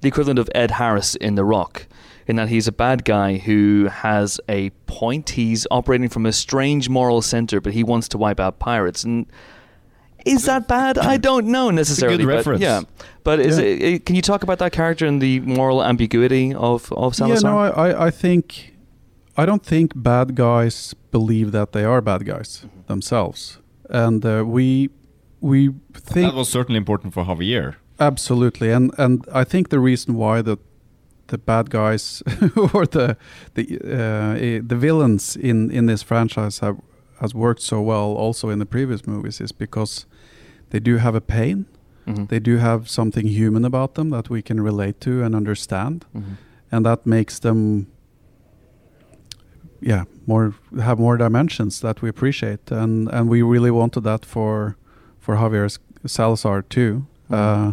the 0.02 0.08
equivalent 0.08 0.38
of 0.38 0.48
Ed 0.54 0.72
Harris 0.72 1.14
in 1.16 1.34
The 1.34 1.44
Rock, 1.44 1.86
in 2.26 2.36
that 2.36 2.48
he's 2.48 2.68
a 2.68 2.72
bad 2.72 3.04
guy 3.04 3.38
who 3.38 3.88
has 3.90 4.40
a 4.48 4.70
point. 4.86 5.30
He's 5.30 5.66
operating 5.70 6.08
from 6.08 6.26
a 6.26 6.32
strange 6.32 6.88
moral 6.88 7.22
center, 7.22 7.60
but 7.60 7.72
he 7.72 7.82
wants 7.82 8.08
to 8.08 8.18
wipe 8.18 8.40
out 8.40 8.58
pirates 8.58 9.04
and. 9.04 9.26
Is 10.26 10.44
that 10.44 10.66
bad? 10.68 10.98
I 10.98 11.16
don't 11.18 11.46
know 11.46 11.70
necessarily. 11.70 12.24
but 12.24 12.34
reference. 12.34 12.62
yeah, 12.62 12.82
but 13.24 13.38
is 13.40 13.58
Yeah. 13.58 13.64
it, 13.64 13.82
it- 13.82 14.04
Can 14.06 14.14
you 14.16 14.22
talk 14.22 14.42
about 14.42 14.58
that 14.58 14.72
character 14.72 15.06
and 15.06 15.20
the 15.22 15.40
moral 15.40 15.82
ambiguity 15.82 16.54
of 16.54 16.92
of 16.92 17.14
Salazar? 17.14 17.50
Yeah, 17.50 17.50
no, 17.50 17.58
I, 17.82 17.90
I, 17.90 18.06
I 18.06 18.10
think 18.10 18.74
I 19.36 19.46
don't 19.46 19.64
think 19.66 19.92
bad 19.94 20.34
guys 20.34 20.94
believe 21.10 21.50
that 21.52 21.72
they 21.72 21.84
are 21.84 22.00
bad 22.02 22.24
guys 22.24 22.60
Mm-hmm. 22.64 22.86
themselves, 22.86 23.58
and 23.88 24.24
uh, 24.24 24.44
we 24.46 24.88
we 25.40 25.70
think 25.94 26.26
that 26.32 26.36
was 26.38 26.50
certainly 26.50 26.76
important 26.78 27.14
for 27.14 27.24
Javier. 27.24 27.74
absolutely, 27.98 28.72
and 28.72 28.92
and 28.98 29.24
I 29.42 29.44
think 29.44 29.68
the 29.68 29.78
reason 29.78 30.14
why 30.14 30.42
the 30.42 30.56
the 31.26 31.38
bad 31.38 31.70
guys 31.70 32.22
or 32.74 32.86
the 32.86 33.16
the 33.54 33.62
uh, 33.84 34.44
eh, 34.44 34.60
the 34.68 34.76
villains 34.76 35.36
in 35.36 35.70
in 35.70 35.86
this 35.86 36.02
franchise 36.04 36.58
have 36.60 36.76
has 37.20 37.34
worked 37.34 37.62
so 37.62 37.80
well 37.82 38.14
also 38.26 38.50
in 38.50 38.58
the 38.58 38.66
previous 38.66 39.06
movies 39.06 39.40
is 39.40 39.52
because 39.52 40.06
they 40.70 40.80
do 40.80 40.96
have 40.98 41.14
a 41.16 41.20
pain, 41.20 41.66
Mhm. 42.06 42.28
they 42.28 42.40
do 42.40 42.56
have 42.58 42.88
something 42.88 43.26
human 43.26 43.64
about 43.64 43.94
them 43.94 44.10
that 44.10 44.30
we 44.30 44.42
can 44.42 44.60
relate 44.60 45.00
to 45.00 45.22
and 45.22 45.34
understand 45.34 46.04
Mhm. 46.14 46.36
and 46.72 46.84
that 46.86 47.06
makes 47.06 47.38
them 47.40 47.86
yeah 49.80 50.04
more 50.26 50.52
have 50.82 50.98
more 50.98 51.16
dimensions 51.16 51.80
that 51.80 52.02
we 52.02 52.08
appreciate 52.08 52.70
and 52.70 53.08
and 53.08 53.28
we 53.30 53.42
really 53.42 53.70
wanted 53.70 54.04
that 54.04 54.24
for 54.26 54.76
for 55.18 55.36
Javier 55.36 55.78
Salazar 56.06 56.62
too 56.62 57.06
uh, 57.30 57.72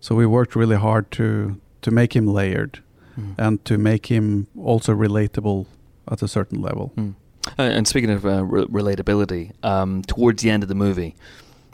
so 0.00 0.14
we 0.14 0.26
worked 0.26 0.56
really 0.56 0.76
hard 0.76 1.10
to 1.10 1.56
to 1.82 1.90
make 1.90 2.16
him 2.16 2.26
layered 2.26 2.80
Mhm. 3.18 3.34
and 3.38 3.64
to 3.64 3.76
make 3.78 4.06
him 4.06 4.46
also 4.56 4.94
relatable 4.94 5.66
at 6.10 6.22
a 6.22 6.28
certain 6.28 6.60
level 6.62 6.92
Mm. 6.96 7.14
Uh, 7.58 7.62
and 7.62 7.88
speaking 7.88 8.08
of 8.10 8.24
uh, 8.24 8.44
re- 8.44 8.66
relatability, 8.66 9.50
um, 9.64 10.02
towards 10.02 10.42
the 10.44 10.50
end 10.50 10.62
of 10.62 10.68
the 10.68 10.76
movie, 10.76 11.14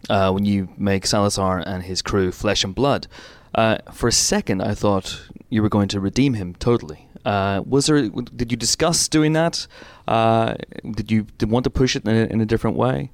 uh, 0.09 0.31
when 0.31 0.45
you 0.45 0.69
make 0.77 1.07
Salazar 1.07 1.63
and 1.67 1.83
his 1.83 2.03
crew 2.03 2.33
flesh 2.33 2.65
and 2.65 2.75
blood, 2.75 3.07
uh, 3.55 3.79
for 3.93 4.09
a 4.09 4.13
second 4.13 4.63
I 4.63 4.75
thought 4.75 5.29
you 5.49 5.63
were 5.63 5.69
going 5.69 5.89
to 5.89 6.01
redeem 6.01 6.35
him 6.35 6.55
totally. 6.55 7.09
Uh, 7.25 7.63
was 7.67 7.87
there? 7.87 8.09
Did 8.09 8.51
you 8.51 8.57
discuss 8.57 9.09
doing 9.09 9.33
that? 9.35 9.67
Uh, 10.07 10.55
did 10.93 11.11
you 11.11 11.27
did 11.37 11.51
want 11.51 11.65
to 11.65 11.71
push 11.71 11.97
it 11.97 12.07
in 12.07 12.17
a, 12.17 12.33
in 12.33 12.41
a 12.41 12.47
different 12.47 12.77
way, 12.77 13.11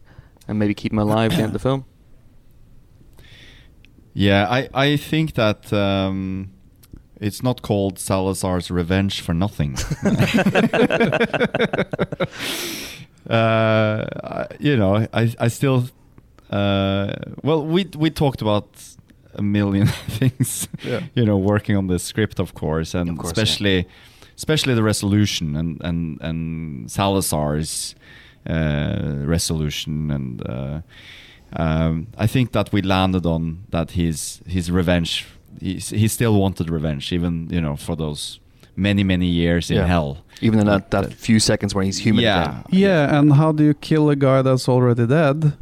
and 0.46 0.58
maybe 0.58 0.74
keep 0.74 0.92
him 0.92 0.98
alive 0.98 1.32
at 1.32 1.36
the 1.36 1.42
end 1.42 1.46
of 1.46 1.52
the 1.54 1.58
film? 1.58 1.84
Yeah, 4.12 4.46
I, 4.48 4.68
I 4.72 4.96
think 4.96 5.34
that 5.34 5.72
um, 5.72 6.52
it's 7.20 7.42
not 7.42 7.62
called 7.62 7.98
Salazar's 7.98 8.70
Revenge 8.70 9.20
for 9.20 9.34
nothing. 9.34 9.76
uh, 13.28 14.46
you 14.60 14.76
know, 14.76 15.08
I, 15.12 15.34
I 15.38 15.48
still. 15.48 15.88
Uh, 16.54 17.06
well, 17.42 17.64
we 17.66 17.86
we 17.98 18.10
talked 18.10 18.42
about 18.42 18.66
a 19.38 19.42
million 19.42 19.86
things. 20.18 20.68
Yeah. 20.84 21.00
You 21.14 21.24
know, 21.24 21.36
working 21.38 21.76
on 21.76 21.86
the 21.88 21.98
script, 21.98 22.38
of 22.40 22.52
course, 22.54 22.94
and 22.98 23.10
Of 23.10 23.16
course, 23.16 23.32
yeah. 23.36 23.42
especially 23.42 23.86
especially 24.36 24.74
the 24.74 24.82
resolution 24.82 25.56
and 25.56 25.80
and 25.84 26.20
and 26.22 26.90
Salazar's 26.90 27.94
uh, 28.50 29.26
resolution 29.28 30.10
and. 30.10 30.40
Uh, 30.48 30.80
um, 31.56 32.06
I 32.18 32.26
think 32.26 32.50
that 32.52 32.72
we 32.72 32.82
landed 32.82 33.26
on 33.26 33.58
that 33.70 33.90
his 33.92 34.40
his 34.46 34.70
revenge. 34.70 35.24
He 35.60 35.74
he 35.74 36.08
still 36.08 36.32
wanted 36.40 36.68
revenge, 36.70 37.12
even 37.12 37.48
you 37.50 37.60
know 37.60 37.76
for 37.76 37.96
those 37.96 38.40
many 38.76 39.04
many 39.04 39.26
years 39.26 39.70
in 39.70 39.76
hell. 39.86 40.16
Even 40.40 40.58
in 40.60 40.66
that, 40.66 40.90
that 40.90 41.12
few 41.12 41.38
seconds 41.38 41.74
where 41.74 41.84
he's 41.84 41.98
human 42.04 42.24
Yeah. 42.24 42.42
again. 42.42 42.64
yeah 42.80 43.18
and 43.18 43.32
how 43.32 43.52
do 43.52 43.62
you 43.62 43.74
kill 43.74 44.10
a 44.10 44.16
guy 44.16 44.42
that's 44.42 44.68
already 44.68 45.06
dead 45.06 45.52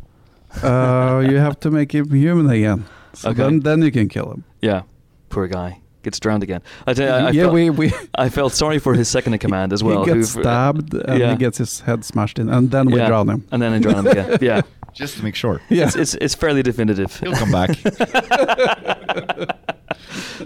uh, 0.62 1.20
you 1.28 1.36
have 1.38 1.58
to 1.60 1.70
make 1.70 1.92
him 1.94 2.10
human 2.10 2.48
again 2.50 2.84
so 3.14 3.30
Okay. 3.30 3.42
then 3.42 3.60
then 3.60 3.82
you 3.82 3.90
can 3.92 4.08
kill 4.08 4.30
him 4.32 4.44
Yeah, 4.60 4.82
poor 5.28 5.46
guy 5.48 5.78
gets 6.02 6.18
drowned 6.18 6.42
again. 6.42 6.60
I, 6.86 6.90
I, 6.90 6.94
I 6.94 7.30
yeah 7.30 7.42
felt, 7.44 7.54
we, 7.54 7.70
we 7.70 7.92
I 8.18 8.28
felt 8.28 8.52
sorry 8.52 8.78
for 8.80 8.92
his 8.94 9.08
second 9.08 9.34
in 9.34 9.38
command 9.46 9.72
as 9.72 9.82
well. 9.84 10.04
he 10.04 10.12
gets 10.12 10.30
stabbed 10.30 10.94
and 10.94 11.18
yeah. 11.20 11.30
he 11.30 11.36
gets 11.36 11.58
his 11.58 11.80
head 11.80 12.04
smashed 12.04 12.38
in 12.40 12.48
and 12.48 12.70
then 12.70 12.86
we 12.90 12.96
Yeah. 12.98 13.06
drown 13.08 13.28
him 13.30 13.44
and 13.52 13.62
then 13.62 13.72
I 13.72 13.78
drown 13.78 13.98
him 13.98 14.06
again. 14.08 14.38
Yeah, 14.40 14.62
Just 14.94 15.16
to 15.18 15.22
make 15.24 15.36
sure, 15.36 15.60
yeah 15.70 15.84
it's, 15.86 15.96
it's 15.96 16.14
it's 16.20 16.34
fairly 16.34 16.62
definitive. 16.62 17.14
he'll 17.20 17.32
come 17.34 17.52
back. 17.52 17.70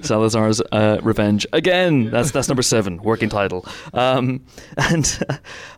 Salazar's 0.04 0.60
uh, 0.72 0.98
Revenge 1.02 1.46
again. 1.52 2.10
That's 2.10 2.30
that's 2.30 2.48
number 2.48 2.62
seven, 2.62 3.02
working 3.02 3.28
title. 3.28 3.66
Um, 3.94 4.44
and 4.76 5.18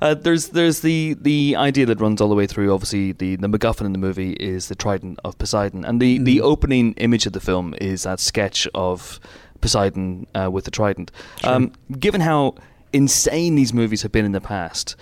uh, 0.03 0.15
there's 0.15 0.49
there's 0.49 0.81
the 0.81 1.15
the 1.21 1.57
idea 1.57 1.87
that 1.87 2.01
runs 2.01 2.21
all 2.21 2.29
the 2.29 2.35
way 2.35 2.47
through. 2.47 2.73
Obviously, 2.73 3.13
the 3.13 3.37
the 3.37 3.49
MacGuffin 3.49 3.87
in 3.87 3.93
the 3.93 3.99
movie 3.99 4.33
is 4.33 4.69
the 4.69 4.75
Trident 4.75 5.19
of 5.25 5.39
Poseidon, 5.39 5.85
and 5.85 6.01
the 6.01 6.19
the 6.19 6.39
Mhm. 6.39 6.43
opening 6.43 6.93
image 6.95 7.27
of 7.27 7.33
the 7.33 7.41
film 7.41 7.75
is 7.81 8.03
that 8.05 8.21
sketch 8.21 8.67
of 8.75 9.21
Poseidon 9.61 10.27
uh, 10.35 10.51
with 10.51 10.65
the 10.65 10.71
Trident. 10.71 11.11
Sure. 11.41 11.51
Um, 11.53 11.73
given 11.99 12.21
how 12.21 12.55
insane 12.93 13.55
these 13.55 13.73
movies 13.75 14.03
have 14.03 14.13
been 14.13 14.25
in 14.25 14.33
the 14.33 14.41
past, 14.41 14.97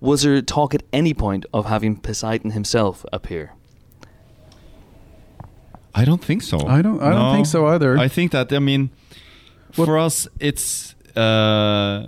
was 0.00 0.22
there 0.22 0.40
talk 0.42 0.74
at 0.74 0.82
any 0.92 1.14
point 1.14 1.46
of 1.54 1.66
having 1.66 1.96
Poseidon 1.96 2.50
himself 2.52 3.04
appear? 3.12 3.52
I 5.94 6.04
don't 6.04 6.24
think 6.24 6.42
so. 6.42 6.56
I 6.66 6.82
don't- 6.82 7.00
I 7.02 7.10
don't 7.12 7.34
think 7.34 7.46
so 7.46 7.66
either. 7.66 7.98
I 7.98 8.08
think 8.08 8.30
that 8.32 8.52
I 8.52 8.58
mean, 8.58 8.90
What- 9.76 9.86
for 9.86 9.98
us, 9.98 10.28
it's 10.38 10.94
uh, 11.16 12.06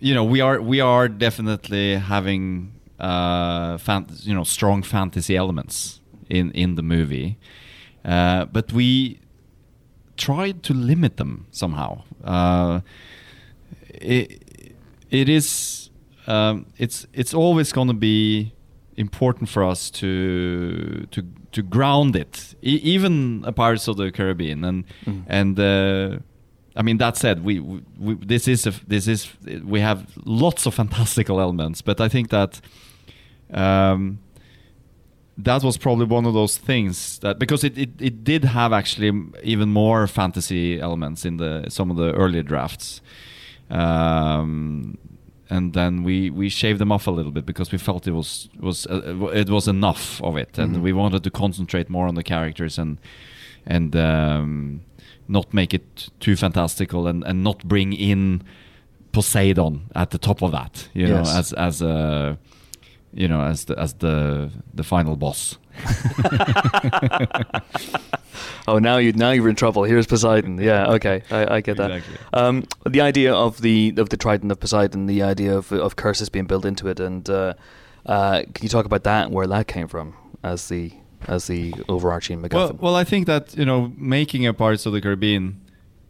you 0.00 0.14
know 0.14 0.24
we 0.24 0.40
are 0.42 0.60
we 0.60 0.80
are 0.82 1.08
definitely 1.08 1.96
having 1.96 2.72
uh, 3.00 3.78
fan- 3.78 4.06
you 4.22 4.34
know 4.34 4.44
strong 4.44 4.82
fantasy 4.84 5.36
elements 5.36 6.00
in 6.28 6.50
in 6.52 6.74
the 6.76 6.82
movie, 6.82 7.36
uh, 8.04 8.44
but 8.52 8.72
we 8.72 9.18
tried 10.16 10.62
to 10.62 10.74
limit 10.74 11.16
them 11.16 11.46
somehow. 11.50 12.02
Uh, 12.24 12.80
it, 13.88 14.74
it 15.10 15.28
is 15.28 15.90
um, 16.26 16.66
it's 16.78 17.06
it's 17.12 17.34
always 17.34 17.72
going 17.72 17.88
to 17.88 17.94
be 17.94 18.52
important 18.96 19.48
for 19.48 19.64
us 19.64 19.90
to 19.90 21.06
to 21.10 21.22
to 21.54 21.62
ground 21.62 22.14
it 22.16 22.54
e- 22.62 22.80
even 22.94 23.42
a 23.46 23.52
pirates 23.52 23.88
of 23.88 23.96
the 23.96 24.10
caribbean 24.12 24.64
and 24.64 24.84
Mm. 25.06 25.22
and 25.38 25.58
uh, 25.58 26.18
i 26.76 26.82
mean 26.82 26.98
that 26.98 27.16
said 27.16 27.36
we, 27.44 27.54
we, 28.06 28.14
this 28.26 28.48
is 28.48 28.66
a, 28.66 28.72
this 28.88 29.06
is 29.06 29.28
we 29.74 29.80
have 29.80 29.98
lots 30.24 30.66
of 30.66 30.74
fantastical 30.74 31.36
elements 31.40 31.82
but 31.82 32.00
i 32.00 32.08
think 32.08 32.28
that 32.30 32.60
um, 33.52 34.18
that 35.44 35.62
was 35.62 35.76
probably 35.78 36.06
one 36.06 36.26
of 36.28 36.34
those 36.34 36.58
things 36.58 37.18
that 37.18 37.38
because 37.38 37.64
it, 37.66 37.76
it, 37.78 37.90
it 38.00 38.24
did 38.24 38.44
have 38.44 38.72
actually 38.72 39.10
even 39.42 39.68
more 39.68 40.06
fantasy 40.06 40.80
elements 40.80 41.24
in 41.24 41.36
the 41.38 41.64
some 41.68 41.90
of 41.92 41.96
the 41.96 42.12
earlier 42.14 42.42
drafts 42.42 43.00
um, 43.70 44.96
and 45.50 45.72
then 45.74 46.02
we, 46.04 46.30
we 46.30 46.48
shaved 46.48 46.78
them 46.78 46.90
off 46.92 47.06
a 47.06 47.10
little 47.10 47.32
bit 47.32 47.44
because 47.46 47.70
we 47.72 47.78
felt 47.78 48.06
it 48.06 48.12
was 48.12 48.48
was 48.60 48.86
uh, 48.86 49.28
it 49.34 49.48
was 49.50 49.68
enough 49.68 50.20
of 50.22 50.36
it. 50.36 50.58
And 50.58 50.76
Mhm. 50.76 50.82
we 50.82 50.92
wanted 50.92 51.22
to 51.24 51.30
concentrate 51.30 51.88
more 51.90 52.06
on 52.08 52.14
the 52.14 52.22
characters 52.22 52.78
and 52.78 52.98
and 53.66 53.94
um, 53.96 54.80
not 55.28 55.52
make 55.54 55.74
it 55.74 56.10
too 56.20 56.36
fantastical 56.36 57.06
and, 57.06 57.24
and 57.24 57.42
not 57.42 57.64
bring 57.64 57.92
in 57.92 58.42
Poseidon 59.12 59.82
at 59.94 60.10
the 60.10 60.18
top 60.18 60.42
of 60.42 60.50
that 60.52 60.88
you 60.92 61.06
know 61.06 61.20
as 61.38 61.52
as 61.52 61.80
a 61.82 62.36
you 63.12 63.28
know 63.28 63.42
as 63.42 63.64
the 63.66 63.78
as 63.78 63.94
the 63.94 64.50
the 64.74 64.82
final 64.82 65.16
boss 65.16 65.56
Oh, 68.66 68.78
now 68.78 68.96
you 68.96 69.12
now 69.12 69.30
you're 69.30 69.48
in 69.48 69.56
trouble. 69.56 69.84
Here's 69.84 70.06
Poseidon. 70.06 70.58
Yeah, 70.58 70.92
okay, 70.92 71.22
I, 71.30 71.56
I 71.56 71.60
get 71.60 71.76
that. 71.76 71.90
Exactly. 71.90 72.26
Um, 72.32 72.64
the 72.86 73.00
idea 73.00 73.34
of 73.34 73.60
the 73.60 73.94
of 73.98 74.08
the 74.08 74.16
Trident 74.16 74.50
of 74.50 74.60
Poseidon, 74.60 75.06
the 75.06 75.22
idea 75.22 75.56
of 75.56 75.70
of 75.72 75.96
curses 75.96 76.28
being 76.28 76.46
built 76.46 76.64
into 76.64 76.88
it, 76.88 76.98
and 76.98 77.28
uh, 77.28 77.54
uh, 78.06 78.42
can 78.54 78.62
you 78.62 78.68
talk 78.68 78.86
about 78.86 79.04
that 79.04 79.26
and 79.26 79.34
where 79.34 79.46
that 79.46 79.68
came 79.68 79.86
from 79.86 80.16
as 80.42 80.68
the 80.68 80.92
as 81.26 81.46
the 81.46 81.74
overarching 81.88 82.40
MacGuffin? 82.40 82.54
Well, 82.54 82.78
well, 82.80 82.96
I 82.96 83.04
think 83.04 83.26
that 83.26 83.56
you 83.56 83.66
know, 83.66 83.92
making 83.96 84.46
a 84.46 84.54
Pirates 84.54 84.86
of 84.86 84.94
the 84.94 85.00
Caribbean, 85.00 85.60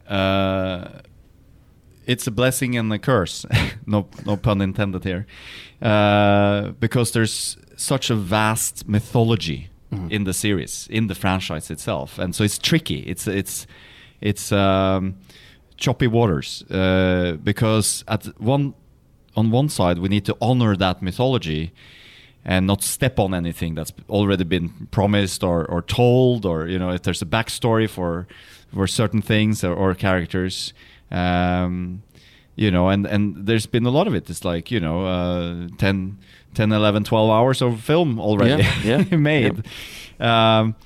uh, 0.09 1.01
it's 2.07 2.27
a 2.27 2.31
blessing 2.31 2.77
and 2.77 2.93
a 2.93 3.01
curse. 3.01 3.45
no, 3.87 4.07
no 4.25 4.37
pun 4.37 4.61
intended 4.61 5.03
here, 5.03 5.27
uh, 5.83 6.69
because 6.79 7.11
there's 7.11 7.57
such 7.77 8.11
a 8.11 8.15
vast 8.15 8.89
mythology 8.89 9.69
Mhm. 9.93 10.11
in 10.11 10.25
the 10.25 10.33
series, 10.33 10.89
in 10.91 11.07
the 11.07 11.15
franchise 11.15 11.71
itself, 11.71 12.19
and 12.19 12.35
so 12.35 12.43
it's 12.45 12.59
tricky. 12.59 13.01
It's 13.07 13.27
it's 13.29 13.67
it's 14.21 14.51
um, 14.53 15.15
choppy 15.77 16.07
waters 16.09 16.65
uh, 16.71 17.37
because 17.45 18.05
at 18.09 18.25
one 18.41 18.75
on 19.37 19.51
one 19.53 19.69
side 19.69 19.99
we 19.99 20.09
need 20.09 20.25
to 20.25 20.37
honor 20.41 20.77
that 20.77 21.01
mythology 21.03 21.71
and 22.45 22.67
not 22.67 22.83
step 22.83 23.19
on 23.19 23.35
anything 23.35 23.75
that's 23.77 23.93
already 24.09 24.45
been 24.45 24.69
promised 24.91 25.43
or, 25.45 25.65
or 25.71 25.83
told 25.83 26.45
or 26.47 26.67
you 26.69 26.79
know 26.79 26.91
if 26.95 27.03
there's 27.03 27.23
a 27.23 27.27
backstory 27.27 27.89
for 27.89 28.27
for 28.75 28.87
certain 28.89 29.23
things 29.23 29.65
or, 29.65 29.75
or 29.75 29.95
characters 29.95 30.73
um, 31.11 32.03
you 32.57 32.71
know 32.71 32.89
and 32.89 33.07
and 33.07 33.47
there's 33.47 33.67
been 33.67 33.87
a 33.87 33.91
lot 33.91 34.07
of 34.07 34.15
it 34.15 34.31
it's 34.31 34.45
like 34.45 34.71
you 34.75 34.81
know 34.81 35.05
uh, 35.07 35.69
10 35.79 36.19
10 36.55 36.73
11 36.73 37.05
12 37.05 37.31
hours 37.31 37.63
of 37.63 37.81
film 37.81 38.19
already 38.19 38.63
Yeah, 38.85 39.05
yeah, 39.11 39.17
made. 39.17 39.67
Um, 40.21 40.77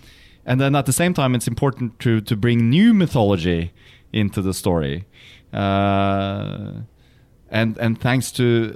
and 0.45 0.61
then 0.61 0.75
at 0.75 0.87
the 0.87 0.93
same 0.93 1.15
time 1.15 1.35
it's 1.35 1.47
important 1.47 1.99
to 2.01 2.21
to 2.21 2.37
bring 2.37 2.71
new 2.71 2.95
mythology 2.95 3.73
into 4.13 4.43
the 4.43 4.55
story. 4.55 5.05
Uh, 5.53 6.83
and 7.51 7.79
and 7.79 8.01
thanks 8.01 8.31
to 8.33 8.71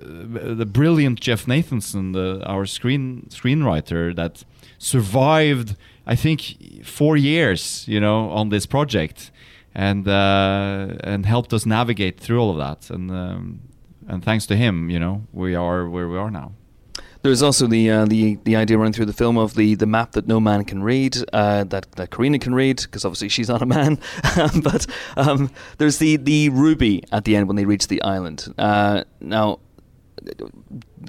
the 0.56 0.66
brilliant 0.66 1.20
Jeff 1.20 1.46
Nathanson, 1.46 2.12
the, 2.12 2.44
our 2.46 2.66
screen 2.66 3.26
screenwriter, 3.28 4.14
that 4.16 4.44
survived, 4.78 5.76
I 6.06 6.16
think, 6.16 6.84
four 6.84 7.16
years, 7.16 7.86
you 7.86 8.00
know, 8.00 8.30
on 8.30 8.48
this 8.48 8.66
project, 8.66 9.30
and 9.74 10.08
uh, 10.08 10.96
and 11.04 11.26
helped 11.26 11.52
us 11.52 11.66
navigate 11.66 12.18
through 12.18 12.40
all 12.40 12.50
of 12.50 12.56
that, 12.58 12.90
and 12.90 13.10
um, 13.10 13.60
and 14.08 14.24
thanks 14.24 14.46
to 14.46 14.56
him, 14.56 14.88
you 14.88 14.98
know, 14.98 15.26
we 15.32 15.54
are 15.54 15.88
where 15.88 16.08
we 16.08 16.16
are 16.16 16.30
now. 16.30 16.52
There's 17.22 17.42
also 17.42 17.68
the 17.68 17.88
uh, 17.88 18.04
the 18.04 18.36
the 18.42 18.56
idea 18.56 18.76
running 18.76 18.92
through 18.92 19.06
the 19.06 19.12
film 19.12 19.38
of 19.38 19.54
the, 19.54 19.76
the 19.76 19.86
map 19.86 20.12
that 20.12 20.26
no 20.26 20.40
man 20.40 20.64
can 20.64 20.82
read, 20.82 21.16
uh, 21.32 21.64
that 21.64 21.92
that 21.92 22.10
Karina 22.10 22.38
can 22.40 22.54
read 22.54 22.82
because 22.82 23.04
obviously 23.04 23.28
she's 23.28 23.48
not 23.48 23.62
a 23.62 23.66
man. 23.66 23.98
but 24.62 24.86
um, 25.16 25.50
there's 25.78 25.98
the 25.98 26.16
the 26.16 26.48
ruby 26.48 27.04
at 27.12 27.24
the 27.24 27.36
end 27.36 27.46
when 27.46 27.56
they 27.56 27.64
reach 27.64 27.86
the 27.86 28.02
island. 28.02 28.52
Uh, 28.58 29.04
now, 29.20 29.60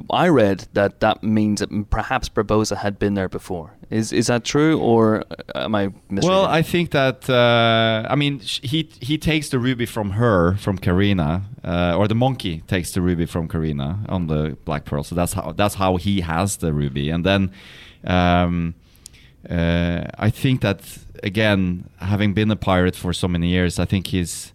I 0.09 0.27
read 0.27 0.67
that 0.73 0.99
that 1.01 1.23
means 1.23 1.59
that 1.59 1.89
perhaps 1.89 2.29
Barbossa 2.29 2.77
had 2.77 2.97
been 2.97 3.13
there 3.13 3.29
before. 3.29 3.75
Is 3.89 4.11
is 4.11 4.27
that 4.27 4.43
true, 4.43 4.79
or 4.79 5.23
am 5.55 5.75
I 5.75 5.89
misreading? 6.09 6.29
Well, 6.29 6.45
I 6.45 6.61
think 6.61 6.91
that 6.91 7.29
uh, 7.29 8.07
I 8.09 8.15
mean 8.15 8.39
he 8.39 8.89
he 9.01 9.17
takes 9.17 9.49
the 9.49 9.59
ruby 9.59 9.85
from 9.85 10.11
her 10.11 10.55
from 10.57 10.77
Karina, 10.77 11.43
uh, 11.63 11.95
or 11.97 12.07
the 12.07 12.15
monkey 12.15 12.63
takes 12.67 12.91
the 12.91 13.01
ruby 13.01 13.25
from 13.25 13.47
Karina 13.47 13.99
on 14.09 14.27
the 14.27 14.57
Black 14.65 14.85
Pearl. 14.85 15.03
So 15.03 15.15
that's 15.15 15.33
how 15.33 15.51
that's 15.51 15.75
how 15.75 15.97
he 15.97 16.21
has 16.21 16.57
the 16.57 16.73
ruby, 16.73 17.09
and 17.09 17.25
then 17.25 17.51
um, 18.05 18.75
uh, 19.49 20.05
I 20.17 20.29
think 20.29 20.61
that 20.61 20.81
again, 21.23 21.89
having 21.97 22.33
been 22.33 22.51
a 22.51 22.55
pirate 22.55 22.95
for 22.95 23.13
so 23.13 23.27
many 23.27 23.49
years, 23.49 23.79
I 23.79 23.85
think 23.85 24.07
he's 24.07 24.52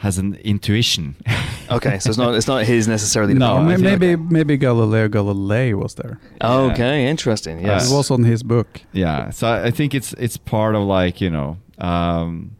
has 0.00 0.18
an 0.18 0.34
intuition. 0.44 1.14
okay, 1.70 1.98
so 1.98 2.08
it's 2.10 2.18
not 2.18 2.34
it's 2.34 2.46
not 2.48 2.64
his 2.64 2.88
necessarily. 2.88 3.34
No, 3.34 3.56
Or 3.58 3.66
pick. 3.68 3.80
may- 3.80 3.90
think- 3.90 4.00
maybe 4.00 4.16
maybe 4.36 4.56
Galileo 4.56 5.08
Galilei 5.08 5.74
was 5.74 5.94
there. 5.94 6.18
Okay, 6.42 7.06
interesting. 7.08 7.60
Yes. 7.60 7.90
It 7.90 7.94
was 7.94 8.10
on 8.10 8.24
his 8.24 8.42
book. 8.42 8.82
yeah, 8.92 9.30
so 9.30 9.46
I 9.46 9.66
I 9.68 9.70
think 9.70 9.94
it's 9.94 10.12
it's 10.18 10.36
part 10.38 10.74
of 10.74 10.82
like 10.84 11.20
you 11.24 11.30
know 11.30 11.56
um, 11.78 12.56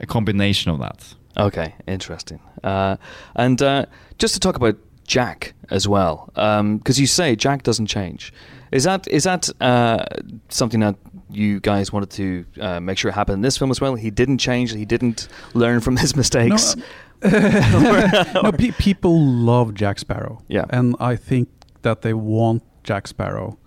a 0.00 0.06
combination 0.06 0.72
of 0.72 0.78
that. 0.80 1.14
Okay, 1.36 1.74
interesting. 1.86 2.40
Uh, 2.62 2.96
and 3.34 3.60
uh, 3.62 3.86
just 4.18 4.34
to 4.34 4.40
talk 4.40 4.56
about 4.56 4.76
Jack 5.06 5.54
as 5.70 5.86
well, 5.88 6.30
because 6.78 6.98
you 7.00 7.06
say 7.06 7.36
Jack 7.36 7.62
doesn't 7.62 7.86
change. 7.86 8.32
Is 8.70 8.84
that 8.84 9.06
is 9.08 9.24
that 9.24 9.50
uh, 9.60 10.04
something 10.48 10.80
that 10.80 10.96
you 11.30 11.60
guys 11.60 11.92
wanted 11.92 12.10
to 12.10 12.44
uh, 12.60 12.80
make 12.80 12.96
sure 12.98 13.10
happened 13.10 13.34
in 13.36 13.40
this 13.42 13.58
film 13.58 13.70
as 13.70 13.80
well? 13.80 13.94
He 13.96 14.10
didn't 14.10 14.38
change. 14.38 14.72
He 14.72 14.84
didn't 14.86 15.28
learn 15.54 15.80
from 15.80 15.96
his 15.96 16.16
mistakes. 16.22 16.76
no, 17.22 18.52
pe- 18.58 18.72
people 18.78 19.20
love 19.20 19.74
Jack 19.74 19.98
Sparrow. 19.98 20.42
Yeah. 20.48 20.64
and 20.70 20.94
I 21.00 21.16
think 21.16 21.48
that 21.82 22.02
they 22.02 22.14
want 22.14 22.62
Jack 22.84 23.06
Sparrow 23.08 23.58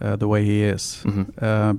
uh, 0.00 0.16
the 0.16 0.28
way 0.28 0.44
he 0.44 0.62
is 0.62 1.02
Mhm. 1.04 1.26
uh, 1.42 1.74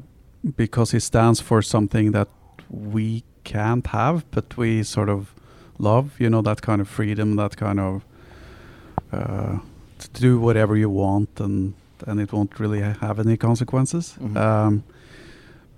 because 0.56 0.92
he 0.92 1.00
stands 1.00 1.40
for 1.42 1.62
something 1.62 2.12
that 2.12 2.28
we 2.70 3.24
can't 3.44 3.88
have, 3.88 4.24
but 4.32 4.58
we 4.58 4.84
sort 4.84 5.10
of 5.10 5.34
love. 5.80 6.06
You 6.20 6.30
know, 6.30 6.42
that 6.42 6.62
kind 6.62 6.82
of 6.82 6.88
freedom, 6.88 7.36
that 7.38 7.56
kind 7.58 7.80
of 7.80 8.06
uh, 9.12 9.58
to 10.00 10.22
do 10.22 10.40
whatever 10.40 10.76
you 10.78 10.90
want, 10.90 11.40
and 11.40 11.74
and 12.08 12.20
it 12.20 12.32
won't 12.34 12.60
really 12.60 12.82
have 12.82 13.20
any 13.20 13.38
consequences. 13.38 14.18
Mhm. 14.20 14.36
Um, 14.38 14.84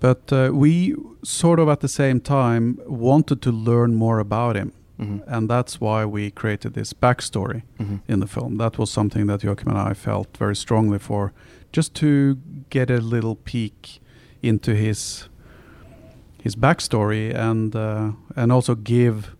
but 0.00 0.32
uh, 0.32 0.50
we 0.52 0.94
sort 1.22 1.58
of 1.60 1.68
at 1.68 1.80
the 1.80 1.88
same 1.88 2.20
time 2.20 2.78
wanted 2.86 3.40
to 3.42 3.52
learn 3.52 3.94
more 3.94 4.18
about 4.20 4.56
him 4.56 4.72
Mhm. 4.98 5.20
and 5.26 5.48
that's 5.50 5.80
why 5.80 6.04
we 6.04 6.30
created 6.30 6.72
this 6.74 6.92
backstory 6.94 7.62
Mhm. 7.78 8.00
in 8.08 8.20
the 8.20 8.26
film. 8.26 8.56
That 8.58 8.76
was 8.78 8.90
something 8.90 9.26
that 9.28 9.42
Joachim 9.44 9.68
and 9.68 9.78
I 9.90 9.94
felt 9.94 10.36
very 10.38 10.56
strongly 10.56 10.98
for, 10.98 11.32
just 11.76 11.94
to 11.94 12.36
get 12.70 12.90
a 12.90 12.98
little 13.00 13.36
peek 13.44 14.00
into 14.42 14.74
his 14.74 15.28
his 16.42 16.56
backstory 16.56 17.34
and 17.34 17.74
uh, 17.76 18.12
and 18.36 18.52
also 18.52 18.74
give 18.74 19.35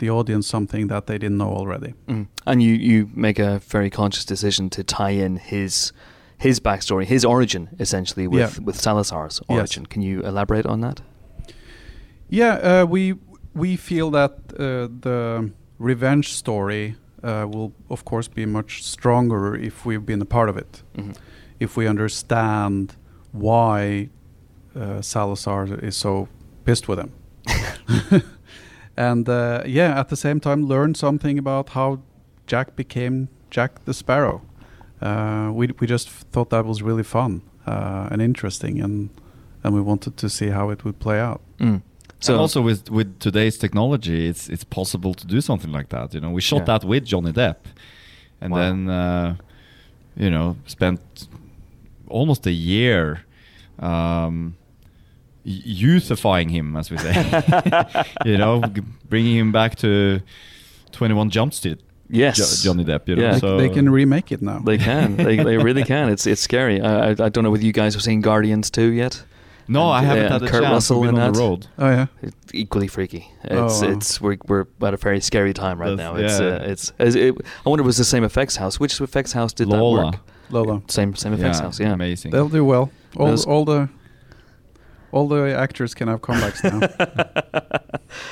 the 0.00 0.10
audience 0.10 0.46
something 0.48 0.88
that 0.88 1.06
they 1.06 1.18
didn't 1.18 1.36
know 1.38 1.52
already. 1.56 1.94
Mhm. 2.08 2.26
And 2.46 2.62
you 2.62 2.74
you 2.74 3.08
make 3.14 3.38
a 3.42 3.58
very 3.72 3.90
conscious 3.90 4.24
decision 4.26 4.68
to 4.70 4.82
tie 4.82 5.24
in 5.24 5.36
his 5.36 5.92
his 6.38 6.60
backstory, 6.60 7.04
his 7.04 7.24
origin, 7.24 7.68
essentially 7.78 8.26
with 8.28 8.40
Yeah. 8.40 8.64
with 8.66 8.76
Salazar's 8.80 9.40
Yes. 9.48 9.58
origin. 9.58 9.86
Can 9.86 10.02
you 10.02 10.20
elaborate 10.26 10.68
on 10.68 10.80
that? 10.80 11.00
Yeah, 12.28 12.54
uh, 12.82 12.86
we 12.90 13.14
we 13.54 13.76
feel 13.76 14.10
that 14.10 14.30
uh, 14.58 14.88
the 15.00 15.50
revenge 15.78 16.26
story 16.32 16.94
uh, 17.22 17.46
will, 17.52 17.72
of 17.88 18.04
course, 18.04 18.28
be 18.34 18.46
much 18.46 18.82
stronger 18.82 19.54
if 19.54 19.84
we've 19.86 20.04
been 20.06 20.22
a 20.22 20.26
part 20.26 20.48
of 20.48 20.56
it. 20.56 20.82
Mhm. 20.96 21.14
if 21.60 21.76
we 21.76 21.86
understand 21.88 22.96
why 23.32 24.08
uh, 24.74 25.02
Salazar 25.02 25.66
is 25.82 25.96
so 25.96 26.26
pissed 26.64 26.88
with 26.88 26.98
him. 26.98 27.10
and 29.08 29.28
uh, 29.28 29.62
yeah, 29.66 30.00
at 30.00 30.08
the 30.08 30.16
same 30.16 30.40
time, 30.40 30.66
learn 30.68 30.94
something 30.94 31.38
about 31.38 31.68
how 31.70 31.98
Jack 32.50 32.76
became 32.76 33.28
Jack 33.50 33.70
the 33.84 33.92
Sparrow. 33.94 34.40
Uh, 35.02 35.50
we 35.58 35.66
we 35.80 35.86
just 35.86 36.08
thought 36.32 36.50
that 36.50 36.64
was 36.66 36.82
really 36.82 37.02
fun 37.04 37.40
uh, 37.66 38.12
and 38.12 38.20
interesting, 38.22 38.82
and 38.84 39.08
and 39.64 39.74
we 39.74 39.80
wanted 39.80 40.16
to 40.16 40.28
see 40.28 40.50
how 40.50 40.70
it 40.72 40.84
would 40.84 40.98
play 40.98 41.20
out. 41.20 41.40
Mm. 41.58 41.80
So 42.18 42.32
and 42.32 42.40
also 42.40 42.60
with 42.62 42.90
with 42.90 43.18
today's 43.18 43.58
technology, 43.58 44.28
it's 44.28 44.48
it's 44.50 44.64
possible 44.64 45.14
to 45.14 45.26
do 45.26 45.40
something 45.40 45.72
like 45.76 45.88
that. 45.88 46.14
You 46.14 46.20
know, 46.20 46.34
we 46.34 46.40
shot 46.42 46.58
Yeah. 46.60 46.78
that 46.78 46.84
with 46.84 47.04
Johnny 47.12 47.32
Depp, 47.32 47.56
and 48.40 48.52
Wow. 48.52 48.58
then 48.60 48.88
uh, 48.88 49.34
you 50.16 50.30
know 50.30 50.56
spent 50.66 51.00
almost 52.08 52.46
a 52.46 52.50
year 52.52 53.20
um, 53.78 54.34
y- 54.46 54.52
youthifying 55.46 56.50
him, 56.50 56.76
as 56.76 56.90
we 56.90 56.98
say. 56.98 58.04
you 58.24 58.36
know, 58.38 58.62
bringing 59.08 59.36
him 59.36 59.52
back 59.52 59.76
to 59.76 60.20
Twenty 60.92 61.14
One 61.14 61.30
Jump 61.30 61.54
Street. 61.54 61.80
Yes. 62.08 62.62
Jo- 62.62 62.72
Johnny 62.72 62.84
Depp. 62.84 63.06
You 63.08 63.16
know, 63.16 63.22
Yeah. 63.22 63.32
They, 63.34 63.38
so 63.38 63.56
they 63.56 63.68
can 63.68 63.88
remake 63.88 64.32
it 64.32 64.42
now. 64.42 64.58
They 64.58 64.78
can. 64.78 65.16
they, 65.16 65.36
they 65.36 65.56
really 65.58 65.84
can. 65.84 66.08
It's 66.08 66.26
it's 66.26 66.40
scary. 66.40 66.80
I, 66.80 67.08
I 67.08 67.10
I 67.10 67.28
don't 67.28 67.44
know 67.44 67.50
whether 67.50 67.64
you 67.64 67.72
guys 67.72 67.94
have 67.94 68.02
seen 68.02 68.20
Guardians 68.20 68.70
2 68.70 68.92
yet. 68.92 69.22
no, 69.68 69.88
I 69.88 70.02
haven't 70.02 70.26
uh, 70.26 70.32
had 70.32 70.40
the 70.42 70.48
Kurt 70.48 70.62
chance. 70.62 70.72
Russell 70.72 71.00
We've 71.00 71.10
been 71.10 71.16
in 71.20 71.22
on 71.22 71.32
the 71.32 71.38
that. 71.38 71.44
road. 71.44 71.66
oh 71.78 71.88
yeah. 71.88 72.06
It's 72.22 72.36
equally 72.52 72.88
freaky. 72.88 73.30
Oh, 73.48 73.66
It's 73.66 73.80
wow. 73.82 73.88
it's 73.90 74.20
we're 74.20 74.36
we're 74.48 74.66
at 74.82 74.94
a 74.94 74.96
very 74.96 75.20
scary 75.20 75.54
time 75.54 75.80
right 75.80 75.96
That's- 75.96 76.12
now. 76.14 76.16
It's 76.24 76.40
yeah. 76.40 76.46
uh, 76.66 76.70
it's 76.72 76.92
is 76.98 77.14
it, 77.14 77.34
I 77.64 77.68
wonder 77.68 77.82
if 77.82 77.84
it 77.84 77.86
was 77.86 77.96
the 77.98 78.04
same 78.04 78.24
effects 78.24 78.56
house. 78.56 78.80
Which 78.80 79.00
effects 79.00 79.32
house 79.32 79.52
did 79.52 79.68
that 79.70 79.76
Lola. 79.76 80.06
work? 80.06 80.16
Lola. 80.50 80.82
Same 80.88 81.14
same 81.14 81.32
effects 81.34 81.60
house. 81.60 81.78
Yeah. 81.78 81.92
amazing. 81.92 82.32
They'll 82.32 82.48
do 82.48 82.64
well. 82.64 82.90
All, 83.16 83.40
all 83.48 83.64
the 83.64 83.88
all 85.12 85.28
the 85.28 85.54
actors 85.56 85.94
can 85.94 86.08
have 86.08 86.20
comebacks 86.20 86.62
now. 86.64 86.80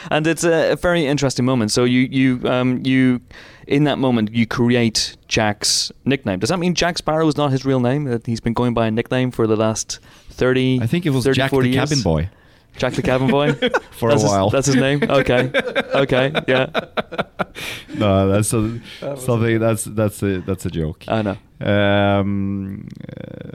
and 0.11 0.27
it's 0.27 0.45
a, 0.45 0.73
a 0.73 0.77
very 0.77 1.07
interesting 1.07 1.45
moment. 1.45 1.71
So 1.71 1.85
you 1.85 2.01
you 2.11 2.41
um 2.49 2.83
you 2.85 3.21
in 3.67 3.85
that 3.85 3.99
moment 3.99 4.33
you 4.33 4.47
create 4.47 5.17
Jack's 5.29 5.93
nickname. 6.05 6.39
Does 6.39 6.49
that 6.51 6.59
mean 6.59 6.75
Jack 6.75 6.99
Sparrow 6.99 7.27
is 7.29 7.37
not 7.37 7.51
his 7.53 7.65
real 7.65 7.81
name? 7.81 8.05
That 8.05 8.27
he's 8.27 8.41
been 8.41 8.55
going 8.55 8.75
by 8.75 8.87
a 8.87 8.91
nickname 8.91 9.31
for 9.31 9.47
the 9.47 9.57
last 9.57 9.99
30 10.31 10.81
I 10.83 10.87
think 10.87 11.05
it 11.07 11.11
was 11.11 11.25
30, 11.25 11.37
Jack 11.37 11.51
40 11.51 11.69
the 11.69 11.75
years? 11.75 11.89
Cabin 11.91 12.03
Boy 12.03 12.31
Jack 12.77 12.93
the 12.95 13.03
Cabin 13.03 13.29
Boy 13.29 13.53
for 13.91 14.11
that's 14.11 14.23
a 14.23 14.25
his- 14.27 14.31
while. 14.33 14.51
that's 14.51 14.67
his 14.67 14.77
name. 14.77 15.03
Okay, 15.03 15.51
okay, 15.95 16.31
yeah, 16.47 16.67
no, 17.97 18.29
that's 18.29 18.53
a, 18.53 18.61
That 19.01 19.17
was 19.17 19.25
something. 19.25 19.59
That's 19.59 19.83
that's 19.85 20.23
a 20.23 20.41
that's 20.43 20.65
a 20.65 20.71
joke. 20.71 21.05
I 21.09 21.23
know. 21.23 21.37
Um, 21.61 22.87
uh, 23.03 23.51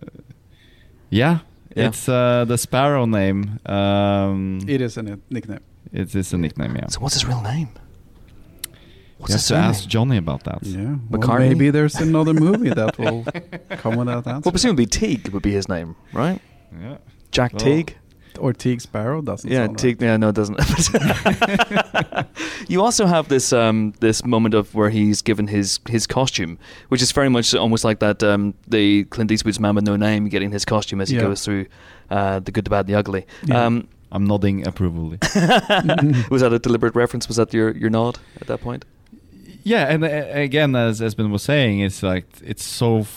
yeah, 1.09 1.39
Yeah. 1.75 1.88
it's 1.88 2.07
uh, 2.07 2.45
the 2.45 2.57
Sparrow 2.57 3.05
name. 3.05 3.59
Um, 3.65 4.59
it 4.67 4.81
is 4.81 4.97
a 4.97 5.03
nickname. 5.29 5.59
it 5.91 6.13
is 6.15 6.33
a 6.33 6.38
nickname. 6.38 6.75
Yeah, 6.75 6.88
So 6.88 6.99
what's 7.01 7.15
his 7.15 7.25
real 7.25 7.41
name? 7.41 7.69
What's 9.17 9.29
you 9.31 9.33
have 9.36 9.41
to 9.41 9.47
surname? 9.47 9.69
ask 9.69 9.88
Johnny 9.88 10.17
about 10.17 10.43
that. 10.43 10.63
Yeah. 10.63 10.95
Well, 11.09 11.21
McCartney? 11.21 11.49
maybe 11.49 11.69
there's 11.69 11.95
another 11.95 12.33
movie 12.33 12.69
that 12.71 12.97
will 12.99 13.23
come 13.77 13.95
with 13.95 14.07
that 14.07 14.27
answer. 14.27 14.41
Well, 14.45 14.51
presumably 14.51 14.86
Teague 14.86 15.29
would 15.29 15.43
be 15.43 15.51
his 15.53 15.69
name, 15.69 15.95
right? 16.12 16.41
Yeah. 16.79 16.97
Jack 17.31 17.53
Well, 17.53 17.59
Teague. 17.62 17.97
Or 18.39 18.53
Teague 18.53 18.81
Sparrow 18.81 19.21
doesn't 19.21 19.49
Yeah, 19.49 19.65
sound 19.65 19.79
Teague. 19.79 20.01
right. 20.01 20.07
Yeah, 20.09 20.17
no, 20.17 20.29
it 20.29 20.35
doesn't. 20.35 20.59
you 22.67 22.81
also 22.81 23.05
have 23.05 23.27
this 23.29 23.53
um, 23.53 23.93
this 23.99 24.25
moment 24.25 24.53
of 24.55 24.73
where 24.75 24.89
he's 24.89 25.21
given 25.21 25.47
his 25.47 25.79
his 25.87 26.07
costume, 26.07 26.57
which 26.89 27.01
is 27.01 27.11
very 27.11 27.29
much 27.29 27.53
almost 27.53 27.83
like 27.83 27.99
that 27.99 28.23
um, 28.23 28.53
the 28.67 29.03
Clint 29.05 29.31
Eastwood's 29.31 29.59
Man 29.59 29.75
with 29.75 29.83
No 29.85 29.95
Name 29.95 30.27
getting 30.29 30.51
his 30.51 30.65
costume 30.65 31.01
as 31.01 31.09
he 31.09 31.15
Yeah. 31.15 31.21
goes 31.23 31.43
through 31.45 31.65
uh, 32.09 32.39
the 32.39 32.51
good, 32.51 32.65
the 32.65 32.69
bad, 32.69 32.87
the 32.87 32.95
ugly. 32.95 33.25
Yeah. 33.45 33.65
Um, 33.65 33.87
I'm 34.11 34.25
nodding 34.25 34.67
approvingly. 34.67 35.17
was 36.29 36.41
that 36.41 36.51
a 36.53 36.59
deliberate 36.59 36.95
reference? 36.95 37.27
Was 37.27 37.37
that 37.37 37.51
your, 37.53 37.71
your 37.71 37.89
nod 37.89 38.19
at 38.39 38.47
that 38.47 38.61
point? 38.61 38.85
yeah, 39.63 39.87
and 39.91 40.03
uh, 40.03 40.07
again, 40.07 40.75
as 40.75 40.99
Espen 41.01 41.31
was 41.31 41.41
saying, 41.41 41.79
it's 41.79 42.03
like 42.03 42.25
it's 42.43 42.63
so 42.65 43.07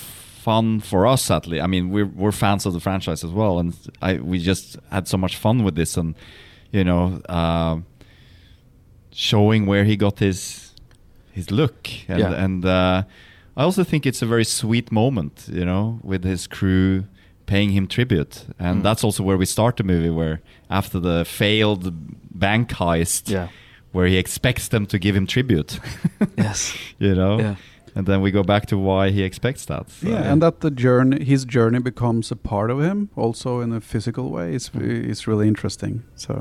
fun 0.46 0.80
for 0.80 1.00
us. 1.14 1.30
At 1.30 1.46
least, 1.46 1.64
I 1.64 1.66
mean, 1.66 1.84
we're 1.94 2.10
we're 2.22 2.32
fans 2.44 2.66
of 2.66 2.72
the 2.72 2.80
franchise 2.80 3.20
as 3.28 3.32
well, 3.40 3.58
and 3.60 3.72
I 4.08 4.10
we 4.30 4.38
just 4.38 4.76
had 4.90 5.04
so 5.08 5.16
much 5.18 5.34
fun 5.36 5.64
with 5.64 5.74
this, 5.74 5.96
and 5.96 6.14
you 6.72 6.84
know, 6.84 7.02
uh, 7.38 7.76
showing 9.12 9.66
where 9.66 9.84
he 9.84 9.96
got 9.96 10.18
his 10.18 10.72
his 11.32 11.50
look, 11.50 11.88
and 12.08 12.18
Yeah. 12.20 12.44
and 12.44 12.64
uh, 12.64 13.02
I 13.56 13.62
also 13.64 13.84
think 13.84 14.06
it's 14.06 14.22
a 14.22 14.26
very 14.26 14.44
sweet 14.44 14.90
moment, 14.92 15.48
you 15.52 15.64
know, 15.64 15.98
with 16.02 16.24
his 16.24 16.46
crew 16.46 17.04
paying 17.46 17.70
him 17.72 17.86
tribute, 17.86 18.34
and 18.58 18.80
Mm. 18.80 18.82
that's 18.82 19.04
also 19.04 19.22
where 19.22 19.36
we 19.38 19.46
start 19.46 19.76
the 19.76 19.84
movie, 19.84 20.10
where 20.10 20.38
after 20.68 21.00
the 21.00 21.24
failed 21.24 21.92
bank 22.30 22.70
heist, 22.70 23.30
Yeah. 23.30 23.48
where 23.92 24.08
he 24.08 24.16
expects 24.18 24.68
them 24.68 24.86
to 24.86 24.98
give 24.98 25.16
him 25.16 25.26
tribute. 25.26 25.78
Yes. 26.38 26.74
you 26.98 27.14
know. 27.14 27.38
Yeah. 27.40 27.54
And 27.96 28.06
then 28.06 28.20
we 28.20 28.30
go 28.30 28.42
back 28.42 28.66
to 28.66 28.76
why 28.78 29.10
he 29.10 29.22
expects 29.22 29.64
that. 29.66 29.90
So- 29.90 30.08
Yeah, 30.08 30.32
and 30.32 30.40
that 30.42 30.60
the 30.60 30.70
journey, 30.70 31.24
his 31.24 31.44
journey 31.46 31.80
becomes 31.80 32.30
a 32.30 32.36
part 32.36 32.70
of 32.70 32.78
him, 32.80 33.08
also 33.16 33.60
in 33.60 33.72
a 33.72 33.80
physical 33.80 34.30
way. 34.30 34.54
It's 34.54 34.68
Mm. 34.70 35.10
it's 35.10 35.26
really 35.26 35.48
interesting. 35.48 36.02
So 36.14 36.32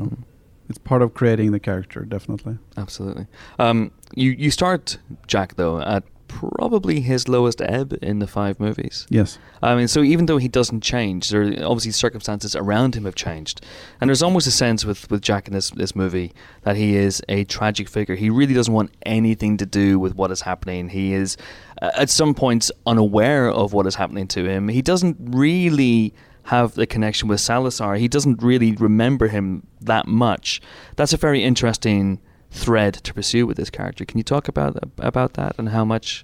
it's 0.70 0.78
part 0.80 1.02
of 1.02 1.14
creating 1.14 1.52
the 1.54 1.60
character, 1.60 2.06
definitely. 2.06 2.58
Absolutely. 2.78 3.26
Um, 3.58 3.92
you 4.16 4.32
you 4.38 4.52
start 4.52 5.00
Jack 5.28 5.56
though 5.56 5.80
at 5.80 6.04
probably 6.28 7.00
his 7.00 7.28
lowest 7.28 7.62
ebb 7.62 7.98
in 8.02 8.20
the 8.20 8.28
five 8.28 8.60
movies. 8.60 9.06
Yes. 9.10 9.38
I 9.62 9.76
mean, 9.76 9.88
so 9.88 10.02
even 10.04 10.26
though 10.26 10.38
he 10.38 10.48
doesn't 10.48 10.82
change, 10.82 11.30
there 11.30 11.44
obviously 11.44 11.92
circumstances 11.92 12.56
around 12.56 12.96
him 12.96 13.06
have 13.06 13.16
changed, 13.16 13.62
and 14.00 14.10
there's 14.10 14.24
almost 14.24 14.48
a 14.48 14.52
sense 14.52 14.86
with, 14.86 15.10
with 15.10 15.22
Jack 15.22 15.48
in 15.48 15.54
this 15.54 15.70
this 15.72 15.96
movie 15.96 16.34
that 16.64 16.76
he 16.76 16.96
is 16.96 17.22
a 17.30 17.44
tragic 17.46 17.90
figure. 17.90 18.16
He 18.16 18.30
really 18.30 18.54
doesn't 18.54 18.74
want 18.74 18.92
anything 19.06 19.58
to 19.58 19.66
do 19.66 20.00
with 20.00 20.16
what 20.16 20.32
is 20.32 20.42
happening. 20.42 20.90
He 20.90 21.14
is, 21.14 21.38
uh, 21.82 21.92
at 21.96 22.10
some 22.10 22.34
points, 22.34 22.72
unaware 22.86 23.50
of 23.50 23.74
what 23.74 23.88
is 23.88 23.96
happening 23.96 24.28
to 24.30 24.46
him. 24.46 24.68
He 24.68 24.82
doesn't 24.82 25.18
really 25.20 26.14
have 26.44 26.76
the 26.76 26.86
connection 26.86 27.28
with 27.28 27.40
Salazar. 27.40 27.96
He 27.96 28.08
doesn't 28.08 28.42
really 28.42 28.74
remember 28.74 29.28
him 29.28 29.66
that 29.82 30.08
much. 30.08 30.62
That's 30.96 31.14
a 31.14 31.18
very 31.18 31.44
interesting 31.44 32.20
thread 32.56 32.94
to 33.04 33.14
pursue 33.14 33.46
with 33.48 33.58
this 33.58 33.70
character. 33.70 34.06
Can 34.06 34.18
you 34.18 34.24
talk 34.24 34.48
about 34.48 34.78
about 34.98 35.34
that 35.34 35.54
and 35.60 35.70
how 35.70 35.86
much? 35.86 36.24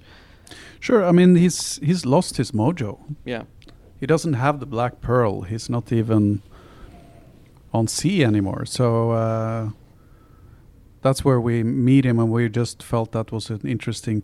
Sure. 0.80 1.04
I 1.10 1.12
mean, 1.12 1.36
he's 1.36 1.80
he's 1.84 2.06
lost 2.06 2.38
his 2.38 2.52
mojo. 2.54 2.98
Yeah. 3.26 3.44
He 4.00 4.08
doesn't 4.08 4.34
have 4.34 4.60
the 4.60 4.66
black 4.66 4.94
pearl. 5.02 5.42
He's 5.42 5.70
not 5.70 5.92
even 5.92 6.42
on 7.74 7.88
sea 7.88 8.24
anymore. 8.26 8.66
So 8.66 9.12
uh, 9.12 9.70
that's 11.02 11.24
where 11.26 11.40
we 11.40 11.64
meet 11.64 12.06
him, 12.06 12.20
and 12.20 12.32
we 12.32 12.50
just 12.50 12.84
felt 12.84 13.12
that 13.12 13.32
was 13.32 13.50
an 13.50 13.62
interesting 13.68 14.24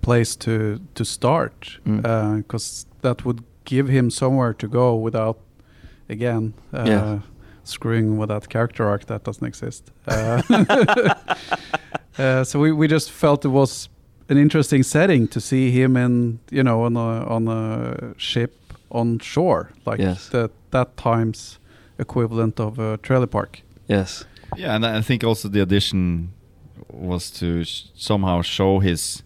place 0.00 0.36
to 0.36 0.78
to 0.94 1.04
start 1.04 1.78
Mm. 1.84 2.36
because 2.36 2.86
that 3.00 3.24
would 3.24 3.42
give 3.64 3.88
him 3.92 4.10
somewhere 4.10 4.54
to 4.54 4.68
go 4.68 4.96
without, 5.04 5.36
again, 6.08 6.52
uh, 6.72 6.84
Yeah. 6.86 7.18
Screwing 7.64 8.18
with 8.18 8.28
that 8.28 8.48
character 8.48 8.86
arc 8.88 9.06
that 9.06 9.24
doesn't 9.24 9.46
exist. 9.46 9.90
Uh, 10.06 10.42
uh, 12.18 12.44
so 12.44 12.58
we, 12.60 12.72
we 12.72 12.88
just 12.88 13.10
felt 13.10 13.44
it 13.44 13.48
was 13.48 13.88
an 14.28 14.38
interesting 14.38 14.82
setting 14.82 15.28
to 15.28 15.40
see 15.40 15.70
him 15.70 15.96
in 15.96 16.38
you 16.50 16.62
know 16.62 16.82
on 16.84 16.96
a 16.96 17.26
on 17.26 17.48
a 17.48 18.14
ship 18.16 18.58
on 18.90 19.18
shore 19.18 19.70
like 19.86 19.98
Yes. 20.00 20.28
the, 20.28 20.50
that 20.70 20.96
time's 20.96 21.58
equivalent 21.98 22.60
of 22.60 22.78
a 22.78 22.96
trailer 22.98 23.26
park. 23.26 23.62
Yes. 23.88 24.24
Yeah, 24.56 24.74
and 24.76 24.84
I 24.84 25.00
think 25.00 25.24
also 25.24 25.48
the 25.48 25.60
addition 25.62 26.32
was 26.90 27.30
to 27.30 27.64
sh- 27.64 27.84
somehow 27.94 28.42
show 28.42 28.80
his, 28.80 29.22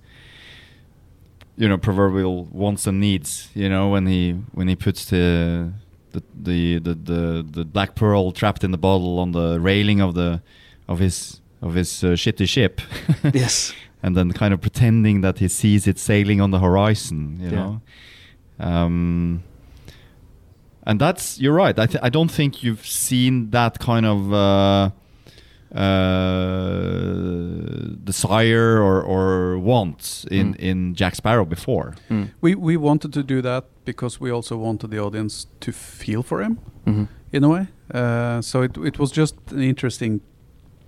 you 1.56 1.68
know, 1.68 1.78
proverbial 1.78 2.44
wants 2.52 2.86
and 2.86 3.00
needs. 3.00 3.48
You 3.54 3.68
know, 3.68 3.88
when 3.90 4.06
he 4.06 4.32
when 4.52 4.68
he 4.68 4.76
puts 4.76 5.04
the 5.06 5.72
the 6.16 6.22
the 6.42 6.78
the, 6.78 6.94
the, 6.94 7.46
the 7.50 7.64
black 7.64 7.94
pearl 7.94 8.32
trapped 8.32 8.64
in 8.64 8.70
the 8.70 8.78
bottle 8.78 9.18
on 9.18 9.32
the 9.32 9.58
railing 9.60 10.00
of 10.00 10.14
the 10.14 10.40
of 10.88 10.98
his 10.98 11.40
of 11.62 11.74
his 11.74 12.02
uh, 12.04 12.08
shitty 12.16 12.48
ship. 12.48 12.80
Yes. 13.34 13.72
and 14.02 14.16
then 14.16 14.32
kind 14.32 14.52
of 14.54 14.60
pretending 14.60 15.22
that 15.22 15.38
he 15.38 15.48
sees 15.48 15.86
it 15.86 15.98
sailing 15.98 16.40
on 16.40 16.50
the 16.50 16.58
horizon, 16.58 17.38
you 17.40 17.48
Yeah. 17.50 17.56
know. 17.56 17.80
Um, 18.58 19.42
and 20.86 21.00
that's 21.00 21.40
you're 21.40 21.54
right. 21.54 21.78
I 21.78 21.86
th- 21.86 22.02
I 22.02 22.08
don't 22.10 22.30
think 22.30 22.62
you've 22.62 22.86
seen 22.86 23.50
that 23.50 23.78
kind 23.78 24.06
of 24.06 24.32
uh, 24.32 24.90
uh, 26.66 27.96
desire 28.04 28.80
or, 28.82 29.02
or 29.02 29.58
want 29.58 30.24
in, 30.30 30.54
Mm. 30.54 30.58
in 30.58 30.94
Jack 30.94 31.14
Sparrow 31.14 31.44
before. 31.44 31.94
Mm. 32.10 32.28
We 32.40 32.54
we 32.54 32.76
wanted 32.76 33.12
to 33.12 33.22
do 33.22 33.42
that 33.42 33.64
because 33.84 34.20
we 34.20 34.30
also 34.30 34.56
wanted 34.56 34.90
the 34.90 34.98
audience 35.00 35.46
to 35.60 35.72
feel 35.72 36.22
for 36.22 36.40
him 36.42 36.58
Mhm. 36.86 37.08
in 37.32 37.44
a 37.44 37.48
way. 37.48 37.66
Uh, 37.94 38.40
so 38.42 38.62
it 38.62 38.76
it 38.76 38.98
was 38.98 39.10
just 39.12 39.34
an 39.52 39.62
interesting 39.62 40.20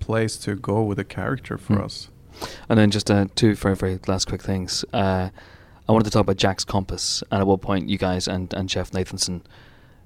place 0.01 0.37
to 0.45 0.55
go 0.55 0.83
with 0.89 0.97
the 0.99 1.05
character 1.05 1.59
for 1.59 1.75
Mm. 1.77 1.85
us. 1.85 2.11
And 2.69 2.79
then 2.79 2.91
just 2.91 3.11
uh, 3.11 3.27
two 3.35 3.55
very, 3.55 3.75
very 3.77 3.99
last 4.07 4.29
quick 4.29 4.43
things. 4.43 4.85
Uh, 4.93 5.29
I 5.89 5.93
wanted 5.93 6.05
to 6.05 6.11
talk 6.11 6.23
about 6.23 6.37
Jack's 6.37 6.65
compass, 6.65 7.23
and 7.31 7.41
at 7.41 7.47
what 7.47 7.61
point 7.61 7.89
you 7.89 7.99
guys 7.99 8.29
and, 8.29 8.55
and 8.55 8.69
Jeff 8.69 8.91
Nathanson 8.93 9.41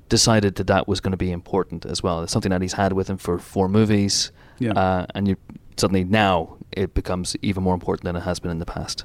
decided 0.08 0.54
that 0.54 0.66
that 0.66 0.86
was 0.88 1.00
going 1.00 1.10
to 1.10 1.16
be 1.26 1.30
important 1.32 1.84
as 1.86 2.02
well. 2.02 2.22
It's 2.22 2.32
something 2.32 2.50
that 2.52 2.62
he's 2.62 2.74
had 2.74 2.92
with 2.92 3.08
him 3.10 3.18
for 3.18 3.38
four 3.38 3.68
movies, 3.68 4.32
Yeah. 4.62 4.72
uh, 4.72 5.06
and 5.14 5.28
you 5.28 5.36
suddenly 5.76 6.04
now 6.04 6.56
it 6.70 6.94
becomes 6.94 7.36
even 7.42 7.62
more 7.62 7.74
important 7.74 8.04
than 8.04 8.16
it 8.16 8.20
has 8.20 8.40
been 8.40 8.50
in 8.50 8.58
the 8.58 8.66
past. 8.66 9.04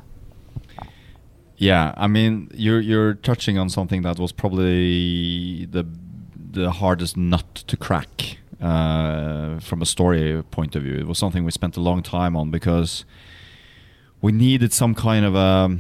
Yeah, 1.58 1.94
I 1.98 2.08
mean, 2.08 2.50
you're 2.54 2.80
you're 2.80 3.16
touching 3.16 3.58
on 3.58 3.70
something 3.70 4.04
that 4.04 4.20
was 4.20 4.32
probably 4.32 5.66
the 5.66 5.86
the 6.52 6.72
hardest 6.72 7.18
nut 7.18 7.56
to 7.68 7.76
crack 7.76 8.38
uh, 8.62 9.60
from 9.60 9.82
a 9.82 9.86
story 9.86 10.44
point 10.52 10.76
of 10.76 10.84
view. 10.84 10.96
It 10.96 11.08
was 11.08 11.18
something 11.18 11.44
we 11.44 11.52
spent 11.52 11.76
a 11.78 11.82
long 11.82 12.04
time 12.04 12.36
on 12.36 12.52
because 12.52 13.06
we 14.22 14.32
needed 14.32 14.72
some 14.72 14.94
kind 14.94 15.26
of 15.26 15.36
a 15.36 15.80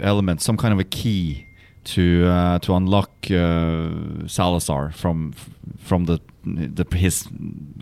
element, 0.00 0.40
some 0.40 0.56
kind 0.56 0.72
of 0.72 0.80
a 0.80 0.84
key 0.84 1.46
to 1.84 2.26
uh, 2.26 2.58
to 2.60 2.74
unlock 2.74 3.10
uh, 3.30 4.26
Salazar 4.26 4.92
from 4.92 5.34
from 5.78 6.04
the, 6.06 6.20
the 6.44 6.84
his 6.96 7.28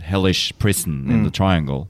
hellish 0.02 0.52
prison 0.58 1.10
in 1.10 1.20
Mm. 1.20 1.24
the 1.24 1.30
triangle. 1.30 1.88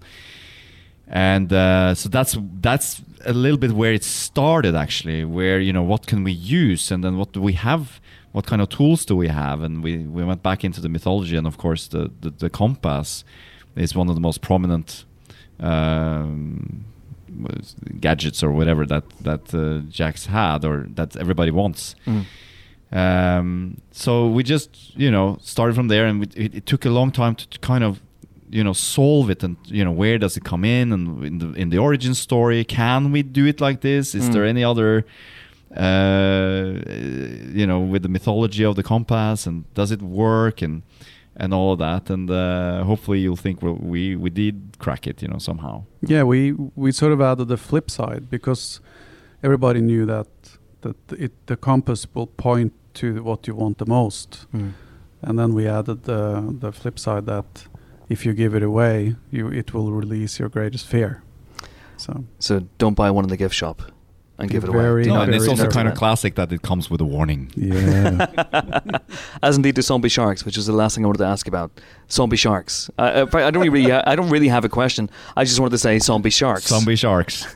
And 1.13 1.53
uh, 1.53 1.95
so 1.95 2.09
that's 2.09 2.37
that's 2.63 3.03
a 3.27 3.33
little 3.33 3.59
bit 3.59 3.73
where 3.73 3.93
it 3.95 4.05
started 4.05 4.75
actually, 4.77 5.25
where 5.25 5.59
you 5.61 5.73
know 5.73 5.83
what 5.83 6.07
can 6.07 6.23
we 6.25 6.33
use, 6.33 6.95
and 6.95 7.03
then 7.03 7.17
what 7.17 7.33
do 7.33 7.41
we 7.43 7.55
have, 7.55 8.01
what 8.33 8.47
kind 8.47 8.63
of 8.63 8.69
tools 8.69 9.05
do 9.05 9.17
we 9.17 9.29
have, 9.29 9.61
and 9.65 9.83
we, 9.83 9.99
we 9.99 10.25
went 10.25 10.43
back 10.43 10.63
into 10.65 10.81
the 10.81 10.89
mythology, 10.89 11.37
and 11.37 11.47
of 11.47 11.57
course 11.57 11.89
the 11.89 12.11
the, 12.21 12.31
the 12.31 12.49
compass 12.51 13.25
is 13.77 13.97
one 13.97 14.09
of 14.09 14.15
the 14.15 14.21
most 14.21 14.41
prominent 14.41 15.05
um, 15.59 16.85
gadgets 18.01 18.43
or 18.43 18.51
whatever 18.53 18.87
that 18.87 19.05
that 19.23 19.55
uh, 19.55 19.81
Jax 19.91 20.27
had 20.27 20.65
or 20.65 20.87
that 20.95 21.17
everybody 21.17 21.51
wants. 21.51 21.95
Mm. 22.07 22.25
Um, 22.93 23.81
so 23.93 24.27
we 24.29 24.43
just 24.43 24.97
you 24.97 25.11
know 25.11 25.39
started 25.41 25.75
from 25.77 25.89
there, 25.89 26.07
and 26.07 26.21
we, 26.21 26.27
it, 26.37 26.55
it 26.55 26.67
took 26.67 26.85
a 26.85 26.91
long 26.91 27.13
time 27.13 27.35
to, 27.37 27.49
to 27.49 27.59
kind 27.61 27.85
of 27.85 28.01
you 28.51 28.65
know 28.65 28.73
solve 28.73 29.31
it, 29.31 29.43
and 29.45 29.57
you 29.67 29.85
know 29.85 29.93
where 29.93 30.19
does 30.19 30.37
it 30.37 30.45
come 30.45 30.65
in, 30.65 30.93
and 30.93 31.25
in 31.25 31.39
the 31.39 31.53
in 31.53 31.71
the 31.71 31.79
origin 31.79 32.15
story, 32.15 32.65
can 32.65 33.13
we 33.13 33.23
do 33.23 33.47
it 33.47 33.61
like 33.61 33.81
this? 33.81 34.15
Is 34.15 34.29
Mm. 34.29 34.33
there 34.33 34.45
any 34.45 34.65
other 34.65 35.05
uh, 35.77 36.73
you 37.53 37.67
know 37.67 37.81
with 37.81 38.03
the 38.03 38.09
mythology 38.09 38.65
of 38.65 38.75
the 38.77 38.83
compass, 38.83 39.47
and 39.47 39.65
does 39.75 39.91
it 39.93 40.03
work, 40.03 40.63
and 40.63 40.83
and 41.37 41.55
all 41.55 41.73
of 41.73 41.79
that, 41.79 42.11
and 42.11 42.29
uh, 42.31 42.83
hopefully 42.85 43.21
you'll 43.21 43.37
think 43.37 43.63
well, 43.63 43.75
we 43.81 44.17
we 44.17 44.31
did 44.31 44.55
crack 44.79 45.07
it, 45.07 45.23
you 45.23 45.29
know 45.29 45.39
somehow. 45.39 45.85
Yeah, 46.03 46.25
we 46.25 46.53
we 46.75 46.93
sort 46.93 47.13
of 47.13 47.21
added 47.21 47.49
the 47.49 47.57
flip 47.57 47.91
side 47.91 48.29
because 48.31 48.81
everybody 49.43 49.81
knew 49.81 50.07
that 50.07 50.27
that 50.83 50.97
it 51.19 51.33
the 51.47 51.57
compass 51.57 52.07
will 52.15 52.27
point 52.27 52.73
to 52.95 53.23
what 53.23 53.47
you 53.47 53.55
want 53.57 53.79
the 53.79 53.87
most, 53.87 54.47
Mm. 54.55 54.73
and 55.23 55.39
then 55.39 55.55
we 55.55 55.69
added 55.69 56.03
the 56.05 56.43
the 56.61 56.73
flip 56.73 56.99
side 56.99 57.27
that 57.27 57.69
if 58.09 58.25
you 58.27 58.33
give 58.35 58.55
it 58.57 58.63
away, 58.63 59.15
you 59.31 59.49
it 59.53 59.73
will 59.75 59.93
release 59.93 60.39
your 60.43 60.49
greatest 60.51 60.87
fear. 60.87 61.23
So 61.97 62.13
So 62.39 62.61
don't 62.79 62.95
buy 62.97 63.11
one 63.11 63.25
in 63.25 63.29
the 63.31 63.37
gift 63.37 63.55
shop 63.55 63.83
and 64.39 64.51
give 64.51 64.65
it 64.65 64.71
away. 64.71 65.05
No, 65.07 65.21
and 65.21 65.35
it's 65.35 65.49
also 65.49 65.69
kind 65.69 65.89
of 65.89 65.95
classic 65.95 66.35
that 66.35 66.53
it 66.53 66.63
comes 66.63 66.91
with 66.91 67.01
a 67.01 67.05
warning. 67.05 67.51
yeah, 67.57 68.27
As 69.43 69.57
indeed 69.57 69.75
do 69.75 69.83
zombie 69.83 70.09
sharks, 70.09 70.45
which 70.45 70.57
is 70.59 70.65
the 70.67 70.73
last 70.73 70.95
thing 70.95 71.05
I 71.05 71.09
wanted 71.09 71.19
to 71.25 71.31
ask 71.33 71.47
about. 71.49 71.71
Zombie 72.13 72.37
sharks. 72.37 72.91
Uh, 72.99 73.27
uh, 73.33 73.39
I 73.39 73.51
don't 73.51 73.71
really, 73.71 73.93
I 73.93 74.17
don't 74.17 74.31
really 74.31 74.49
have 74.49 74.65
a 74.65 74.69
question. 74.69 75.09
I 75.37 75.45
just 75.45 75.61
wanted 75.61 75.73
to 75.73 75.79
say 75.79 75.99
zombie 76.01 76.31
sharks. 76.31 76.67
Zombie 76.67 76.97
sharks. 76.97 77.47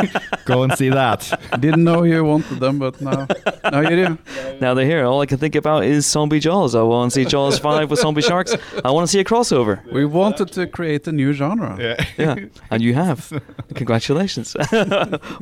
Go 0.44 0.62
and 0.62 0.72
see 0.78 0.90
that. 0.90 1.20
didn't 1.58 1.82
know 1.82 2.04
you 2.04 2.22
wanted 2.24 2.60
them, 2.60 2.78
but 2.78 3.00
now 3.00 3.26
now 3.64 3.80
you 3.80 4.06
do. 4.06 4.18
Now 4.60 4.74
they're 4.74 4.86
here. 4.86 5.04
All 5.04 5.20
I 5.20 5.26
can 5.26 5.38
think 5.38 5.56
about 5.56 5.84
is 5.84 6.06
zombie 6.06 6.38
Jaws. 6.38 6.74
I 6.74 6.82
want 6.82 7.12
to 7.12 7.14
see 7.14 7.28
Jaws 7.28 7.58
five 7.68 7.90
with 7.90 8.00
zombie 8.00 8.22
sharks. 8.22 8.54
I 8.84 8.90
want 8.90 9.06
to 9.06 9.10
see 9.10 9.20
a 9.20 9.24
crossover. 9.24 9.84
We 9.92 10.04
wanted 10.04 10.52
to 10.52 10.66
create 10.66 11.06
a 11.08 11.12
new 11.12 11.32
genre. 11.32 11.76
Yeah, 11.78 12.04
yeah. 12.16 12.46
and 12.70 12.82
you 12.82 12.94
have. 12.94 13.32
Congratulations. 13.74 14.56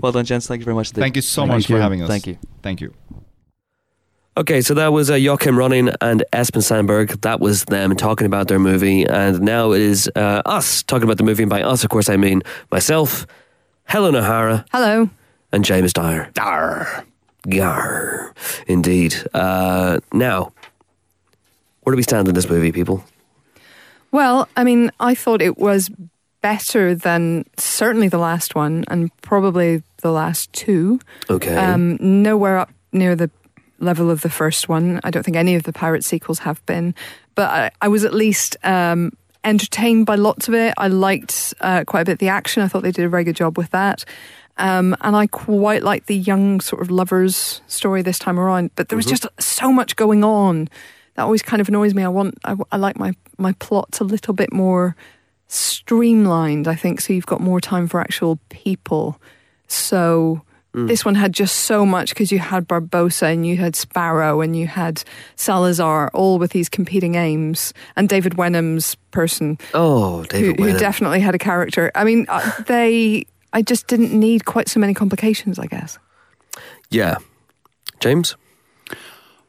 well 0.00 0.12
done, 0.12 0.24
gents. 0.24 0.46
Thank 0.46 0.60
you 0.60 0.64
very 0.64 0.74
much. 0.74 0.90
Thank 0.90 1.16
you 1.16 1.22
so 1.22 1.42
Thank 1.42 1.52
much 1.52 1.68
you. 1.68 1.76
for 1.76 1.82
having 1.82 2.02
us. 2.02 2.08
Thank 2.08 2.26
you. 2.26 2.38
Thank 2.62 2.80
you. 2.80 2.94
Okay, 4.36 4.62
so 4.62 4.74
that 4.74 4.92
was 4.92 5.10
uh, 5.10 5.14
Joachim 5.14 5.54
Ronning 5.54 5.94
and 6.00 6.24
Espen 6.32 6.62
Sandberg. 6.62 7.20
That 7.20 7.38
was 7.40 7.64
them 7.66 7.94
talking 7.94 8.26
about 8.26 8.48
their 8.48 8.58
movie. 8.58 9.04
And 9.04 9.40
now 9.42 9.70
it 9.72 9.80
is 9.80 10.10
uh, 10.16 10.42
us 10.44 10.82
talking 10.82 11.04
about 11.04 11.18
the 11.18 11.22
movie. 11.22 11.44
And 11.44 11.50
by 11.50 11.62
us, 11.62 11.84
of 11.84 11.90
course, 11.90 12.08
I 12.08 12.16
mean 12.16 12.42
myself, 12.72 13.28
Helen 13.84 14.16
O'Hara, 14.16 14.64
Hello. 14.72 15.08
and 15.52 15.64
James 15.64 15.92
Dyer. 15.92 16.30
Dar. 16.34 17.04
Gar. 17.48 18.34
Indeed. 18.66 19.14
Uh, 19.32 20.00
now, 20.12 20.52
where 21.82 21.92
do 21.92 21.96
we 21.96 22.02
stand 22.02 22.26
in 22.26 22.34
this 22.34 22.48
movie, 22.50 22.72
people? 22.72 23.04
Well, 24.10 24.48
I 24.56 24.64
mean, 24.64 24.90
I 24.98 25.14
thought 25.14 25.42
it 25.42 25.58
was 25.58 25.90
better 26.40 26.94
than 26.94 27.44
certainly 27.56 28.08
the 28.08 28.18
last 28.18 28.56
one 28.56 28.84
and 28.88 29.16
probably 29.22 29.84
the 30.02 30.10
last 30.10 30.52
two. 30.52 30.98
Okay. 31.30 31.54
Um, 31.54 31.98
nowhere 32.00 32.58
up 32.58 32.72
near 32.92 33.14
the 33.14 33.30
level 33.78 34.10
of 34.10 34.22
the 34.22 34.30
first 34.30 34.68
one. 34.68 35.00
I 35.04 35.10
don't 35.10 35.22
think 35.22 35.36
any 35.36 35.54
of 35.54 35.64
the 35.64 35.72
pirate 35.72 36.04
sequels 36.04 36.40
have 36.40 36.64
been, 36.66 36.94
but 37.34 37.50
I, 37.50 37.70
I 37.82 37.88
was 37.88 38.04
at 38.04 38.14
least 38.14 38.56
um, 38.64 39.12
entertained 39.44 40.06
by 40.06 40.14
lots 40.14 40.48
of 40.48 40.54
it. 40.54 40.74
I 40.76 40.88
liked 40.88 41.54
uh, 41.60 41.84
quite 41.84 42.02
a 42.02 42.04
bit 42.04 42.18
the 42.18 42.28
action. 42.28 42.62
I 42.62 42.68
thought 42.68 42.82
they 42.82 42.92
did 42.92 43.04
a 43.04 43.08
very 43.08 43.24
good 43.24 43.36
job 43.36 43.58
with 43.58 43.70
that. 43.70 44.04
Um, 44.56 44.96
and 45.00 45.16
I 45.16 45.26
quite 45.26 45.82
liked 45.82 46.06
the 46.06 46.16
young 46.16 46.60
sort 46.60 46.80
of 46.80 46.90
lovers 46.90 47.60
story 47.66 48.02
this 48.02 48.18
time 48.18 48.38
around. 48.38 48.70
But 48.76 48.88
there 48.88 48.96
was 48.96 49.06
just 49.06 49.26
so 49.40 49.72
much 49.72 49.96
going 49.96 50.22
on 50.22 50.68
that 51.14 51.22
always 51.22 51.42
kind 51.42 51.60
of 51.60 51.68
annoys 51.68 51.94
me. 51.94 52.04
I 52.04 52.08
want, 52.08 52.38
I, 52.44 52.56
I 52.70 52.76
like 52.76 52.98
my 52.98 53.14
my 53.36 53.52
plots 53.54 54.00
a 54.00 54.04
little 54.04 54.32
bit 54.32 54.52
more 54.52 54.94
streamlined. 55.48 56.68
I 56.68 56.74
think 56.74 57.00
so. 57.00 57.12
You've 57.12 57.26
got 57.26 57.40
more 57.40 57.60
time 57.60 57.88
for 57.88 58.00
actual 58.00 58.38
people. 58.48 59.20
So 59.66 60.42
this 60.74 61.04
one 61.04 61.14
had 61.14 61.32
just 61.32 61.56
so 61.60 61.86
much 61.86 62.08
because 62.10 62.32
you 62.32 62.40
had 62.40 62.66
Barbossa 62.66 63.32
and 63.32 63.46
you 63.46 63.56
had 63.56 63.76
Sparrow 63.76 64.40
and 64.40 64.56
you 64.56 64.66
had 64.66 65.04
Salazar, 65.36 66.10
all 66.12 66.38
with 66.38 66.50
these 66.50 66.68
competing 66.68 67.14
aims, 67.14 67.72
and 67.94 68.08
David 68.08 68.34
Wenham's 68.34 68.96
person 69.12 69.56
oh, 69.72 70.18
who, 70.18 70.26
David 70.26 70.56
who 70.56 70.62
Wenham. 70.64 70.80
definitely 70.80 71.20
had 71.20 71.34
a 71.34 71.38
character. 71.38 71.92
I 71.94 72.04
mean, 72.04 72.26
uh, 72.28 72.50
they. 72.66 73.26
I 73.52 73.62
just 73.62 73.86
didn't 73.86 74.12
need 74.12 74.46
quite 74.46 74.68
so 74.68 74.80
many 74.80 74.94
complications. 74.94 75.60
I 75.60 75.66
guess. 75.66 75.98
yeah. 76.90 77.18
James? 78.00 78.36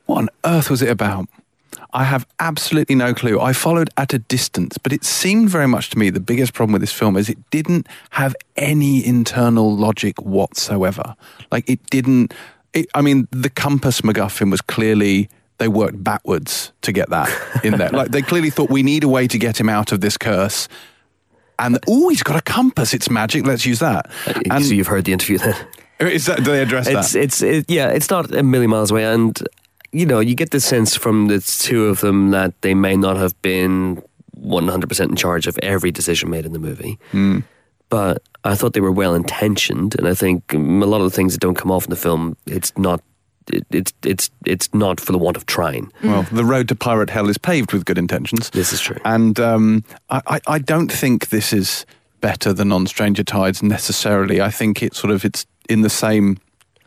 What 0.05 0.17
on 0.19 0.29
earth 0.45 0.69
was 0.69 0.81
it 0.83 0.89
about? 0.89 1.27
I 1.95 2.03
have 2.03 2.27
absolutely 2.41 2.93
no 2.93 3.13
clue. 3.13 3.39
I 3.39 3.53
followed 3.53 3.89
at 3.95 4.13
a 4.13 4.19
distance, 4.19 4.77
but 4.77 4.91
it 4.91 5.05
seemed 5.05 5.49
very 5.49 5.65
much 5.65 5.91
to 5.91 5.97
me 5.97 6.09
the 6.09 6.19
biggest 6.19 6.53
problem 6.53 6.73
with 6.73 6.81
this 6.81 6.91
film 6.91 7.15
is 7.15 7.29
it 7.29 7.37
didn't 7.51 7.87
have 8.09 8.35
any 8.57 9.03
internal 9.05 9.73
logic 9.73 10.21
whatsoever. 10.21 11.15
Like 11.53 11.69
it 11.69 11.79
didn't. 11.89 12.33
It, 12.73 12.87
I 12.93 13.01
mean, 13.01 13.29
the 13.31 13.49
compass 13.49 14.01
MacGuffin 14.01 14.51
was 14.51 14.59
clearly 14.59 15.29
they 15.57 15.69
worked 15.69 16.03
backwards 16.03 16.73
to 16.81 16.91
get 16.91 17.09
that 17.11 17.29
in 17.63 17.77
there. 17.77 17.89
like 17.91 18.11
they 18.11 18.21
clearly 18.21 18.49
thought 18.49 18.69
we 18.69 18.83
need 18.83 19.05
a 19.05 19.07
way 19.07 19.25
to 19.25 19.37
get 19.37 19.57
him 19.57 19.69
out 19.69 19.93
of 19.93 20.01
this 20.01 20.17
curse. 20.17 20.67
And 21.57 21.79
oh, 21.87 22.09
he's 22.09 22.23
got 22.23 22.35
a 22.35 22.41
compass. 22.41 22.93
It's 22.93 23.09
magic. 23.09 23.47
Let's 23.47 23.65
use 23.65 23.79
that. 23.79 24.11
Uh, 24.27 24.59
so 24.59 24.73
you've 24.73 24.87
heard 24.87 25.05
the 25.05 25.13
interview 25.13 25.37
then? 25.37 25.55
Is 26.01 26.25
that 26.25 26.39
do 26.39 26.51
they 26.51 26.61
address 26.61 26.87
it's 26.87 27.13
that? 27.13 27.23
it's 27.23 27.41
it, 27.41 27.65
yeah, 27.69 27.87
it's 27.87 28.09
not 28.09 28.35
a 28.35 28.43
million 28.43 28.69
miles 28.69 28.91
away, 28.91 29.05
and 29.05 29.41
you 29.99 30.05
know 30.05 30.19
you 30.19 30.35
get 30.35 30.49
the 30.51 30.59
sense 30.59 30.95
from 31.03 31.27
the 31.27 31.39
two 31.39 31.85
of 31.91 31.99
them 32.01 32.31
that 32.31 32.51
they 32.61 32.73
may 32.73 32.95
not 32.97 33.17
have 33.17 33.33
been 33.41 34.01
one 34.33 34.67
hundred 34.67 34.87
percent 34.89 35.09
in 35.11 35.15
charge 35.17 35.47
of 35.47 35.57
every 35.63 35.91
decision 35.91 36.29
made 36.29 36.45
in 36.45 36.53
the 36.53 36.59
movie, 36.59 36.97
Hmm. 37.11 37.39
but 37.89 38.21
I 38.43 38.55
thought 38.55 38.73
they 38.73 38.81
were 38.81 38.91
well 39.03 39.15
intentioned, 39.15 39.95
and 39.97 40.07
I 40.07 40.13
think 40.13 40.53
a 40.53 40.57
lot 40.57 41.01
of 41.01 41.09
the 41.09 41.15
things 41.15 41.33
that 41.33 41.39
don't 41.41 41.57
come 41.61 41.71
off 41.71 41.85
in 41.85 41.89
the 41.89 41.95
film, 42.07 42.35
it's 42.45 42.71
not. 42.77 42.99
It, 43.53 43.65
it's 43.71 43.93
it's 44.03 44.29
it's 44.45 44.67
not 44.73 44.99
for 44.99 45.11
the 45.11 45.17
want 45.19 45.37
of 45.37 45.45
trying. 45.45 45.91
Well, 46.03 46.23
the 46.31 46.43
road 46.45 46.67
to 46.69 46.75
pirate 46.75 47.11
hell 47.11 47.29
is 47.29 47.37
paved 47.37 47.73
with 47.73 47.85
good 47.85 47.97
intentions. 47.97 48.49
This 48.49 48.73
is 48.73 48.81
true. 48.81 48.97
And 49.05 49.39
um, 49.39 49.83
I, 50.09 50.21
I, 50.35 50.39
I 50.55 50.59
don't 50.59 50.91
think 50.91 51.29
this 51.29 51.53
is 51.53 51.85
better 52.21 52.53
than 52.53 52.71
On 52.71 52.87
Stranger 52.87 53.23
Tides 53.23 53.61
necessarily. 53.61 54.41
I 54.41 54.49
think 54.49 54.81
it's 54.81 54.97
sort 54.99 55.11
of 55.11 55.23
it's 55.23 55.45
in 55.69 55.81
the 55.83 55.89
same 55.91 56.37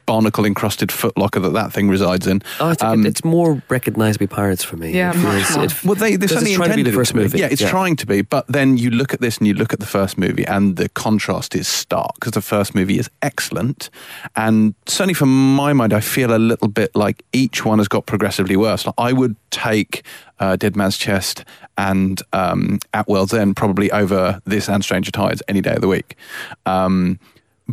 barnacle 0.08 0.44
encrusted 0.46 0.88
footlocker 0.88 1.40
that 1.42 1.52
that 1.52 1.72
thing 1.72 1.88
resides 1.88 2.26
in. 2.26 2.40
Oh, 2.60 2.68
I 2.70 2.74
think 2.74 2.82
Um, 2.90 3.06
it's 3.06 3.22
more 3.24 3.62
recognised 3.68 4.18
by 4.18 4.26
pirates 4.26 4.64
for 4.64 4.76
me. 4.78 4.90
Yeah, 4.92 5.10
It 5.12 5.16
much 5.18 5.44
feels- 5.44 5.56
more. 5.56 5.64
it- 5.66 5.84
well, 5.84 5.94
they, 5.94 6.10
they 6.12 6.16
because 6.16 6.30
certainly 6.30 6.50
it's 6.52 6.56
trying 6.56 6.70
to 6.70 6.76
be 6.76 6.82
the 6.82 6.92
first 6.92 7.14
movie. 7.14 7.38
Yeah, 7.38 7.48
it's 7.50 7.62
trying 7.68 7.94
to 7.96 8.06
be. 8.06 8.22
But 8.22 8.46
then 8.48 8.78
you 8.78 8.90
look 8.90 9.12
at 9.14 9.20
this 9.20 9.36
and 9.38 9.46
you 9.46 9.52
look 9.54 9.72
at 9.74 9.80
the 9.80 9.86
first 9.86 10.16
movie, 10.18 10.46
and 10.46 10.76
the 10.76 10.88
contrast 10.88 11.54
is 11.54 11.68
stark 11.68 12.14
because 12.14 12.32
the 12.32 12.40
first 12.40 12.74
movie 12.74 12.98
is 12.98 13.10
excellent, 13.20 13.90
and 14.34 14.74
certainly 14.86 15.14
from 15.14 15.54
my 15.54 15.72
mind, 15.74 15.92
I 15.92 16.00
feel 16.00 16.34
a 16.34 16.38
little 16.38 16.68
bit 16.68 16.90
like 16.96 17.22
each 17.32 17.64
one 17.64 17.78
has 17.78 17.88
got 17.88 18.06
progressively 18.06 18.56
worse. 18.56 18.86
Like 18.86 18.94
I 18.98 19.12
would 19.12 19.36
take 19.50 20.02
uh, 20.40 20.56
Dead 20.56 20.74
Man's 20.74 20.96
Chest 20.96 21.44
and 21.76 22.22
um, 22.32 22.78
At 22.94 23.08
World's 23.08 23.34
End 23.34 23.56
probably 23.56 23.90
over 23.92 24.40
this 24.46 24.68
and 24.68 24.82
Stranger 24.82 25.10
Tides 25.10 25.42
any 25.48 25.60
day 25.60 25.74
of 25.74 25.80
the 25.82 25.88
week. 25.88 26.16
Um, 26.66 27.18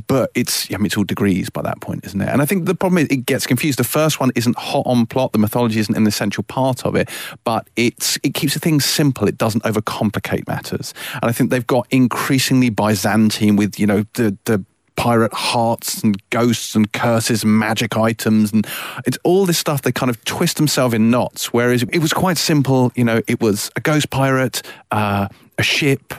but 0.07 0.29
it's 0.35 0.71
I 0.71 0.77
mean 0.77 0.87
it's 0.87 0.97
all 0.97 1.03
degrees 1.03 1.49
by 1.49 1.61
that 1.61 1.79
point, 1.81 2.05
isn't 2.05 2.19
it? 2.21 2.27
And 2.27 2.41
I 2.41 2.45
think 2.45 2.65
the 2.65 2.75
problem 2.75 2.99
is 2.99 3.07
it 3.09 3.25
gets 3.25 3.47
confused. 3.47 3.79
The 3.79 3.83
first 3.83 4.19
one 4.19 4.31
isn't 4.35 4.57
hot 4.57 4.85
on 4.85 5.05
plot, 5.05 5.31
the 5.31 5.39
mythology 5.39 5.79
isn't 5.79 5.95
an 5.95 6.05
essential 6.05 6.43
part 6.43 6.85
of 6.85 6.95
it, 6.95 7.09
but 7.43 7.67
it's 7.75 8.17
it 8.23 8.33
keeps 8.33 8.53
the 8.53 8.59
things 8.59 8.85
simple. 8.85 9.27
It 9.27 9.37
doesn't 9.37 9.63
overcomplicate 9.63 10.47
matters. 10.47 10.93
And 11.13 11.25
I 11.25 11.31
think 11.31 11.49
they've 11.49 11.65
got 11.65 11.87
increasingly 11.91 12.69
Byzantine 12.69 13.55
with 13.55 13.79
you 13.79 13.87
know 13.87 14.05
the 14.13 14.37
the 14.45 14.63
pirate 14.95 15.33
hearts 15.33 16.01
and 16.03 16.17
ghosts 16.29 16.73
and 16.73 16.91
curses 16.93 17.43
and 17.43 17.59
magic 17.59 17.97
items 17.97 18.53
and 18.53 18.65
it's 19.05 19.17
all 19.25 19.45
this 19.45 19.57
stuff 19.57 19.81
they 19.81 19.91
kind 19.91 20.09
of 20.09 20.23
twist 20.23 20.55
themselves 20.55 20.93
in 20.93 21.11
knots 21.11 21.51
whereas 21.51 21.83
it 21.83 21.99
was 21.99 22.13
quite 22.13 22.37
simple 22.37 22.93
you 22.95 23.03
know 23.03 23.21
it 23.27 23.41
was 23.41 23.69
a 23.75 23.81
ghost 23.81 24.09
pirate 24.09 24.61
uh, 24.91 25.27
a 25.57 25.63
ship 25.63 26.13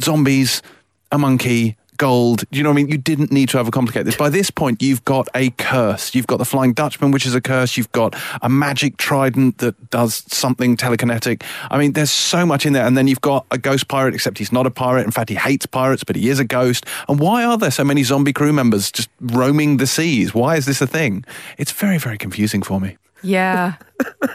zombies 0.00 0.62
a 1.10 1.18
monkey 1.18 1.76
gold. 2.00 2.44
Do 2.50 2.56
you 2.56 2.64
know 2.64 2.70
what 2.70 2.78
I 2.78 2.82
mean? 2.82 2.88
You 2.88 2.96
didn't 2.96 3.30
need 3.30 3.50
to 3.50 3.58
overcomplicate 3.58 4.06
this. 4.06 4.16
By 4.16 4.30
this 4.30 4.50
point, 4.50 4.80
you've 4.80 5.04
got 5.04 5.28
a 5.34 5.50
curse. 5.50 6.14
You've 6.14 6.26
got 6.26 6.38
the 6.38 6.46
Flying 6.46 6.72
Dutchman, 6.72 7.10
which 7.10 7.26
is 7.26 7.34
a 7.34 7.42
curse. 7.42 7.76
You've 7.76 7.92
got 7.92 8.16
a 8.40 8.48
magic 8.48 8.96
trident 8.96 9.58
that 9.58 9.90
does 9.90 10.24
something 10.28 10.78
telekinetic. 10.78 11.42
I 11.70 11.76
mean, 11.76 11.92
there's 11.92 12.10
so 12.10 12.46
much 12.46 12.64
in 12.64 12.72
there. 12.72 12.86
And 12.86 12.96
then 12.96 13.06
you've 13.06 13.20
got 13.20 13.44
a 13.50 13.58
ghost 13.58 13.88
pirate, 13.88 14.14
except 14.14 14.38
he's 14.38 14.50
not 14.50 14.66
a 14.66 14.70
pirate. 14.70 15.04
In 15.04 15.10
fact, 15.10 15.28
he 15.28 15.34
hates 15.34 15.66
pirates, 15.66 16.02
but 16.02 16.16
he 16.16 16.30
is 16.30 16.38
a 16.38 16.44
ghost. 16.44 16.86
And 17.06 17.20
why 17.20 17.44
are 17.44 17.58
there 17.58 17.70
so 17.70 17.84
many 17.84 18.02
zombie 18.02 18.32
crew 18.32 18.54
members 18.54 18.90
just 18.90 19.10
roaming 19.20 19.76
the 19.76 19.86
seas? 19.86 20.34
Why 20.34 20.56
is 20.56 20.64
this 20.64 20.80
a 20.80 20.86
thing? 20.86 21.26
It's 21.58 21.70
very, 21.70 21.98
very 21.98 22.16
confusing 22.16 22.62
for 22.62 22.80
me. 22.80 22.96
Yeah. 23.22 23.74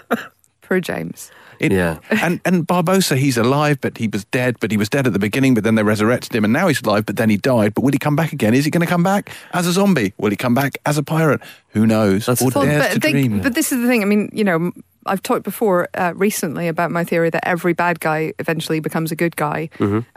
Poor 0.62 0.80
James. 0.80 1.32
It- 1.60 1.72
Yeah. 1.72 2.00
And 2.10 2.40
and 2.46 2.68
Barbossa, 2.68 3.16
he's 3.18 3.38
alive, 3.38 3.80
but 3.82 3.98
he 3.98 4.08
was 4.08 4.26
dead. 4.26 4.58
But 4.60 4.72
he 4.72 4.78
was 4.78 4.90
dead 4.90 5.08
at 5.08 5.14
the 5.14 5.20
beginning, 5.20 5.54
but 5.56 5.64
then 5.64 5.76
they 5.76 5.84
resurrected 5.84 6.34
him, 6.36 6.44
and 6.44 6.54
now 6.54 6.68
he's 6.68 6.82
alive, 6.82 7.06
but 7.06 7.16
then 7.18 7.30
he 7.30 7.38
died. 7.38 7.74
But 7.74 7.84
will 7.84 7.92
he 7.94 8.00
come 8.00 8.16
back 8.16 8.34
again? 8.34 8.54
Is 8.54 8.66
he 8.66 8.72
going 8.72 8.86
to 8.86 8.92
come 8.92 9.04
back 9.04 9.30
as 9.54 9.68
a 9.68 9.72
zombie? 9.72 10.14
Will 10.18 10.30
he 10.32 10.36
come 10.36 10.54
back 10.54 10.78
as 10.86 10.98
a 10.98 11.04
pirate? 11.04 11.42
Who 11.70 11.86
knows? 11.86 12.26
That's 12.26 12.42
or 12.42 12.52
the 12.52 12.60
Well, 12.60 12.68
dares 12.68 12.84
but, 12.88 12.94
to 12.94 13.00
they- 13.00 13.12
dream? 13.12 13.42
but 13.42 13.54
this 13.56 13.72
is 13.72 13.82
the 13.82 13.88
thing. 13.88 14.02
I 14.02 14.06
mean, 14.06 14.30
you 14.34 14.44
know, 14.44 14.72
I've 15.08 15.22
talked 15.22 15.44
before 15.44 15.88
uh, 15.94 16.14
recently 16.16 16.68
about 16.68 16.90
my 16.90 17.04
theory 17.04 17.30
that 17.30 17.48
every 17.48 17.74
bad 17.74 18.00
guy 18.00 18.34
eventually 18.40 18.80
becomes 18.80 19.12
a 19.12 19.16
good 19.16 19.36
guy. 19.36 19.70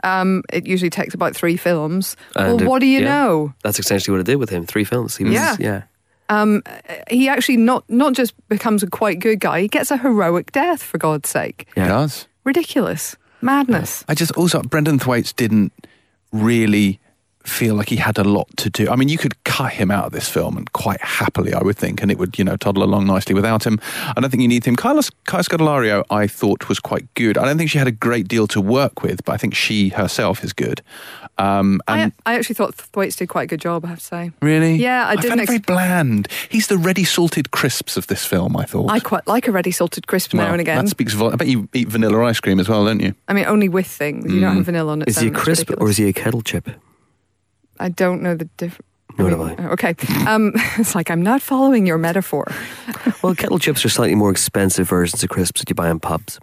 Um, 0.03 0.41
it 0.51 0.65
usually 0.65 0.89
takes 0.89 1.13
about 1.13 1.35
three 1.35 1.57
films. 1.57 2.15
Mm-hmm. 2.35 2.39
And 2.39 2.47
well, 2.55 2.61
it- 2.63 2.67
what 2.69 2.79
do 2.79 2.87
you 2.87 2.99
yeah. 3.01 3.05
know? 3.13 3.53
That's 3.63 3.77
essentially 3.79 4.13
what 4.17 4.21
it 4.21 4.25
did 4.31 4.37
with 4.37 4.49
him. 4.49 4.65
Three 4.65 4.83
films. 4.85 5.15
He 5.17 5.25
was, 5.25 5.33
Yeah. 5.33 5.55
yeah. 5.59 5.81
Um, 6.29 6.63
he 7.09 7.27
actually 7.27 7.57
not 7.57 7.89
not 7.89 8.13
just 8.13 8.33
becomes 8.47 8.83
a 8.83 8.87
quite 8.87 9.19
good 9.19 9.39
guy. 9.39 9.61
He 9.61 9.67
gets 9.67 9.91
a 9.91 9.97
heroic 9.97 10.51
death 10.51 10.81
for 10.81 10.97
God's 10.97 11.29
sake. 11.29 11.67
He 11.75 11.81
does. 11.81 12.27
Ridiculous 12.43 13.15
madness. 13.41 14.03
I 14.07 14.15
just 14.15 14.31
also 14.33 14.61
Brenton 14.61 14.99
Thwaites 14.99 15.33
didn't 15.33 15.71
really 16.31 16.99
feel 17.43 17.75
like 17.75 17.89
he 17.89 17.95
had 17.95 18.17
a 18.17 18.23
lot 18.23 18.47
to 18.57 18.69
do. 18.69 18.89
I 18.89 18.95
mean, 18.95 19.09
you 19.09 19.17
could 19.17 19.43
cut 19.43 19.71
him 19.73 19.89
out 19.91 20.05
of 20.05 20.11
this 20.11 20.29
film 20.29 20.57
and 20.57 20.71
quite 20.73 21.01
happily, 21.01 21.53
I 21.53 21.61
would 21.63 21.77
think, 21.77 22.01
and 22.01 22.11
it 22.11 22.17
would, 22.17 22.37
you 22.37 22.43
know, 22.43 22.57
toddle 22.57 22.83
along 22.83 23.07
nicely 23.07 23.33
without 23.33 23.65
him. 23.65 23.79
I 24.15 24.19
don't 24.19 24.29
think 24.29 24.41
you 24.41 24.47
need 24.47 24.65
him. 24.65 24.75
Carlos 24.75 25.09
Kai 25.25 25.39
Scodelario, 25.39 26.03
I 26.09 26.27
thought 26.27 26.69
was 26.69 26.79
quite 26.79 27.11
good. 27.15 27.37
I 27.37 27.45
don't 27.45 27.57
think 27.57 27.69
she 27.69 27.77
had 27.77 27.87
a 27.87 27.91
great 27.91 28.27
deal 28.27 28.45
to 28.47 28.61
work 28.61 29.01
with, 29.01 29.23
but 29.25 29.33
I 29.33 29.37
think 29.37 29.55
she 29.55 29.89
herself 29.89 30.43
is 30.43 30.53
good. 30.53 30.81
Um, 31.39 31.81
and 31.87 32.11
I, 32.25 32.33
I 32.33 32.35
actually 32.37 32.55
thought 32.55 32.75
Thwaites 32.75 33.15
did 33.15 33.27
quite 33.29 33.43
a 33.43 33.47
good 33.47 33.61
job. 33.61 33.85
I 33.85 33.89
have 33.89 33.99
to 33.99 34.05
say. 34.05 34.31
really, 34.41 34.75
Yeah, 34.75 35.05
I 35.05 35.11
I 35.11 35.15
didn't 35.15 35.29
found 35.29 35.41
it 35.41 35.47
very 35.47 35.59
bland. 35.59 36.27
He's 36.49 36.67
the 36.67 36.77
ready 36.77 37.03
salted 37.05 37.51
crisps 37.51 37.97
of 37.97 38.07
this 38.07 38.25
film. 38.25 38.57
I 38.57 38.65
thought. 38.65 38.91
I 38.91 38.99
quite 38.99 39.25
like 39.25 39.47
a 39.47 39.51
ready 39.51 39.71
salted 39.71 40.07
crisp 40.07 40.33
now 40.33 40.51
and 40.51 40.59
again. 40.61 40.83
That 40.83 40.89
speaks. 40.89 41.13
Vol- 41.13 41.31
I 41.31 41.35
bet 41.37 41.47
you 41.47 41.69
eat 41.73 41.87
vanilla 41.87 42.23
ice 42.25 42.39
cream 42.39 42.59
as 42.59 42.67
well, 42.67 42.85
don't 42.85 42.99
you? 42.99 43.15
I 43.27 43.33
mean, 43.33 43.45
only 43.45 43.69
with 43.69 43.87
things. 43.87 44.31
You 44.31 44.41
don't 44.41 44.57
have 44.57 44.65
vanilla 44.65 44.91
on 44.91 45.01
its 45.01 45.11
Is 45.11 45.19
he 45.19 45.27
a 45.29 45.31
crisp 45.31 45.71
or 45.79 45.89
is 45.89 45.97
he 45.97 46.07
a 46.09 46.13
kettle 46.13 46.41
chip? 46.41 46.69
I 47.79 47.89
don't 47.89 48.21
know 48.21 48.35
the 48.35 48.45
difference. 48.57 48.85
Nor 49.17 49.29
do 49.29 49.41
I. 49.41 49.51
Okay. 49.73 49.95
Um, 50.27 50.51
it's 50.77 50.95
like 50.95 51.09
I'm 51.11 51.21
not 51.21 51.41
following 51.41 51.85
your 51.85 51.97
metaphor. 51.97 52.45
Well, 53.21 53.35
kettle 53.35 53.59
chips 53.59 53.83
are 53.83 53.89
slightly 53.89 54.15
more 54.15 54.31
expensive 54.31 54.87
versions 54.87 55.23
of 55.23 55.29
crisps 55.29 55.61
that 55.61 55.69
you 55.69 55.75
buy 55.75 55.89
in 55.89 55.99
pubs. 55.99 56.39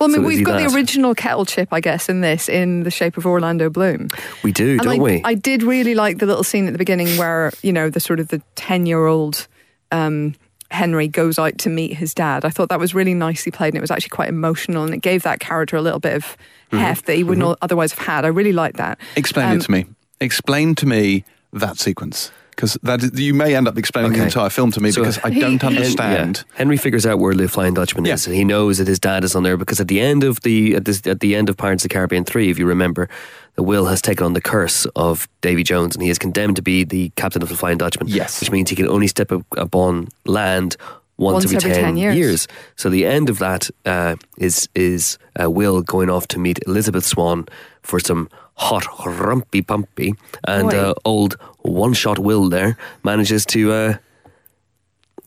Well, 0.00 0.08
I 0.08 0.12
mean, 0.12 0.22
So 0.22 0.26
we've 0.26 0.44
got 0.44 0.58
that? 0.58 0.68
the 0.70 0.74
original 0.74 1.14
kettle 1.14 1.44
chip, 1.44 1.68
I 1.72 1.80
guess, 1.80 2.08
in 2.08 2.20
this, 2.20 2.48
in 2.48 2.82
the 2.82 2.90
shape 2.90 3.16
of 3.16 3.26
Orlando 3.26 3.70
Bloom. 3.70 4.08
We 4.42 4.52
do, 4.52 4.72
And 4.72 4.80
don't 4.82 4.98
I, 5.00 5.02
we? 5.02 5.22
I 5.24 5.34
did 5.34 5.62
really 5.62 5.94
like 5.94 6.18
the 6.18 6.26
little 6.26 6.44
scene 6.44 6.66
at 6.66 6.72
the 6.72 6.78
beginning 6.78 7.16
where, 7.18 7.52
you 7.62 7.72
know, 7.72 7.90
the 7.90 8.00
sort 8.00 8.20
of 8.20 8.28
the 8.28 8.42
10 8.56 8.86
year 8.86 9.06
old 9.06 9.46
um, 9.90 10.34
Henry 10.70 11.06
goes 11.08 11.38
out 11.38 11.58
to 11.58 11.68
meet 11.68 11.94
his 11.94 12.14
dad. 12.14 12.44
I 12.44 12.50
thought 12.50 12.70
that 12.70 12.80
was 12.80 12.94
really 12.94 13.12
nicely 13.14 13.52
played 13.52 13.68
and 13.68 13.76
it 13.76 13.80
was 13.82 13.90
actually 13.90 14.08
quite 14.10 14.28
emotional 14.30 14.84
and 14.84 14.94
it 14.94 15.02
gave 15.02 15.22
that 15.24 15.38
character 15.40 15.76
a 15.76 15.82
little 15.82 16.00
bit 16.00 16.14
of 16.14 16.36
Mm-hmm. 16.72 16.84
heft 16.84 17.04
that 17.04 17.16
he 17.16 17.22
wouldn't 17.22 17.58
otherwise 17.60 17.92
have 17.92 18.06
had. 18.06 18.24
I 18.24 18.28
really 18.28 18.54
liked 18.54 18.78
that. 18.78 18.98
Explain 19.14 19.50
Um, 19.50 19.56
it 19.58 19.62
to 19.64 19.70
me. 19.70 19.84
Explain 20.22 20.74
to 20.76 20.86
me 20.86 21.22
that 21.52 21.76
sequence 21.78 22.32
because 22.54 22.78
that 22.82 23.02
is, 23.02 23.18
you 23.18 23.34
may 23.34 23.54
end 23.56 23.66
up 23.66 23.76
explaining 23.78 24.12
the 24.12 24.22
entire 24.22 24.50
film 24.50 24.70
to 24.72 24.80
me 24.80 24.90
So 24.92 25.00
because 25.02 25.18
I 25.24 25.30
don't 25.30 25.62
understand. 25.64 26.44
yeah. 26.48 26.58
Henry 26.58 26.76
figures 26.76 27.04
out 27.06 27.18
where 27.18 27.34
the 27.34 27.48
Flying 27.48 27.74
Dutchman 27.74 28.04
Yeah. 28.04 28.14
is, 28.14 28.26
and 28.26 28.36
he 28.36 28.44
knows 28.44 28.78
that 28.78 28.86
his 28.86 28.98
dad 28.98 29.24
is 29.24 29.34
on 29.34 29.42
there 29.42 29.56
because 29.56 29.80
at 29.80 29.88
the 29.88 30.00
end 30.00 30.22
of 30.24 30.40
the 30.42 30.76
at, 30.76 30.84
this, 30.84 31.06
at 31.06 31.20
the 31.20 31.34
end 31.34 31.48
of 31.48 31.56
Pirates 31.56 31.84
of 31.84 31.88
the 31.88 31.94
Caribbean 31.94 32.24
three, 32.24 32.50
if 32.50 32.58
you 32.58 32.66
remember, 32.66 33.08
the 33.56 33.62
Will 33.62 33.86
has 33.86 34.00
taken 34.00 34.24
on 34.24 34.32
the 34.34 34.40
curse 34.40 34.86
of 34.96 35.28
Davy 35.42 35.62
Jones, 35.62 35.94
and 35.94 36.02
he 36.02 36.08
is 36.10 36.18
condemned 36.18 36.56
to 36.56 36.62
be 36.62 36.84
the 36.84 37.10
captain 37.16 37.42
of 37.42 37.48
the 37.48 37.56
Flying 37.56 37.78
Dutchman. 37.78 38.08
Yes. 38.08 38.40
which 38.40 38.50
means 38.50 38.70
he 38.70 38.76
can 38.76 38.88
only 38.88 39.06
step 39.08 39.30
up 39.32 39.42
upon 39.56 40.08
land. 40.24 40.76
Once, 41.18 41.44
Once 41.44 41.54
every, 41.54 41.70
every 41.70 41.82
10, 41.82 41.94
10 41.96 41.96
years. 41.98 42.48
So 42.74 42.88
the 42.88 43.04
end 43.04 43.28
of 43.28 43.38
that 43.38 43.70
uh, 43.84 44.16
is 44.38 44.68
is 44.74 45.18
uh, 45.40 45.48
Will 45.50 45.82
going 45.82 46.10
off 46.10 46.26
to 46.28 46.38
meet 46.38 46.58
Elizabeth 46.66 47.04
Swann 47.04 47.46
for 47.82 48.00
some 48.00 48.28
hot 48.68 48.84
rumpy 49.04 49.62
pumpy, 49.66 50.14
and 50.44 50.72
uh, 50.72 50.94
old 51.04 51.36
one 51.62 51.94
shot 51.94 52.18
Will 52.18 52.48
there 52.48 52.76
manages 53.02 53.44
to, 53.46 53.72
uh, 53.72 53.96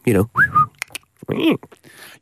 you 0.06 0.14
know, 0.14 0.30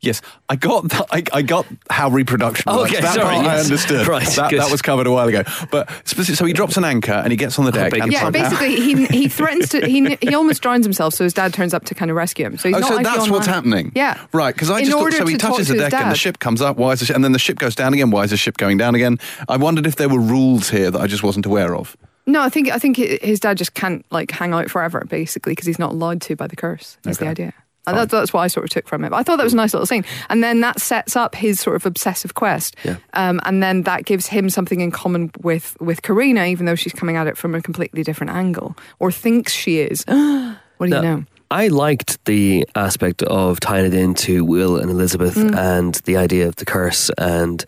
Yes, 0.04 0.20
I 0.48 0.56
got 0.56 0.88
that. 0.90 1.06
I, 1.10 1.22
I 1.32 1.42
got 1.42 1.66
how 1.90 2.10
reproduction 2.10 2.70
works. 2.72 2.90
Okay, 2.92 3.00
that 3.00 3.14
sorry, 3.14 3.34
part 3.36 3.46
I 3.46 3.54
yes. 3.56 3.64
understood. 3.64 4.06
Right, 4.06 4.26
that, 4.36 4.50
that 4.52 4.70
was 4.70 4.82
covered 4.82 5.06
a 5.06 5.10
while 5.12 5.26
ago. 5.28 5.42
But 5.70 5.90
specific, 6.04 6.36
so 6.38 6.44
he 6.44 6.52
drops 6.52 6.76
an 6.76 6.84
anchor 6.84 7.12
and 7.12 7.30
he 7.30 7.36
gets 7.36 7.58
on 7.58 7.64
the 7.64 7.70
oh, 7.70 7.74
deck. 7.74 7.90
beg 7.92 8.02
and 8.02 8.12
Yeah, 8.12 8.20
somehow- 8.20 8.50
basically, 8.50 8.76
he, 8.76 9.06
he 9.06 9.28
threatens 9.28 9.70
to, 9.70 9.86
he, 9.86 10.16
he 10.20 10.34
almost 10.34 10.62
drowns 10.62 10.84
himself, 10.84 11.14
so 11.14 11.24
his 11.24 11.32
dad 11.34 11.54
turns 11.54 11.72
up 11.74 11.84
to 11.86 11.94
kind 11.94 12.10
of 12.10 12.16
rescue 12.16 12.46
him. 12.46 12.58
So 12.58 12.68
he's 12.68 12.76
Oh, 12.76 12.80
not 12.80 12.88
so 12.88 12.96
that's 13.02 13.30
what's 13.30 13.46
land. 13.46 13.54
happening. 13.54 13.92
Yeah. 13.94 14.20
Right, 14.32 14.54
because 14.54 14.70
I 14.70 14.78
In 14.80 14.84
just 14.86 14.96
thought 14.96 15.02
order 15.02 15.16
so. 15.16 15.26
He 15.26 15.32
to 15.32 15.38
talk 15.38 15.50
touches 15.52 15.66
to 15.68 15.74
the 15.74 15.82
his 15.84 15.90
deck 15.90 16.00
and 16.02 16.10
the 16.12 16.16
ship 16.16 16.38
comes 16.38 16.60
up. 16.60 16.76
Why 16.76 16.92
is 16.92 17.00
the 17.00 17.06
ship? 17.06 17.16
And 17.16 17.24
then 17.24 17.32
the 17.32 17.38
ship 17.38 17.58
goes 17.58 17.74
down 17.74 17.94
again. 17.94 18.10
Why 18.10 18.24
is 18.24 18.30
the 18.30 18.36
ship 18.36 18.56
going 18.56 18.76
down 18.76 18.94
again? 18.94 19.18
I 19.48 19.56
wondered 19.56 19.86
if 19.86 19.96
there 19.96 20.08
were 20.08 20.20
rules 20.20 20.68
here 20.70 20.90
that 20.90 21.00
I 21.00 21.06
just 21.06 21.22
wasn't 21.22 21.46
aware 21.46 21.74
of. 21.74 21.96
No, 22.26 22.40
I 22.40 22.48
think 22.48 22.70
I 22.70 22.78
think 22.78 22.96
his 22.96 23.38
dad 23.40 23.58
just 23.58 23.74
can't 23.74 24.04
like 24.10 24.30
hang 24.30 24.54
out 24.54 24.70
forever, 24.70 25.04
basically, 25.08 25.52
because 25.52 25.66
he's 25.66 25.78
not 25.78 25.92
allowed 25.92 26.22
to 26.22 26.36
by 26.36 26.46
the 26.46 26.56
curse. 26.56 26.96
Is 27.06 27.18
the 27.18 27.26
idea. 27.26 27.52
And 27.86 27.96
that's, 27.96 28.10
that's 28.10 28.32
what 28.32 28.40
I 28.40 28.46
sort 28.46 28.64
of 28.64 28.70
took 28.70 28.88
from 28.88 29.04
it. 29.04 29.10
But 29.10 29.16
I 29.16 29.22
thought 29.22 29.36
that 29.36 29.44
was 29.44 29.52
a 29.52 29.56
nice 29.56 29.74
little 29.74 29.86
scene, 29.86 30.04
and 30.30 30.42
then 30.42 30.60
that 30.60 30.80
sets 30.80 31.16
up 31.16 31.34
his 31.34 31.60
sort 31.60 31.76
of 31.76 31.84
obsessive 31.84 32.34
quest. 32.34 32.76
Yeah. 32.84 32.96
Um, 33.12 33.40
and 33.44 33.62
then 33.62 33.82
that 33.82 34.04
gives 34.04 34.26
him 34.28 34.48
something 34.48 34.80
in 34.80 34.90
common 34.90 35.30
with 35.42 35.76
with 35.80 36.02
Carina, 36.02 36.46
even 36.46 36.66
though 36.66 36.74
she's 36.76 36.92
coming 36.94 37.16
at 37.16 37.26
it 37.26 37.36
from 37.36 37.54
a 37.54 37.60
completely 37.60 38.02
different 38.02 38.32
angle, 38.32 38.74
or 38.98 39.12
thinks 39.12 39.52
she 39.52 39.80
is. 39.80 40.04
what 40.06 40.86
do 40.86 40.88
Now, 40.88 40.96
you 40.96 41.02
know? 41.02 41.24
I 41.50 41.68
liked 41.68 42.24
the 42.24 42.66
aspect 42.74 43.22
of 43.22 43.60
tying 43.60 43.84
it 43.86 43.94
into 43.94 44.44
Will 44.44 44.76
and 44.78 44.90
Elizabeth 44.90 45.34
Mm. 45.36 45.54
and 45.54 45.94
the 46.04 46.16
idea 46.16 46.48
of 46.48 46.56
the 46.56 46.64
curse, 46.64 47.10
and 47.18 47.64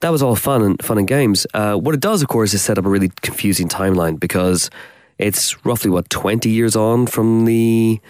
that 0.00 0.08
was 0.10 0.22
all 0.22 0.34
fun 0.34 0.62
and 0.62 0.82
fun 0.82 0.96
and 0.98 1.06
games. 1.06 1.46
Uh, 1.52 1.74
what 1.74 1.94
it 1.94 2.00
does, 2.00 2.22
of 2.22 2.28
course, 2.28 2.54
is 2.54 2.62
set 2.62 2.78
up 2.78 2.86
a 2.86 2.88
really 2.88 3.10
confusing 3.20 3.68
timeline 3.68 4.18
because 4.18 4.70
it's 5.18 5.64
roughly 5.66 5.90
what 5.90 6.08
twenty 6.08 6.48
years 6.50 6.74
on 6.74 7.06
from 7.06 7.44
the 7.44 8.00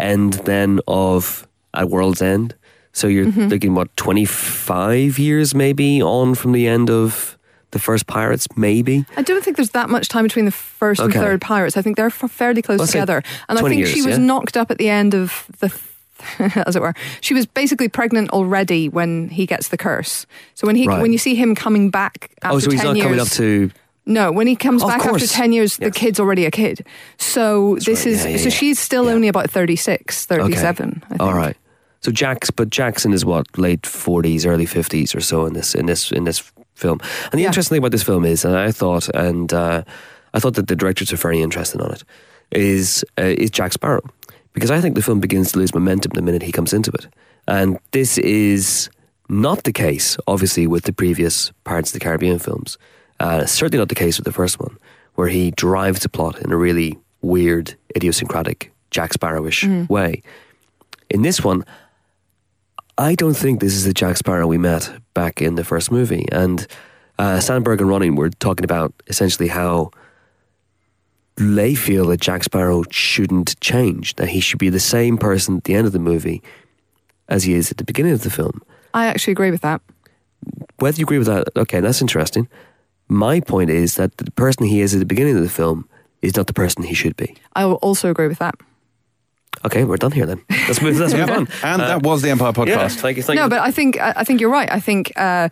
end 0.00 0.34
then 0.44 0.80
of 0.88 1.46
At 1.74 1.88
World's 1.90 2.22
End. 2.22 2.54
So 2.92 3.06
you're 3.06 3.26
Mm-hmm. 3.26 3.48
thinking 3.48 3.74
what 3.74 3.94
twenty 3.96 4.24
five 4.24 5.18
years 5.18 5.54
maybe 5.54 6.02
on 6.02 6.34
from 6.34 6.52
the 6.52 6.66
end 6.66 6.90
of 6.90 7.36
the 7.70 7.78
first 7.78 8.08
Pirates, 8.08 8.48
maybe. 8.56 9.04
I 9.16 9.22
don't 9.22 9.44
think 9.44 9.56
there's 9.56 9.70
that 9.70 9.88
much 9.88 10.08
time 10.08 10.24
between 10.24 10.44
the 10.44 10.50
first 10.50 11.00
Okay. 11.00 11.16
and 11.16 11.24
third 11.24 11.40
pirates. 11.40 11.76
I 11.76 11.82
think 11.82 11.96
they're 11.96 12.06
f- 12.06 12.28
fairly 12.30 12.62
close 12.62 12.80
Let's 12.80 12.90
together. 12.90 13.22
And 13.48 13.58
I 13.58 13.60
20 13.60 13.76
think 13.76 13.86
she 13.86 14.02
was 14.02 14.18
yeah? 14.18 14.24
knocked 14.24 14.56
up 14.56 14.72
at 14.72 14.78
the 14.78 14.88
end 14.88 15.14
of 15.14 15.46
the. 15.60 15.72
As 16.66 16.74
it 16.76 16.82
were, 16.82 16.92
she 17.22 17.32
was 17.32 17.46
basically 17.46 17.88
pregnant 17.88 18.30
already 18.30 18.88
when 18.90 19.28
he 19.30 19.46
gets 19.46 19.68
the 19.68 19.78
curse. 19.78 20.26
So 20.54 20.66
when 20.66 20.76
he 20.76 20.86
Right. 20.86 21.00
when 21.00 21.12
you 21.12 21.18
see 21.18 21.34
him 21.36 21.54
coming 21.54 21.90
back 21.90 22.32
after 22.42 22.56
oh, 22.56 22.58
so 22.58 22.70
he's 22.72 22.80
10 22.80 22.86
not 22.88 22.96
years, 22.96 23.04
coming 23.06 23.20
up 23.20 23.28
to 23.28 23.70
no, 24.10 24.32
when 24.32 24.46
he 24.46 24.56
comes 24.56 24.82
Of 24.82 24.88
back 24.88 25.06
after 25.06 25.26
10 25.26 25.52
years, 25.52 25.76
the 25.76 25.90
kid's 25.90 26.18
already 26.18 26.44
a 26.44 26.50
kid. 26.50 26.84
So 27.16 27.76
this 27.76 28.04
right. 28.04 28.06
is, 28.08 28.24
Yeah, 28.24 28.30
yeah, 28.30 28.36
so 28.38 28.44
yeah. 28.44 28.50
she's 28.50 28.78
still 28.78 29.08
only 29.08 29.28
about 29.28 29.50
36, 29.50 30.26
37, 30.26 31.02
I 31.04 31.08
think. 31.08 31.22
All 31.22 31.32
right. 31.32 31.56
So 32.00 32.10
Jack's, 32.10 32.50
but 32.50 32.70
Jackson 32.70 33.12
is 33.12 33.24
what 33.24 33.46
late 33.58 33.86
forties, 33.86 34.46
early 34.46 34.66
fifties 34.66 35.14
or 35.14 35.20
so 35.20 35.44
in 35.44 35.52
this 35.52 35.74
in 35.74 35.84
this 35.86 36.10
in 36.10 36.24
this 36.24 36.50
film. 36.74 36.98
And 37.30 37.38
the 37.38 37.44
interesting 37.44 37.74
thing 37.74 37.80
about 37.80 37.92
this 37.92 38.02
film 38.02 38.24
is, 38.24 38.42
and 38.44 38.56
I 38.56 38.72
thought, 38.72 39.08
and 39.10 39.52
uh, 39.52 39.82
I 40.32 40.40
thought 40.40 40.54
that 40.54 40.66
the 40.66 40.76
directors 40.76 41.12
are 41.12 41.18
very 41.18 41.42
interested 41.42 41.80
on 41.82 41.92
it, 41.92 42.02
is 42.52 43.04
uh, 43.18 43.34
is 43.36 43.50
Jack 43.50 43.74
Sparrow, 43.74 44.02
because 44.54 44.70
I 44.70 44.80
think 44.80 44.94
the 44.94 45.02
film 45.02 45.20
begins 45.20 45.52
to 45.52 45.58
lose 45.58 45.74
momentum 45.74 46.12
the 46.14 46.22
minute 46.22 46.42
he 46.42 46.52
comes 46.52 46.72
into 46.72 46.90
it, 46.92 47.06
and 47.46 47.78
this 47.92 48.16
is 48.16 48.88
not 49.28 49.64
the 49.64 49.72
case, 49.72 50.16
obviously, 50.26 50.66
with 50.66 50.84
the 50.84 50.94
previous 50.94 51.52
Pirates 51.64 51.90
of 51.90 52.00
the 52.00 52.04
Caribbean 52.04 52.38
films. 52.38 52.78
Uh, 53.20 53.46
certainly 53.46 53.78
not 53.78 53.88
the 53.88 53.94
case 53.94 54.18
with 54.18 54.24
the 54.24 54.32
first 54.32 54.58
one, 54.58 54.76
where 55.14 55.28
he 55.28 55.52
drives 55.52 56.00
the 56.00 56.08
plot 56.08 56.40
in 56.40 56.50
a 56.50 56.56
really 56.56 56.98
weird, 57.20 57.76
idiosyncratic, 57.94 58.72
Jack 58.90 59.12
Sparrowish 59.12 59.88
way. 59.88 60.22
In 61.10 61.22
this 61.22 61.44
one, 61.44 61.64
I 62.98 63.14
don't 63.14 63.36
think 63.36 63.60
this 63.60 63.74
is 63.74 63.84
the 63.84 63.94
Jack 63.94 64.16
Sparrow 64.16 64.46
we 64.46 64.58
met 64.58 64.90
back 65.14 65.40
in 65.40 65.54
the 65.54 65.64
first 65.64 65.92
movie. 65.92 66.26
And 66.32 66.66
uh, 67.18 67.40
Sandberg 67.40 67.80
and 67.80 67.90
Ronning 67.90 68.16
were 68.16 68.30
talking 68.30 68.64
about 68.64 68.92
essentially 69.06 69.48
how 69.48 69.90
they 71.36 71.74
feel 71.74 72.06
that 72.08 72.20
Jack 72.20 72.44
Sparrow 72.44 72.84
shouldn't 72.90 73.58
change, 73.60 74.16
that 74.16 74.28
he 74.28 74.40
should 74.40 74.58
be 74.58 74.70
the 74.70 74.80
same 74.80 75.16
person 75.16 75.58
at 75.58 75.64
the 75.64 75.74
end 75.74 75.86
of 75.86 75.92
the 75.92 75.98
movie 75.98 76.42
as 77.28 77.44
he 77.44 77.54
is 77.54 77.70
at 77.70 77.76
the 77.76 77.84
beginning 77.84 78.12
of 78.12 78.22
the 78.22 78.30
film. 78.30 78.62
I 78.92 79.06
actually 79.06 79.32
agree 79.32 79.50
with 79.50 79.62
that. 79.62 79.80
Whether 80.78 80.98
you 80.98 81.04
agree 81.04 81.18
with 81.18 81.26
that, 81.28 81.48
okay, 81.56 81.80
that's 81.80 82.00
interesting. 82.00 82.48
My 83.10 83.40
point 83.40 83.68
is 83.70 83.96
that 83.96 84.16
the 84.18 84.30
person 84.30 84.66
he 84.66 84.80
is 84.80 84.94
at 84.94 85.00
the 85.00 85.04
beginning 85.06 85.36
of 85.36 85.42
the 85.42 85.48
film 85.48 85.88
is 86.22 86.36
not 86.36 86.46
the 86.46 86.52
person 86.54 86.84
he 86.84 86.94
should 86.94 87.16
be. 87.16 87.34
I 87.54 87.64
will 87.66 87.74
also 87.76 88.08
agree 88.08 88.28
with 88.28 88.38
that. 88.38 88.54
Okay, 89.64 89.84
we're 89.84 89.96
done 89.96 90.12
here 90.12 90.26
then. 90.26 90.40
Let's 90.68 90.80
move, 90.80 90.98
let's 90.98 91.12
move 91.12 91.28
on. 91.28 91.48
And 91.62 91.82
that 91.82 92.02
was 92.02 92.22
the 92.22 92.30
Empire 92.30 92.52
Yeah, 92.56 92.76
podcast. 92.86 93.00
thank 93.00 93.16
you. 93.16 93.22
Thank 93.22 93.36
no, 93.36 93.44
you. 93.44 93.50
but 93.50 93.58
I 93.58 93.70
think 93.72 93.98
I 94.00 94.14
I 94.16 94.24
think 94.24 94.40
you're 94.40 94.48
right. 94.50 94.70
I 94.72 94.80
think 94.80 95.12
uh, 95.16 95.48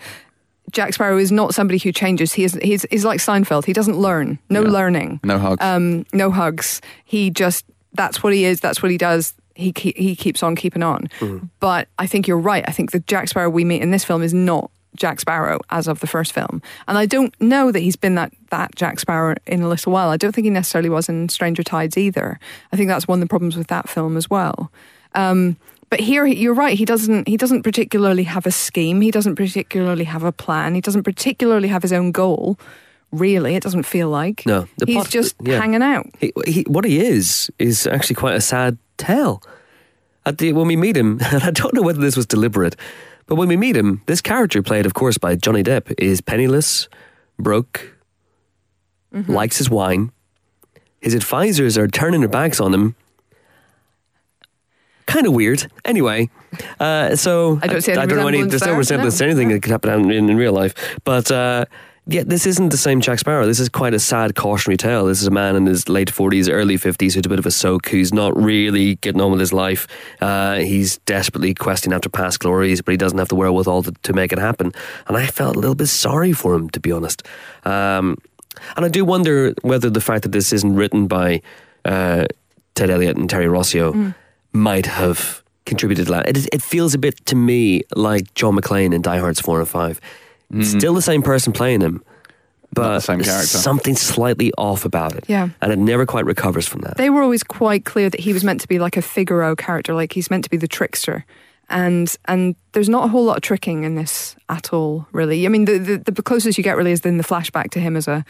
Jack 0.70 0.94
Sparrow 0.94 1.18
is 1.18 1.32
not 1.32 1.52
somebody 1.52 1.78
who 1.78 1.90
changes. 1.92 2.32
He 2.32 2.44
is 2.44 2.54
he's, 2.62 2.86
he's 2.90 3.04
like 3.04 3.20
Seinfeld. 3.20 3.64
He 3.64 3.72
doesn't 3.72 3.96
learn. 3.98 4.38
No 4.48 4.62
learning. 4.62 5.20
No 5.24 5.38
hugs. 5.38 5.62
Um, 5.64 6.06
no 6.12 6.30
hugs. 6.30 6.80
He 7.04 7.30
just 7.30 7.64
that's 7.92 8.22
what 8.22 8.32
he 8.32 8.44
is. 8.44 8.60
That's 8.60 8.82
what 8.82 8.90
he 8.92 8.98
does. 8.98 9.34
He 9.56 9.72
he 9.76 10.14
keeps 10.14 10.42
on 10.44 10.54
keeping 10.54 10.84
on. 10.84 11.08
But 11.58 11.88
I 11.98 12.06
think 12.06 12.28
you're 12.28 12.38
right. 12.38 12.64
I 12.68 12.70
think 12.72 12.92
the 12.92 13.00
Jack 13.00 13.28
Sparrow 13.28 13.50
we 13.50 13.64
meet 13.64 13.82
in 13.82 13.90
this 13.90 14.04
film 14.04 14.22
is 14.22 14.32
not 14.32 14.70
Jack 14.98 15.20
Sparrow 15.20 15.60
as 15.70 15.88
of 15.88 16.00
the 16.00 16.06
first 16.06 16.32
film, 16.32 16.60
and 16.86 16.98
I 16.98 17.06
don't 17.06 17.38
know 17.40 17.72
that 17.72 17.80
he's 17.80 17.96
been 17.96 18.14
that 18.16 18.32
that 18.50 18.74
Jack 18.74 19.00
Sparrow 19.00 19.36
in 19.46 19.62
a 19.62 19.68
little 19.68 19.92
while. 19.92 20.10
I 20.10 20.16
don't 20.16 20.34
think 20.34 20.44
he 20.44 20.50
necessarily 20.50 20.90
was 20.90 21.08
in 21.08 21.28
Stranger 21.28 21.62
Tides 21.62 21.96
either. 21.96 22.38
I 22.72 22.76
think 22.76 22.88
that's 22.88 23.08
one 23.08 23.18
of 23.18 23.20
the 23.20 23.30
problems 23.30 23.56
with 23.56 23.68
that 23.68 23.88
film 23.88 24.16
as 24.16 24.28
well. 24.28 24.70
Um, 25.14 25.56
but 25.90 26.00
here, 26.00 26.26
you're 26.26 26.54
right. 26.54 26.76
He 26.76 26.84
doesn't. 26.84 27.28
He 27.28 27.36
doesn't 27.36 27.62
particularly 27.62 28.24
have 28.24 28.46
a 28.46 28.50
scheme. 28.50 29.00
He 29.00 29.10
doesn't 29.10 29.36
particularly 29.36 30.04
have 30.04 30.22
a 30.22 30.32
plan. 30.32 30.74
He 30.74 30.80
doesn't 30.80 31.02
particularly 31.02 31.68
have 31.68 31.82
his 31.82 31.92
own 31.92 32.12
goal. 32.12 32.58
Really, 33.10 33.54
it 33.54 33.62
doesn't 33.62 33.84
feel 33.84 34.10
like. 34.10 34.44
No, 34.44 34.68
the 34.76 34.86
he's 34.86 35.08
just 35.08 35.34
yeah. 35.42 35.58
hanging 35.58 35.82
out. 35.82 36.06
he, 36.18 36.32
he, 36.46 36.62
what 36.64 36.84
he 36.84 37.00
is 37.00 37.50
is 37.58 37.86
actually 37.86 38.16
quite 38.16 38.34
a 38.34 38.40
sad 38.40 38.76
tale. 38.98 39.42
At 40.26 40.36
the 40.36 40.52
when 40.52 40.66
we 40.66 40.76
meet 40.76 40.94
him, 40.94 41.18
and 41.32 41.42
I 41.42 41.50
don't 41.50 41.72
know 41.72 41.80
whether 41.80 42.00
this 42.00 42.16
was 42.16 42.26
deliberate, 42.26 42.76
but 43.28 43.34
when 43.36 43.46
we 43.48 43.56
meet 43.56 43.76
him, 43.76 44.02
this 44.06 44.20
character 44.20 44.62
played, 44.62 44.86
of 44.86 44.94
course, 44.94 45.18
by 45.18 45.36
Johnny 45.36 45.62
Depp, 45.62 45.94
is 45.98 46.20
penniless, 46.22 46.88
broke, 47.38 47.94
likes 49.12 49.58
his 49.58 49.70
wine. 49.70 50.10
His 51.00 51.14
advisors 51.14 51.78
are 51.78 51.86
turning 51.86 52.20
their 52.20 52.28
backs 52.28 52.58
on 52.58 52.74
him. 52.74 52.96
Kind 55.06 55.26
of 55.26 55.32
weird. 55.32 55.70
Anyway, 55.84 56.28
uh, 56.80 57.16
so 57.16 57.58
I 57.62 57.66
don't 57.66 57.80
see 57.82 57.92
any 57.92 58.00
I 58.00 58.06
don't 58.06 58.18
know 58.18 58.28
any. 58.28 58.42
There's 58.42 58.66
no 58.66 58.74
resemblance 58.74 59.18
to 59.18 59.24
anything 59.24 59.48
that 59.48 59.62
could 59.62 59.70
happen 59.70 60.10
in, 60.10 60.28
in 60.28 60.36
real 60.36 60.52
life. 60.52 60.74
But 61.04 61.30
uh, 61.30 61.66
yeah, 62.10 62.22
this 62.24 62.46
isn't 62.46 62.70
the 62.70 62.78
same 62.78 63.02
Jack 63.02 63.18
Sparrow. 63.18 63.44
This 63.44 63.60
is 63.60 63.68
quite 63.68 63.92
a 63.92 63.98
sad 63.98 64.34
cautionary 64.34 64.78
tale. 64.78 65.04
This 65.04 65.20
is 65.20 65.26
a 65.26 65.30
man 65.30 65.56
in 65.56 65.66
his 65.66 65.90
late 65.90 66.08
forties, 66.08 66.48
early 66.48 66.78
fifties, 66.78 67.14
who's 67.14 67.26
a 67.26 67.28
bit 67.28 67.38
of 67.38 67.44
a 67.44 67.50
soak, 67.50 67.90
who's 67.90 68.14
not 68.14 68.34
really 68.34 68.94
getting 68.96 69.20
on 69.20 69.30
with 69.30 69.40
his 69.40 69.52
life. 69.52 69.86
Uh, 70.22 70.56
he's 70.56 70.96
desperately 70.98 71.52
questing 71.52 71.92
after 71.92 72.08
past 72.08 72.40
glories, 72.40 72.80
but 72.80 72.92
he 72.92 72.96
doesn't 72.96 73.18
have 73.18 73.28
the 73.28 73.36
wherewithal 73.36 73.82
to, 73.82 73.92
to 74.04 74.14
make 74.14 74.32
it 74.32 74.38
happen. 74.38 74.72
And 75.06 75.18
I 75.18 75.26
felt 75.26 75.54
a 75.54 75.58
little 75.58 75.74
bit 75.74 75.88
sorry 75.88 76.32
for 76.32 76.54
him, 76.54 76.70
to 76.70 76.80
be 76.80 76.90
honest. 76.90 77.26
Um, 77.66 78.16
and 78.74 78.86
I 78.86 78.88
do 78.88 79.04
wonder 79.04 79.52
whether 79.60 79.90
the 79.90 80.00
fact 80.00 80.22
that 80.22 80.32
this 80.32 80.50
isn't 80.54 80.74
written 80.74 81.08
by 81.08 81.42
uh, 81.84 82.24
Ted 82.74 82.88
Elliott 82.88 83.18
and 83.18 83.28
Terry 83.28 83.46
Rossio 83.46 84.14
might 84.54 84.86
have 84.86 85.42
contributed 85.66 86.06
to 86.06 86.12
that. 86.12 86.26
It, 86.26 86.48
it 86.54 86.62
feels 86.62 86.94
a 86.94 86.98
bit 86.98 87.26
to 87.26 87.36
me 87.36 87.82
like 87.94 88.32
John 88.32 88.56
McClane 88.56 88.94
in 88.94 89.02
Die 89.02 89.18
Hard's 89.18 89.42
4 89.42 89.60
and 89.60 89.68
5. 89.68 90.00
Still 90.62 90.94
the 90.94 91.02
same 91.02 91.22
person 91.22 91.52
playing 91.52 91.82
him, 91.82 92.02
but 92.72 92.94
the 92.94 93.00
same 93.00 93.20
character. 93.20 93.46
something 93.46 93.96
slightly 93.96 94.52
off 94.56 94.84
about 94.84 95.14
it. 95.14 95.24
Yeah. 95.28 95.50
And 95.60 95.72
it 95.72 95.78
never 95.78 96.06
quite 96.06 96.24
recovers 96.24 96.66
from 96.66 96.80
that. 96.82 96.96
They 96.96 97.10
were 97.10 97.22
always 97.22 97.42
quite 97.42 97.84
clear 97.84 98.08
that 98.08 98.20
he 98.20 98.32
was 98.32 98.44
meant 98.44 98.60
to 98.62 98.68
be 98.68 98.78
like 98.78 98.96
a 98.96 99.02
Figaro 99.02 99.54
character, 99.54 99.92
like 99.94 100.12
he's 100.12 100.30
meant 100.30 100.44
to 100.44 100.50
be 100.50 100.56
the 100.56 100.68
trickster. 100.68 101.26
And 101.68 102.14
and 102.24 102.56
there's 102.72 102.88
not 102.88 103.04
a 103.04 103.08
whole 103.08 103.24
lot 103.24 103.36
of 103.36 103.42
tricking 103.42 103.84
in 103.84 103.94
this 103.94 104.36
at 104.48 104.72
all, 104.72 105.06
really. 105.12 105.44
I 105.44 105.50
mean, 105.50 105.66
the 105.66 105.78
the, 105.78 106.12
the 106.12 106.22
closest 106.22 106.56
you 106.56 106.64
get 106.64 106.78
really 106.78 106.92
is 106.92 107.00
in 107.04 107.18
the 107.18 107.24
flashback 107.24 107.70
to 107.72 107.80
him 107.80 107.94
as 107.94 108.08
a, 108.08 108.24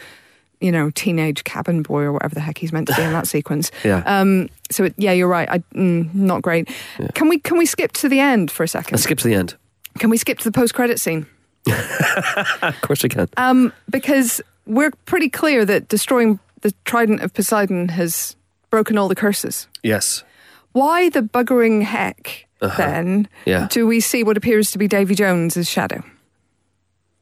you 0.59 0.73
know, 0.73 0.89
teenage 0.89 1.45
cabin 1.45 1.81
boy 1.81 2.01
or 2.01 2.11
whatever 2.11 2.35
the 2.35 2.41
heck 2.41 2.57
he's 2.57 2.73
meant 2.73 2.89
to 2.89 2.95
be 2.95 3.01
in 3.01 3.13
that 3.13 3.27
sequence. 3.35 3.71
Yeah. 3.85 4.03
Um. 4.05 4.49
So 4.71 4.83
it, 4.83 4.93
yeah, 4.97 5.13
you're 5.13 5.29
right. 5.29 5.49
I 5.49 5.59
mm, 5.73 6.13
not 6.13 6.41
great. 6.41 6.67
Can 7.13 7.29
we 7.29 7.39
can 7.39 7.57
we 7.57 7.65
skip 7.65 7.93
to 7.93 8.09
the 8.09 8.19
end 8.19 8.51
for 8.51 8.63
a 8.63 8.67
second? 8.67 8.91
Let's 8.91 9.03
skip 9.03 9.19
to 9.19 9.27
the 9.29 9.35
end. 9.35 9.55
Can 9.99 10.09
we 10.09 10.17
skip 10.17 10.39
to 10.39 10.43
the 10.43 10.51
post 10.51 10.73
credit 10.73 10.99
scene? 10.99 11.25
Of 12.61 12.81
course 12.81 13.03
we 13.03 13.09
can. 13.09 13.27
Um, 13.37 13.71
because 13.89 14.41
we're 14.65 14.91
pretty 15.05 15.29
clear 15.29 15.65
that 15.65 15.87
destroying 15.87 16.39
the 16.61 16.73
Trident 16.85 17.21
of 17.21 17.33
Poseidon 17.33 17.89
has 17.89 18.35
broken 18.69 18.97
all 18.97 19.07
the 19.07 19.15
curses. 19.15 19.67
yes. 19.83 20.23
Why 20.71 21.09
the 21.09 21.21
buggering 21.21 21.81
heck 21.83 22.47
then 22.77 23.25
Uh-huh. 23.25 23.41
Yeah. 23.45 23.67
do 23.71 23.87
we 23.87 23.99
see 23.99 24.23
what 24.23 24.37
appears 24.37 24.69
to 24.71 24.77
be 24.77 24.87
Davy 24.87 25.15
Jones 25.15 25.57
as 25.57 25.67
Shadow? 25.67 26.03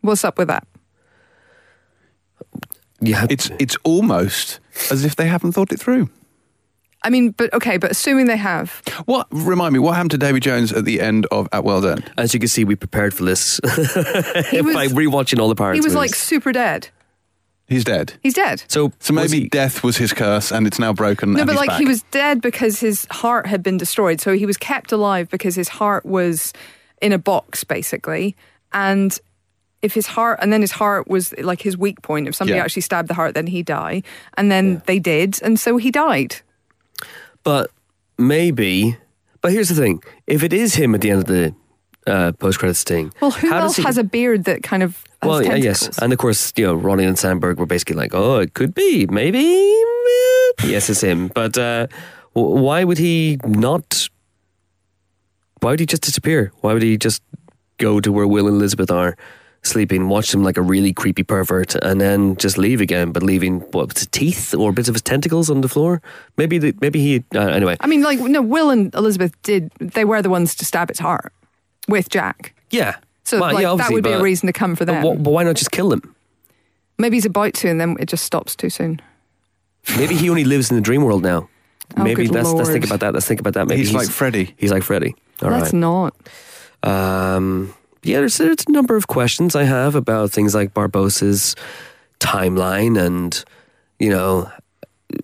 What's 0.01 0.25
up 0.25 0.37
with 0.37 0.49
that? 0.49 0.67
Yeah. 2.99 3.25
it's 3.29 3.49
it's 3.59 3.77
almost 3.83 4.59
as 4.91 5.05
if 5.05 5.15
they 5.15 5.27
haven't 5.27 5.53
thought 5.53 5.71
it 5.71 5.79
through. 5.79 6.09
I 7.03 7.09
mean, 7.09 7.31
but 7.31 7.53
okay, 7.53 7.77
but 7.77 7.91
assuming 7.91 8.25
they 8.25 8.37
have, 8.37 8.81
What 9.05 9.27
remind 9.31 9.73
me? 9.73 9.79
What 9.79 9.93
happened 9.95 10.11
to 10.11 10.17
Davy 10.17 10.39
Jones 10.39 10.73
at 10.73 10.83
the 10.85 10.99
end 10.99 11.25
of 11.31 11.47
At 11.51 11.63
Well 11.63 11.85
End? 11.85 12.11
as 12.17 12.33
you 12.33 12.39
can 12.39 12.49
see, 12.49 12.63
we 12.65 12.75
prepared 12.75 13.13
for 13.13 13.23
this 13.23 13.59
he 13.63 14.61
was, 14.61 14.73
by 14.75 14.87
rewatching 14.87 15.39
all 15.39 15.47
the 15.47 15.55
parts. 15.55 15.77
he 15.77 15.81
was 15.81 15.95
like 15.95 16.13
super 16.15 16.51
dead. 16.51 16.89
He's 17.67 17.83
dead. 17.83 18.13
He's 18.23 18.33
dead. 18.33 18.63
so, 18.69 18.93
So 18.99 19.13
was 19.13 19.29
maybe 19.31 19.43
he- 19.43 19.49
death 19.49 19.83
was 19.83 19.97
his 19.97 20.13
curse, 20.13 20.51
and 20.53 20.65
it's 20.65 20.79
now 20.79 20.93
broken. 20.93 21.33
No, 21.33 21.39
and 21.41 21.47
but 21.47 21.53
he's 21.53 21.59
like 21.59 21.69
back. 21.69 21.79
he 21.79 21.85
was 21.85 22.01
dead 22.11 22.41
because 22.41 22.79
his 22.79 23.05
heart 23.11 23.45
had 23.45 23.61
been 23.61 23.77
destroyed. 23.77 24.21
So 24.21 24.33
he 24.33 24.45
was 24.45 24.55
kept 24.57 24.91
alive 24.93 25.29
because 25.29 25.53
his 25.55 25.67
heart 25.67 26.05
was 26.05 26.53
in 27.01 27.11
a 27.11 27.17
box, 27.19 27.63
basically. 27.65 28.35
And 28.71 29.17
if 29.81 29.93
his 29.93 30.07
heart, 30.07 30.39
and 30.41 30.51
then 30.53 30.61
his 30.61 30.71
heart 30.71 31.07
was 31.09 31.33
like 31.39 31.61
his 31.61 31.77
weak 31.77 32.01
point. 32.01 32.27
If 32.29 32.35
somebody 32.35 32.57
Yeah. 32.57 32.63
actually 32.63 32.83
stabbed 32.83 33.09
the 33.09 33.13
heart, 33.13 33.33
then 33.35 33.47
he'd 33.47 33.65
die. 33.65 34.01
And 34.37 34.49
then 34.49 34.81
they 34.85 34.97
did, 34.97 35.39
and 35.43 35.59
so 35.59 35.75
he 35.77 35.91
died. 35.91 36.37
But 37.47 37.71
maybe. 38.17 38.97
But 39.41 39.53
here's 39.53 39.69
the 39.69 39.75
thing: 39.83 40.03
if 40.27 40.43
it 40.43 40.51
is 40.51 40.75
him 40.75 40.93
at 40.95 40.99
the 41.01 41.11
end 41.11 41.19
of 41.23 41.27
the 41.27 41.55
uh, 42.05 42.31
post-credit 42.33 42.75
sting, 42.75 43.13
Well, 43.21 43.31
who 43.31 43.47
how 43.49 43.59
does 43.61 43.63
else 43.63 43.77
he- 43.77 43.83
has 43.83 43.97
a 43.97 44.03
beard 44.03 44.43
that 44.43 44.63
kind 44.63 44.83
of 44.83 44.91
has 45.21 45.29
Well, 45.29 45.41
yeah, 45.41 45.49
tentacles? 45.55 45.81
yes, 45.87 45.99
and 46.03 46.11
of 46.11 46.19
course, 46.19 46.51
you 46.57 46.65
know, 46.67 46.75
Ronning 46.77 47.07
and 47.07 47.17
Sandberg 47.17 47.57
were 47.59 47.65
basically 47.65 47.95
like, 47.95 48.13
"Oh, 48.13 48.39
it 48.43 48.51
could 48.53 48.73
be, 48.75 49.05
maybe, 49.07 49.39
yes, 50.67 50.89
it's 50.89 51.01
him." 51.01 51.29
But 51.33 51.57
uh, 51.57 51.87
w- 52.35 52.61
why 52.65 52.83
would 52.83 52.97
he 52.97 53.37
not? 53.45 54.09
Why 55.61 55.71
would 55.71 55.79
he 55.79 55.85
just 55.85 56.03
disappear? 56.03 56.51
Why 56.61 56.73
would 56.73 56.83
he 56.83 56.97
just 56.97 57.21
go 57.77 57.99
to 58.01 58.11
where 58.11 58.27
Will 58.27 58.47
and 58.47 58.57
Elizabeth 58.57 58.91
are 58.91 59.15
sleeping, 59.63 60.07
watch 60.09 60.33
him 60.33 60.43
like 60.43 60.57
a 60.57 60.61
really 60.61 60.93
creepy 60.93 61.23
pervert, 61.23 61.75
and 61.75 61.99
then 61.99 62.35
just 62.37 62.57
leave 62.57 62.81
again? 62.81 63.11
But 63.11 63.23
leaving 63.23 63.59
what 63.71 63.93
was 63.93 64.03
it, 64.03 64.11
teeth 64.11 64.53
or 64.55 64.71
bits 64.71 64.87
of 64.89 64.95
his 64.95 65.01
tentacles 65.01 65.49
on 65.49 65.61
the 65.61 65.69
floor? 65.69 66.01
Maybe, 66.37 66.57
the, 66.57 66.73
maybe 66.81 66.99
he. 66.99 67.23
Uh, 67.35 67.39
anyway, 67.47 67.77
I 67.81 67.87
mean, 67.87 68.01
like, 68.01 68.19
no, 68.19 68.41
Will 68.41 68.69
and 68.69 68.93
Elizabeth 68.95 69.33
did, 69.43 69.71
they 69.79 70.05
were 70.05 70.21
the 70.21 70.29
ones 70.29 70.55
to 70.55 70.65
stab 70.65 70.89
its 70.89 70.99
heart 70.99 71.33
with 71.87 72.09
Jack. 72.09 72.53
yeah. 72.69 72.95
So, 73.23 73.41
Well, 73.41 73.53
like, 73.55 73.63
yeah, 73.63 73.75
that 73.75 73.91
would 73.91 74.05
be 74.05 74.11
a 74.11 74.21
reason 74.21 74.47
to 74.47 74.53
come 74.53 74.73
for 74.77 74.85
them. 74.85 75.01
wh- 75.03 75.21
but 75.21 75.31
why 75.31 75.43
not 75.43 75.57
just 75.57 75.71
kill 75.71 75.89
them? 75.89 76.15
Maybe 76.97 77.17
he's 77.17 77.25
about 77.25 77.53
to, 77.55 77.67
and 77.67 77.77
then 77.81 77.97
it 77.99 78.07
just 78.07 78.23
stops 78.23 78.55
too 78.55 78.69
soon. 78.69 79.01
Maybe 79.97 80.15
he 80.15 80.29
only 80.29 80.45
lives 80.45 80.69
in 80.69 80.77
the 80.77 80.81
dream 80.81 81.03
world 81.03 81.23
now. 81.23 81.49
Oh, 81.97 82.03
Maybe 82.03 82.25
good 82.25 82.33
let's, 82.35 82.51
let's 82.53 82.69
think 82.69 82.85
about 82.85 83.01
that. 83.01 83.13
Let's 83.13 83.25
think 83.27 83.41
about 83.41 83.53
that. 83.55 83.67
Maybe 83.67 83.81
he's, 83.81 83.93
like 83.93 84.07
Freddy. 84.09 84.55
He's 84.57 84.71
like 84.71 84.81
Freddy. 84.83 85.13
All 85.41 85.49
right. 85.49 85.59
Let's 85.59 85.73
not. 85.73 86.15
Um, 86.83 87.73
yeah, 88.07 88.19
there's, 88.19 88.37
there's 88.37 88.65
a 88.67 88.71
number 88.71 88.95
of 88.95 89.07
questions 89.07 89.55
I 89.55 89.63
have 89.63 89.95
about 89.95 90.31
things 90.31 90.55
like 90.55 90.73
Barbossa's 90.73 91.55
timeline 92.19 92.99
and, 92.99 93.43
you 93.99 94.09
know, 94.09 94.51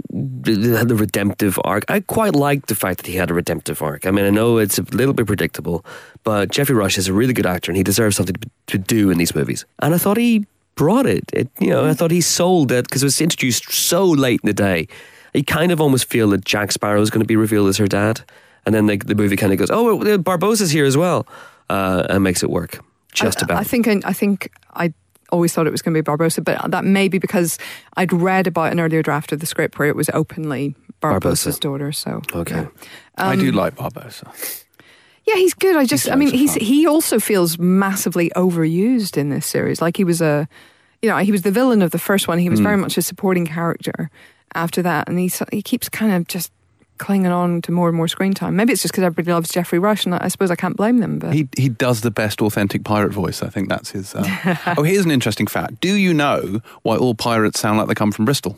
the, 0.09 0.95
redemptive 0.95 1.59
arc. 1.63 1.85
I 1.89 2.01
quite 2.01 2.35
like 2.35 2.67
the 2.67 2.75
fact 2.75 2.97
that 2.97 3.07
he 3.07 3.15
had 3.15 3.31
a 3.31 3.33
redemptive 3.33 3.81
arc. 3.81 4.05
I 4.05 4.11
mean, 4.11 4.25
I 4.25 4.29
know 4.29 4.57
it's 4.57 4.77
a 4.77 4.83
little 4.83 5.13
bit 5.13 5.27
predictable, 5.27 5.85
but 6.23 6.51
Geoffrey 6.51 6.75
Rush 6.75 6.97
is 6.97 7.07
a 7.07 7.13
really 7.13 7.33
good 7.33 7.45
actor 7.45 7.71
and 7.71 7.77
he 7.77 7.83
deserves 7.83 8.15
something 8.17 8.35
to, 8.67 8.77
do 8.77 9.09
in 9.09 9.17
these 9.17 9.35
movies. 9.35 9.65
And 9.79 9.93
I 9.93 9.97
thought 9.97 10.17
he 10.17 10.45
brought 10.75 11.05
it. 11.05 11.23
it 11.33 11.49
you 11.59 11.69
know, 11.69 11.85
I 11.85 11.93
thought 11.93 12.11
he 12.11 12.21
sold 12.21 12.71
it 12.71 12.85
because 12.85 13.03
it 13.03 13.05
was 13.05 13.21
introduced 13.21 13.71
so 13.71 14.05
late 14.05 14.41
in 14.43 14.47
the 14.47 14.53
day. 14.53 14.87
You 15.33 15.43
kind 15.43 15.71
of 15.71 15.81
almost 15.81 16.05
feel 16.05 16.29
that 16.29 16.45
Jack 16.45 16.71
Sparrow 16.71 17.01
is 17.01 17.09
going 17.09 17.21
to 17.21 17.27
be 17.27 17.35
revealed 17.35 17.69
as 17.69 17.77
her 17.77 17.87
dad. 17.87 18.21
And 18.65 18.73
then 18.73 18.87
the, 18.87 18.97
the 18.97 19.15
movie 19.15 19.35
kind 19.35 19.51
of 19.51 19.59
goes, 19.59 19.69
oh, 19.71 19.95
well, 19.95 20.17
Barbossa's 20.17 20.71
here 20.71 20.85
as 20.85 20.95
well, 20.95 21.27
uh, 21.73 22.05
and 22.09 22.23
makes 22.23 22.43
it 22.43 22.49
work 22.49 22.79
just 23.13 23.41
I, 23.41 23.45
about. 23.45 23.57
I 23.57 23.63
think 23.63 23.87
I, 23.87 24.01
I 24.05 24.13
think 24.13 24.49
I 24.73 24.93
always 25.31 25.51
thought 25.53 25.65
it 25.67 25.71
was 25.71 25.81
going 25.81 25.93
to 25.95 26.01
be 26.01 26.05
Barbossa, 26.05 26.43
but 26.43 26.69
that 26.71 26.85
may 26.85 27.07
be 27.07 27.17
because 27.17 27.57
I'd 27.97 28.13
read 28.13 28.45
about 28.47 28.71
an 28.71 28.79
earlier 28.79 29.01
draft 29.01 29.31
of 29.31 29.39
the 29.39 29.45
script 29.47 29.79
where 29.79 29.87
it 29.89 29.95
was 29.95 30.09
openly 30.13 30.75
Barbossa's 31.01 31.57
Barbossa. 31.57 31.59
daughter. 31.59 31.91
So 31.91 32.21
okay. 32.35 32.55
yeah. 32.61 32.67
I 33.17 33.33
Um, 33.33 33.39
do 33.39 33.51
like 33.51 33.75
Barbossa. 33.75 34.27
Yeah, 35.25 35.35
he's 35.35 35.53
good. 35.53 35.75
I 35.77 35.85
just, 35.85 36.03
He's 36.05 36.11
I 36.11 36.15
mean, 36.15 36.31
he's 36.33 36.53
fun. 36.53 36.63
he 36.65 36.85
also 36.85 37.17
feels 37.19 37.57
massively 37.57 38.29
overused 38.35 39.15
in 39.17 39.29
this 39.29 39.45
series. 39.45 39.81
Like 39.81 39.95
he 39.97 40.03
was 40.03 40.21
a, 40.21 40.47
you 41.01 41.09
know, 41.09 41.17
he 41.17 41.31
was 41.31 41.41
the 41.43 41.51
villain 41.51 41.81
of 41.81 41.91
the 41.91 41.99
first 41.99 42.27
one. 42.27 42.39
He 42.39 42.49
was 42.49 42.59
Hmm. 42.59 42.65
very 42.69 42.77
much 42.77 42.97
a 42.97 43.01
supporting 43.01 43.45
character, 43.47 44.09
after 44.53 44.81
that, 44.83 45.07
and 45.09 45.17
he 45.17 45.31
he 45.51 45.61
keeps 45.61 45.87
kind 45.89 46.11
of 46.13 46.27
just 46.27 46.51
clinging 46.97 47.31
on 47.31 47.61
to 47.63 47.71
more 47.71 47.87
and 47.87 47.97
more 47.97 48.07
screen 48.07 48.33
time. 48.33 48.55
Maybe 48.55 48.73
it's 48.73 48.81
just 48.81 48.93
because 48.93 49.03
everybody 49.03 49.33
loves 49.33 49.49
Geoffrey 49.49 49.79
Rush, 49.79 50.05
and 50.05 50.15
I 50.15 50.27
suppose 50.27 50.51
I 50.51 50.55
can't 50.55 50.77
blame 50.77 50.99
them. 50.99 51.19
But 51.19 51.33
He 51.33 51.47
he 51.57 51.69
does 51.69 52.01
the 52.01 52.11
best 52.11 52.41
authentic 52.41 52.83
pirate 52.83 53.13
voice. 53.13 53.41
I 53.41 53.49
think 53.49 53.69
that's 53.69 53.91
his. 53.91 54.15
Uh... 54.15 54.55
oh, 54.77 54.83
here's 54.83 55.05
an 55.05 55.11
interesting 55.11 55.47
fact. 55.47 55.81
Do 55.81 55.95
you 55.95 56.13
know 56.13 56.61
why 56.83 56.97
all 56.97 57.15
pirates 57.15 57.59
sound 57.59 57.77
like 57.77 57.87
they 57.87 57.95
come 57.95 58.11
from 58.11 58.25
Bristol? 58.25 58.57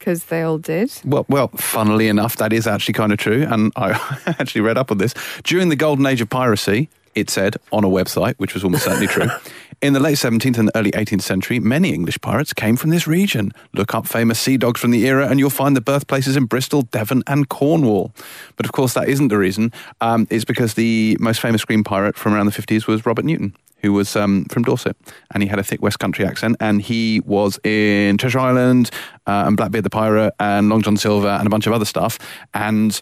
because 0.00 0.24
they 0.24 0.40
all 0.40 0.56
did. 0.56 0.90
Well, 1.04 1.26
well, 1.28 1.48
funnily 1.48 2.08
enough, 2.08 2.36
that 2.36 2.54
is 2.54 2.66
actually 2.66 2.94
kind 2.94 3.12
of 3.12 3.18
true, 3.18 3.46
and 3.48 3.70
I 3.76 3.90
actually 4.26 4.62
read 4.62 4.78
up 4.78 4.90
on 4.90 4.96
this. 4.98 5.14
During 5.44 5.68
the 5.68 5.76
golden 5.76 6.06
age 6.06 6.22
of 6.22 6.30
piracy, 6.30 6.88
it 7.14 7.30
said 7.30 7.56
on 7.72 7.84
a 7.84 7.88
website, 7.88 8.34
which 8.36 8.54
was 8.54 8.64
almost 8.64 8.84
certainly 8.84 9.06
true, 9.06 9.28
in 9.82 9.92
the 9.92 10.00
late 10.00 10.16
17th 10.16 10.58
and 10.58 10.70
early 10.74 10.90
18th 10.92 11.22
century, 11.22 11.58
many 11.58 11.92
English 11.92 12.20
pirates 12.20 12.52
came 12.52 12.76
from 12.76 12.90
this 12.90 13.06
region. 13.06 13.52
Look 13.72 13.94
up 13.94 14.06
famous 14.06 14.38
sea 14.38 14.56
dogs 14.56 14.80
from 14.80 14.90
the 14.90 15.06
era, 15.06 15.26
and 15.28 15.38
you'll 15.38 15.50
find 15.50 15.76
the 15.76 15.80
birthplaces 15.80 16.36
in 16.36 16.44
Bristol, 16.44 16.82
Devon, 16.82 17.22
and 17.26 17.48
Cornwall. 17.48 18.12
But 18.56 18.66
of 18.66 18.72
course, 18.72 18.94
that 18.94 19.08
isn't 19.08 19.28
the 19.28 19.38
reason. 19.38 19.72
Um, 20.00 20.26
it's 20.30 20.44
because 20.44 20.74
the 20.74 21.16
most 21.20 21.40
famous 21.40 21.62
screen 21.62 21.84
pirate 21.84 22.16
from 22.16 22.34
around 22.34 22.46
the 22.46 22.52
50s 22.52 22.86
was 22.86 23.06
Robert 23.06 23.24
Newton 23.24 23.54
who 23.82 23.92
was 23.92 24.14
um, 24.16 24.44
from 24.46 24.62
Dorset, 24.62 24.96
and 25.32 25.42
he 25.42 25.48
had 25.48 25.58
a 25.58 25.62
thick 25.62 25.82
West 25.82 25.98
Country 25.98 26.24
accent, 26.26 26.56
and 26.60 26.82
he 26.82 27.20
was 27.20 27.58
in 27.64 28.18
Treasure 28.18 28.38
Island 28.38 28.90
uh, 29.26 29.44
and 29.46 29.56
Blackbeard 29.56 29.84
the 29.84 29.90
Pirate 29.90 30.34
and 30.38 30.68
Long 30.68 30.82
John 30.82 30.96
Silver 30.96 31.28
and 31.28 31.46
a 31.46 31.50
bunch 31.50 31.66
of 31.66 31.72
other 31.72 31.84
stuff, 31.84 32.18
and 32.54 33.00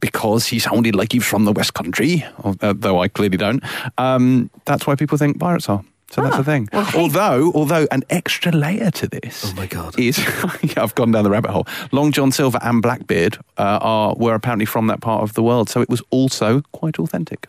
because 0.00 0.46
he 0.46 0.58
sounded 0.58 0.94
like 0.94 1.12
he 1.12 1.18
was 1.18 1.26
from 1.26 1.44
the 1.44 1.52
West 1.52 1.74
Country, 1.74 2.24
uh, 2.44 2.74
though 2.76 3.00
I 3.00 3.08
clearly 3.08 3.36
don't, 3.36 3.62
um, 3.98 4.50
that's 4.64 4.86
why 4.86 4.94
people 4.94 5.18
think 5.18 5.38
pirates 5.38 5.68
are. 5.68 5.84
So 6.08 6.22
that's 6.22 6.36
the 6.36 6.44
thing. 6.44 6.68
although, 6.94 7.50
although 7.52 7.88
an 7.90 8.04
extra 8.10 8.52
layer 8.52 8.92
to 8.92 9.08
this, 9.08 9.44
Oh 9.44 9.52
my 9.54 9.66
God. 9.66 9.98
is 9.98 10.18
yeah, 10.62 10.82
I've 10.82 10.94
gone 10.94 11.10
down 11.10 11.24
the 11.24 11.30
rabbit 11.30 11.50
hole. 11.50 11.66
Long 11.90 12.12
John 12.12 12.30
Silver 12.30 12.60
and 12.62 12.80
Blackbeard 12.80 13.38
uh, 13.58 13.78
are 13.82 14.14
were 14.16 14.34
apparently 14.34 14.66
from 14.66 14.86
that 14.86 15.00
part 15.00 15.24
of 15.24 15.34
the 15.34 15.42
world, 15.42 15.68
so 15.68 15.80
it 15.80 15.88
was 15.88 16.02
also 16.10 16.62
quite 16.70 17.00
authentic. 17.00 17.48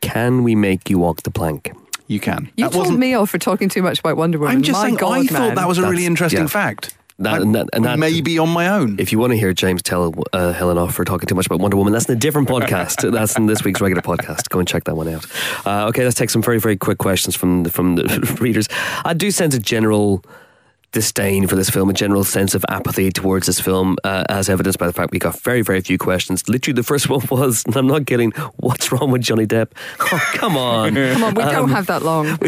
Can 0.00 0.42
we 0.42 0.54
make 0.54 0.88
you 0.88 0.98
walk 0.98 1.22
the 1.22 1.30
plank? 1.30 1.70
You 2.06 2.18
can. 2.18 2.50
You 2.56 2.64
That 2.64 2.72
told 2.72 2.98
me 2.98 3.12
off 3.12 3.28
for 3.28 3.38
talking 3.38 3.68
too 3.68 3.82
much 3.82 3.98
about 4.00 4.16
Wonder 4.16 4.38
Woman. 4.38 4.56
I'm 4.56 4.62
just 4.62 4.78
My 4.80 4.86
saying. 4.86 4.96
God, 4.96 5.18
I 5.18 5.26
thought 5.26 5.54
that 5.56 5.68
was 5.68 5.76
a 5.76 5.82
really 5.82 6.06
interesting 6.06 6.40
yeah. 6.40 6.46
fact. 6.46 6.96
That- 7.20 7.42
and 7.42 7.54
that- 7.56 7.68
and 7.72 7.84
that- 7.84 7.98
may 7.98 8.20
be 8.20 8.38
on 8.38 8.48
my 8.48 8.68
own. 8.68 8.96
If 8.98 9.10
you 9.10 9.18
want 9.18 9.32
to 9.32 9.36
hear 9.36 9.52
James 9.52 9.82
tell 9.82 10.14
uh, 10.32 10.52
Helen 10.52 10.78
off 10.78 10.94
for 10.94 11.04
talking 11.04 11.26
too 11.26 11.34
much 11.34 11.46
about 11.46 11.58
Wonder 11.58 11.76
Woman, 11.76 11.92
that's 11.92 12.06
in 12.08 12.16
a 12.16 12.18
different 12.20 12.48
podcast. 12.54 13.10
that's 13.12 13.36
in 13.36 13.46
this 13.46 13.64
week's 13.64 13.80
regular 13.80 14.02
podcast. 14.02 14.48
Go 14.50 14.60
and 14.60 14.68
check 14.68 14.84
that 14.84 14.94
one 14.96 15.08
out. 15.08 15.26
Uh, 15.66 15.86
okay, 15.88 16.04
let's 16.04 16.16
take 16.16 16.30
some 16.30 16.42
very, 16.42 16.60
very 16.60 16.76
quick 16.76 16.98
questions 16.98 17.34
from 17.34 17.64
the, 17.64 17.70
from 17.70 17.96
the 17.96 18.36
readers. 18.40 18.68
I 19.04 19.14
do 19.14 19.30
sense 19.32 19.54
a 19.54 19.58
general 19.58 20.22
disdain 20.92 21.46
for 21.46 21.54
this 21.54 21.68
film, 21.68 21.90
a 21.90 21.92
general 21.92 22.24
sense 22.24 22.54
of 22.54 22.64
apathy 22.68 23.10
towards 23.10 23.46
this 23.46 23.60
film, 23.60 23.96
uh, 24.04 24.24
as 24.28 24.48
evidenced 24.48 24.78
by 24.78 24.86
the 24.86 24.92
fact 24.92 25.12
we 25.12 25.18
got 25.18 25.38
very, 25.40 25.60
very 25.62 25.80
few 25.82 25.98
questions. 25.98 26.48
Literally, 26.48 26.74
the 26.74 26.82
first 26.82 27.08
one 27.10 27.20
was, 27.30 27.62
and 27.66 27.76
I'm 27.76 27.86
not 27.86 28.06
kidding, 28.06 28.30
what's 28.56 28.90
wrong 28.90 29.10
with 29.10 29.22
Johnny 29.22 29.46
Depp? 29.46 29.72
Oh, 30.10 30.30
come 30.34 30.56
on. 30.56 30.94
Come 31.12 31.24
on, 31.24 31.34
we 31.34 31.42
Um, 31.42 31.52
don't 31.52 31.68
have 31.70 31.86
that 31.86 32.02
long. 32.02 32.38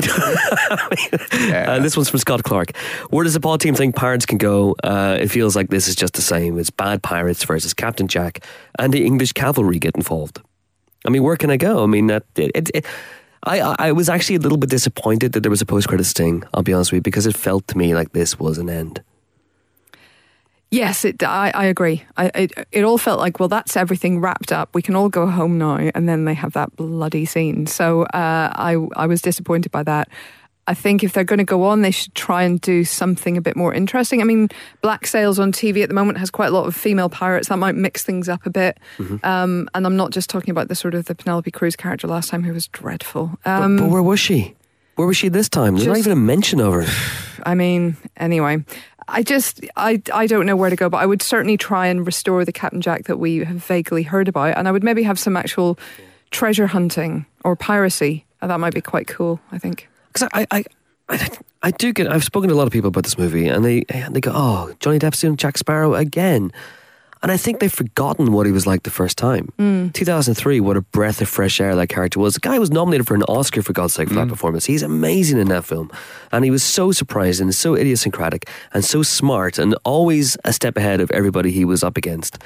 Uh, 1.66 1.78
this 1.80 1.96
one's 1.96 2.08
from 2.08 2.18
Scott 2.18 2.42
Clark. 2.42 2.74
Where 3.10 3.24
does 3.24 3.34
the 3.34 3.40
Paul 3.40 3.58
team 3.58 3.74
think 3.74 3.94
pirates 3.96 4.26
can 4.26 4.38
go? 4.38 4.74
Uh, 4.82 5.18
it 5.20 5.28
feels 5.28 5.54
like 5.56 5.68
this 5.68 5.88
is 5.88 5.94
just 5.94 6.14
the 6.14 6.22
same. 6.22 6.58
It's 6.58 6.70
bad 6.70 7.02
pirates 7.02 7.44
versus 7.44 7.74
Captain 7.74 8.08
Jack 8.08 8.44
and 8.78 8.92
the 8.92 9.04
English 9.04 9.32
cavalry 9.32 9.78
get 9.78 9.94
involved. 9.96 10.40
I 11.06 11.10
mean, 11.10 11.22
where 11.22 11.36
can 11.36 11.50
I 11.50 11.56
go? 11.56 11.82
I 11.82 11.86
mean, 11.86 12.06
that 12.08 12.24
it, 12.36 12.50
it, 12.54 12.70
it, 12.74 12.86
I, 12.86 12.90
I 13.44 13.60
I 13.78 13.92
was 13.92 14.08
actually 14.08 14.36
a 14.36 14.40
little 14.40 14.58
bit 14.58 14.70
disappointed 14.70 15.32
that 15.32 15.40
there 15.40 15.50
was 15.50 15.62
a 15.62 15.66
post 15.66 15.88
credit 15.88 16.04
sting. 16.04 16.44
I'll 16.52 16.62
be 16.62 16.72
honest 16.72 16.92
with 16.92 16.98
you 16.98 17.02
because 17.02 17.26
it 17.26 17.36
felt 17.36 17.66
to 17.68 17.78
me 17.78 17.94
like 17.94 18.12
this 18.12 18.38
was 18.38 18.58
an 18.58 18.68
end. 18.68 19.02
Yes, 20.72 21.04
it, 21.04 21.20
I, 21.24 21.50
I 21.52 21.64
agree. 21.64 22.04
I, 22.16 22.30
it, 22.32 22.52
it 22.70 22.84
all 22.84 22.96
felt 22.96 23.18
like, 23.18 23.40
well, 23.40 23.48
that's 23.48 23.76
everything 23.76 24.20
wrapped 24.20 24.52
up. 24.52 24.72
We 24.72 24.82
can 24.82 24.94
all 24.94 25.08
go 25.08 25.26
home 25.26 25.58
now. 25.58 25.76
And 25.94 26.08
then 26.08 26.26
they 26.26 26.34
have 26.34 26.52
that 26.52 26.76
bloody 26.76 27.24
scene. 27.24 27.66
So 27.66 28.02
uh, 28.02 28.52
I, 28.54 28.76
I 28.94 29.06
was 29.06 29.20
disappointed 29.20 29.72
by 29.72 29.82
that. 29.82 30.08
I 30.70 30.74
think 30.74 31.02
if 31.02 31.12
they're 31.12 31.24
going 31.24 31.40
to 31.40 31.44
go 31.44 31.64
on, 31.64 31.82
they 31.82 31.90
should 31.90 32.14
try 32.14 32.44
and 32.44 32.60
do 32.60 32.84
something 32.84 33.36
a 33.36 33.40
bit 33.40 33.56
more 33.56 33.74
interesting. 33.74 34.20
I 34.20 34.24
mean, 34.24 34.50
Black 34.82 35.04
Sails 35.04 35.40
on 35.40 35.50
TV 35.50 35.82
at 35.82 35.88
the 35.88 35.96
moment 35.96 36.18
has 36.18 36.30
quite 36.30 36.46
a 36.46 36.52
lot 36.52 36.64
of 36.68 36.76
female 36.76 37.08
pirates. 37.08 37.48
That 37.48 37.56
might 37.56 37.74
mix 37.74 38.04
things 38.04 38.28
up 38.28 38.46
a 38.46 38.50
bit. 38.50 38.78
Um, 39.24 39.68
and 39.74 39.84
I'm 39.84 39.96
not 39.96 40.12
just 40.12 40.30
talking 40.30 40.52
about 40.52 40.68
the 40.68 40.76
sort 40.76 40.94
of 40.94 41.06
the 41.06 41.16
Penelope 41.16 41.50
Cruz 41.50 41.74
character 41.74 42.06
last 42.06 42.30
time, 42.30 42.44
who 42.44 42.52
was 42.52 42.68
dreadful. 42.68 43.36
Um, 43.44 43.78
but, 43.78 43.82
but 43.82 43.90
where 43.90 44.02
was 44.02 44.20
she? 44.20 44.54
Where 44.94 45.08
was 45.08 45.16
she 45.16 45.28
this 45.28 45.48
time? 45.48 45.74
There's 45.74 45.88
not 45.88 45.98
even 45.98 46.12
a 46.12 46.16
mention 46.16 46.60
of 46.60 46.72
her. 46.72 46.86
I 47.44 47.56
mean, 47.56 47.96
anyway, 48.16 48.64
I 49.08 49.24
just 49.24 49.64
I 49.76 50.00
I 50.14 50.28
don't 50.28 50.46
know 50.46 50.54
where 50.54 50.70
to 50.70 50.76
go, 50.76 50.88
but 50.88 50.98
I 50.98 51.06
would 51.06 51.20
certainly 51.20 51.56
try 51.56 51.88
and 51.88 52.06
restore 52.06 52.44
the 52.44 52.52
Captain 52.52 52.80
Jack 52.80 53.06
that 53.06 53.16
we 53.16 53.38
have 53.38 53.56
vaguely 53.64 54.04
heard 54.04 54.28
about, 54.28 54.56
and 54.56 54.68
I 54.68 54.70
would 54.70 54.84
maybe 54.84 55.02
have 55.02 55.18
some 55.18 55.36
actual 55.36 55.80
treasure 56.30 56.68
hunting 56.68 57.26
or 57.42 57.56
piracy. 57.56 58.24
That 58.40 58.60
might 58.60 58.74
be 58.74 58.80
quite 58.80 59.08
cool. 59.08 59.40
I 59.50 59.58
think. 59.58 59.88
Because 60.12 60.28
I, 60.32 60.46
I, 60.50 60.64
I, 61.08 61.28
I 61.62 61.70
do 61.72 61.92
get. 61.92 62.10
I've 62.10 62.24
spoken 62.24 62.48
to 62.48 62.54
a 62.54 62.56
lot 62.56 62.66
of 62.66 62.72
people 62.72 62.88
about 62.88 63.04
this 63.04 63.18
movie, 63.18 63.46
and 63.48 63.64
they 63.64 63.84
they 64.10 64.20
go, 64.20 64.32
"Oh, 64.34 64.72
Johnny 64.80 64.98
Depp's 64.98 65.20
doing 65.20 65.36
Jack 65.36 65.58
Sparrow 65.58 65.94
again," 65.94 66.52
and 67.22 67.30
I 67.30 67.36
think 67.36 67.60
they've 67.60 67.72
forgotten 67.72 68.32
what 68.32 68.46
he 68.46 68.52
was 68.52 68.66
like 68.66 68.84
the 68.84 68.90
first 68.90 69.18
time. 69.18 69.52
Hmm. 69.58 69.88
2003, 69.90 70.60
what 70.60 70.76
a 70.76 70.80
breath 70.80 71.20
of 71.20 71.28
fresh 71.28 71.60
air 71.60 71.76
that 71.76 71.88
character 71.88 72.18
was. 72.18 72.34
The 72.34 72.40
guy 72.40 72.58
was 72.58 72.70
nominated 72.70 73.06
for 73.06 73.14
an 73.14 73.22
Oscar 73.24 73.62
for 73.62 73.72
God's 73.72 73.92
sake 73.92 74.08
for 74.08 74.14
that 74.14 74.24
hmm. 74.24 74.30
performance. 74.30 74.64
He's 74.64 74.82
amazing 74.82 75.38
in 75.38 75.48
that 75.48 75.64
film, 75.64 75.90
and 76.32 76.44
he 76.44 76.50
was 76.50 76.62
so 76.62 76.92
surprising, 76.92 77.48
and 77.48 77.54
so 77.54 77.74
idiosyncratic, 77.74 78.48
and 78.72 78.84
so 78.84 79.02
smart, 79.02 79.58
and 79.58 79.74
always 79.84 80.36
a 80.44 80.52
step 80.52 80.76
ahead 80.76 81.00
of 81.00 81.10
everybody 81.10 81.50
he 81.50 81.64
was 81.64 81.84
up 81.84 81.96
against. 81.96 82.38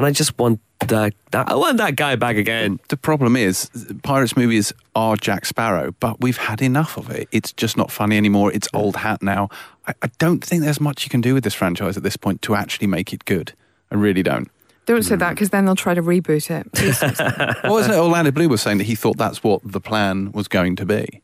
And 0.00 0.06
I 0.06 0.12
just 0.12 0.38
want 0.38 0.62
that. 0.88 1.12
that 1.32 1.50
I 1.50 1.54
want 1.54 1.76
that 1.76 1.94
guy 1.94 2.16
back 2.16 2.36
again. 2.36 2.80
the 2.88 2.96
problem 2.96 3.36
is, 3.36 3.68
Pirates 4.02 4.34
movies 4.34 4.72
are 4.94 5.14
Jack 5.14 5.44
Sparrow, 5.44 5.94
but 6.00 6.22
we've 6.22 6.38
had 6.38 6.62
enough 6.62 6.96
of 6.96 7.10
it. 7.10 7.28
It's 7.32 7.52
just 7.52 7.76
not 7.76 7.90
funny 7.90 8.16
anymore. 8.16 8.50
It's 8.50 8.66
old 8.72 8.96
hat 8.96 9.22
now. 9.22 9.50
I, 9.86 9.92
I 10.00 10.10
don't 10.18 10.42
think 10.42 10.62
there's 10.62 10.80
much 10.80 11.04
you 11.04 11.10
can 11.10 11.20
do 11.20 11.34
with 11.34 11.44
this 11.44 11.52
franchise 11.52 11.98
at 11.98 12.02
this 12.02 12.16
point 12.16 12.40
to 12.40 12.54
actually 12.54 12.86
make 12.86 13.12
it 13.12 13.26
good. 13.26 13.52
I 13.90 13.96
really 13.96 14.22
don't. 14.22 14.50
Don't 14.86 15.02
say 15.02 15.16
hmm. 15.16 15.18
that 15.18 15.34
because 15.34 15.50
then 15.50 15.66
they'll 15.66 15.76
try 15.76 15.92
to 15.92 16.02
reboot 16.02 16.50
it. 16.50 16.72
Please 16.72 16.98
don't 16.98 17.14
say 17.14 17.24
that. 17.24 17.58
well, 17.62 17.76
isn't 17.76 17.92
it? 17.92 17.98
Orlando 17.98 18.30
Bloom 18.30 18.48
was 18.48 18.62
saying 18.62 18.78
that 18.78 18.84
he 18.84 18.94
thought 18.94 19.18
that's 19.18 19.44
what 19.44 19.60
the 19.62 19.82
plan 19.82 20.32
was 20.32 20.48
going 20.48 20.76
to 20.76 20.86
be. 20.86 21.20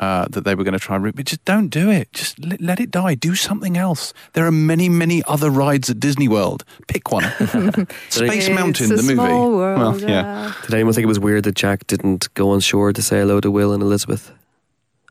Uh, 0.00 0.26
that 0.30 0.44
they 0.44 0.54
were 0.54 0.64
going 0.64 0.72
to 0.72 0.78
try 0.78 0.96
and 0.96 1.04
re- 1.04 1.10
but 1.10 1.26
just 1.26 1.44
don't 1.44 1.68
do 1.68 1.90
it. 1.90 2.10
Just 2.14 2.38
let, 2.42 2.58
let 2.58 2.80
it 2.80 2.90
die. 2.90 3.14
Do 3.14 3.34
something 3.34 3.76
else. 3.76 4.14
There 4.32 4.46
are 4.46 4.50
many, 4.50 4.88
many 4.88 5.22
other 5.28 5.50
rides 5.50 5.90
at 5.90 6.00
Disney 6.00 6.26
World. 6.26 6.64
Pick 6.88 7.12
one. 7.12 7.24
Space 8.08 8.46
It's 8.46 8.48
Mountain, 8.48 8.92
a 8.92 8.96
the 8.96 9.02
movie. 9.02 9.14
small 9.16 9.50
world, 9.50 9.78
well, 9.78 10.00
yeah. 10.00 10.54
Did 10.62 10.72
anyone 10.72 10.94
think 10.94 11.02
it 11.04 11.06
was 11.06 11.20
weird 11.20 11.44
that 11.44 11.54
Jack 11.54 11.86
didn't 11.86 12.32
go 12.32 12.48
on 12.50 12.60
shore 12.60 12.94
to 12.94 13.02
say 13.02 13.18
hello 13.18 13.40
to 13.40 13.50
Will 13.50 13.74
and 13.74 13.82
Elizabeth? 13.82 14.32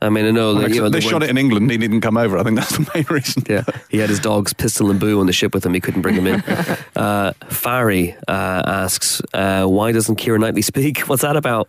I 0.02 0.10
mean, 0.10 0.26
I 0.26 0.32
know 0.32 0.56
that 0.56 0.70
you 0.72 0.82
know, 0.82 0.90
they 0.90 1.02
they 1.02 1.08
shot 1.08 1.24
it 1.24 1.30
in 1.30 1.38
England. 1.38 1.70
He 1.70 1.78
didn't 1.78 2.02
come 2.02 2.16
over. 2.18 2.38
I 2.38 2.44
think 2.44 2.58
that's 2.58 2.78
the 2.78 2.90
main 2.96 3.06
reason. 3.10 3.44
Yeah, 3.50 3.64
he 3.90 3.98
had 3.98 4.10
his 4.10 4.20
dogs 4.20 4.54
Pistol 4.54 4.90
and 4.90 5.00
Boo 5.00 5.20
on 5.20 5.26
the 5.26 5.34
ship 5.34 5.54
with 5.54 5.66
him. 5.66 5.74
He 5.74 5.82
couldn't 5.82 6.02
bring 6.02 6.16
him 6.16 6.26
in. 6.26 6.36
uh, 6.96 7.34
Fari 7.50 8.16
uh, 8.28 8.64
asks, 8.66 9.22
uh, 9.34 9.66
"Why 9.66 9.92
doesn't 9.92 10.16
Keira 10.16 10.40
Knightley 10.40 10.62
speak? 10.62 11.00
What's 11.10 11.22
that 11.24 11.36
about?" 11.36 11.68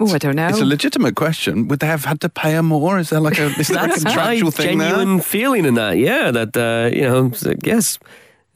Oh, 0.00 0.12
I 0.12 0.18
don't 0.18 0.34
know. 0.36 0.48
It's 0.48 0.60
a 0.60 0.64
legitimate 0.64 1.14
question. 1.14 1.68
Would 1.68 1.80
they 1.80 1.86
have 1.86 2.04
had 2.04 2.20
to 2.22 2.28
pay 2.28 2.52
her 2.54 2.62
more? 2.62 2.98
Is 2.98 3.10
there 3.10 3.20
like 3.20 3.38
a, 3.38 3.46
is 3.58 3.68
there 3.68 3.84
a 3.84 3.88
That's 3.88 4.04
my 4.04 4.10
contractual 4.10 4.50
thing 4.50 4.78
genuine 4.78 5.16
there? 5.16 5.22
feeling 5.22 5.64
in 5.64 5.74
that. 5.74 5.96
Yeah, 5.98 6.30
that 6.32 6.56
uh, 6.56 6.90
you 6.94 7.02
know, 7.02 7.30
yes. 7.64 7.98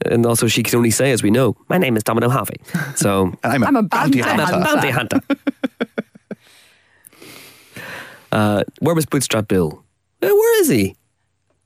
And 0.05 0.25
also, 0.25 0.47
she 0.47 0.61
can 0.61 0.77
only 0.77 0.91
say, 0.91 1.11
as 1.11 1.23
we 1.23 1.31
know, 1.31 1.55
"My 1.69 1.77
name 1.77 1.95
is 1.97 2.03
Domino 2.03 2.29
Harvey." 2.29 2.57
So 2.95 3.33
I'm 3.43 3.63
a, 3.63 3.65
I'm 3.65 3.75
a 3.75 3.83
bounty 3.83 4.21
bounty 4.21 4.41
hunter. 4.43 4.55
I'm 4.55 4.61
a 4.61 4.65
bounty 4.65 4.89
hunter. 4.89 5.19
uh, 8.31 8.63
where 8.79 8.95
was 8.95 9.05
Bootstrap 9.05 9.47
Bill? 9.47 9.83
Uh, 10.21 10.27
where 10.27 10.61
is 10.61 10.69
he? 10.69 10.95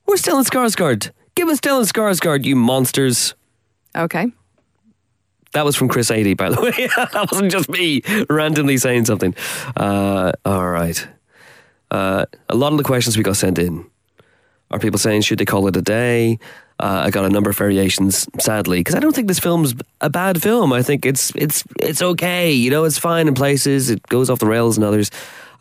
Where's 0.05 0.21
Stellan 0.21 0.45
Skarsgård? 0.45 1.11
Give 1.35 1.47
us 1.49 1.59
Stellan 1.59 1.85
Skarsgård, 1.91 2.45
you 2.45 2.55
monsters. 2.55 3.35
okay. 3.95 4.31
That 5.53 5.65
was 5.65 5.75
from 5.75 5.89
Chris 5.89 6.11
80, 6.11 6.33
by 6.35 6.49
the 6.49 6.61
way. 6.61 6.87
that 6.95 7.27
wasn't 7.31 7.51
just 7.51 7.69
me 7.69 8.01
randomly 8.29 8.77
saying 8.77 9.05
something. 9.05 9.35
Uh, 9.75 10.31
all 10.45 10.69
right. 10.69 11.07
Uh, 11.89 12.25
a 12.49 12.55
lot 12.55 12.71
of 12.71 12.77
the 12.77 12.83
questions 12.83 13.17
we 13.17 13.23
got 13.23 13.35
sent 13.35 13.59
in 13.59 13.85
are 14.71 14.79
people 14.79 14.97
saying, 14.97 15.21
should 15.21 15.39
they 15.39 15.45
call 15.45 15.67
it 15.67 15.75
a 15.75 15.81
day? 15.81 16.39
Uh, 16.79 17.03
I 17.05 17.09
got 17.11 17.25
a 17.25 17.29
number 17.29 17.49
of 17.49 17.57
variations, 17.57 18.27
sadly, 18.39 18.79
because 18.79 18.95
I 18.95 18.99
don't 18.99 19.13
think 19.13 19.27
this 19.27 19.39
film's 19.39 19.75
a 19.99 20.09
bad 20.09 20.41
film. 20.41 20.73
I 20.73 20.81
think 20.81 21.05
it's 21.05 21.31
it's 21.35 21.63
it's 21.79 22.01
okay. 22.01 22.51
You 22.51 22.71
know, 22.71 22.85
it's 22.85 22.97
fine 22.97 23.27
in 23.27 23.35
places. 23.35 23.91
It 23.91 24.01
goes 24.07 24.31
off 24.31 24.39
the 24.39 24.47
rails 24.47 24.77
in 24.79 24.83
others. 24.83 25.11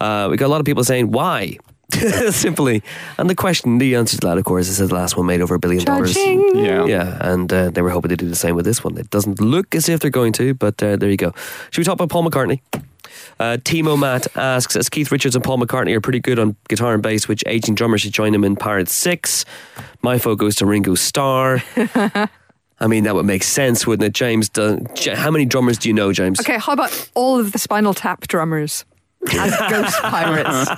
Uh, 0.01 0.29
we 0.31 0.39
got 0.39 0.47
a 0.47 0.49
lot 0.49 0.61
of 0.61 0.67
people 0.67 0.83
saying, 0.83 1.11
why? 1.11 1.59
Simply. 2.31 2.83
And 3.19 3.29
the 3.29 3.35
question, 3.35 3.79
the 3.79 3.95
answer 3.97 4.17
to 4.19 4.27
that, 4.27 4.39
of 4.39 4.45
course, 4.45 4.69
is 4.69 4.79
that 4.79 4.87
the 4.87 4.95
last 4.95 5.17
one 5.17 5.27
made 5.27 5.41
over 5.41 5.55
a 5.55 5.59
billion 5.59 5.85
dollars. 5.85 6.15
Cha-ching. 6.15 6.57
Yeah. 6.57 6.87
Yeah, 6.87 7.19
and 7.21 7.53
uh, 7.53 7.71
they 7.71 7.83
were 7.83 7.91
hoping 7.91 8.11
to 8.11 8.17
do 8.17 8.29
the 8.29 8.37
same 8.37 8.55
with 8.55 8.65
this 8.65 8.83
one. 8.83 8.97
It 8.99 9.11
doesn't 9.11 9.41
look 9.41 9.75
as 9.75 9.89
if 9.89 10.01
they're 10.01 10.11
going 10.11 10.33
to, 10.35 10.55
but 10.55 10.83
uh, 10.83 10.97
there 10.97 11.11
you 11.11 11.17
go. 11.17 11.33
Should 11.71 11.79
we 11.81 11.85
talk 11.85 11.95
about 11.95 12.11
Paul 12.11 12.25
McCartney? 12.29 12.61
Uh, 13.39 13.57
Timo 13.57 13.99
Matt 13.99 14.27
asks, 14.37 14.77
as 14.77 14.89
Keith 14.89 15.11
Richards 15.11 15.35
and 15.35 15.43
Paul 15.43 15.59
McCartney 15.59 15.95
are 15.95 16.01
pretty 16.01 16.21
good 16.21 16.39
on 16.39 16.57
guitar 16.69 16.95
and 16.95 17.03
bass, 17.03 17.27
which 17.27 17.43
aging 17.47 17.75
drummer 17.75 17.99
should 17.99 18.13
join 18.13 18.33
them 18.33 18.45
in 18.45 18.57
Pirates 18.57 18.93
6? 18.95 19.45
My 20.03 20.19
vote 20.19 20.39
goes 20.39 20.57
to 20.57 20.67
Ringo 20.67 20.95
Starr. 20.95 21.63
I 22.83 22.87
mean, 22.87 23.05
that 23.05 23.15
would 23.15 23.27
make 23.27 23.43
sense, 23.43 23.87
wouldn't 23.87 24.07
it, 24.07 24.13
James? 24.15 24.49
Do, 24.49 24.85
how 25.15 25.31
many 25.31 25.45
drummers 25.45 25.79
do 25.79 25.89
you 25.89 25.95
know, 25.95 26.13
James? 26.13 26.41
Okay, 26.41 26.59
how 26.59 26.73
about 26.73 27.11
all 27.15 27.39
of 27.39 27.53
the 27.53 27.59
Spinal 27.59 27.93
Tap 27.93 28.27
drummers 28.27 28.85
as 29.39 29.57
ghost 29.71 30.01
pirates? 30.03 30.71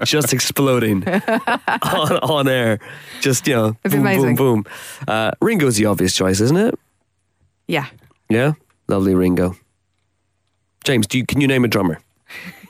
Just 0.10 0.32
exploding 0.32 1.06
on, 1.06 2.12
on 2.18 2.48
air. 2.48 2.78
Just, 3.20 3.46
you 3.46 3.54
know, 3.54 3.76
It'd 3.84 3.92
boom, 3.92 4.00
amazing. 4.00 4.36
boom, 4.36 4.62
boom. 4.62 4.72
Uh, 5.06 5.30
Ringo's 5.40 5.76
the 5.76 5.86
obvious 5.86 6.14
choice, 6.14 6.40
isn't 6.40 6.56
it? 6.56 6.74
Yeah. 7.66 7.86
Yeah? 8.28 8.52
Lovely 8.88 9.14
Ringo. 9.14 9.54
James, 10.84 11.06
do 11.06 11.18
you, 11.18 11.26
can 11.26 11.40
you 11.40 11.46
name 11.48 11.64
a 11.64 11.68
drummer? 11.68 12.00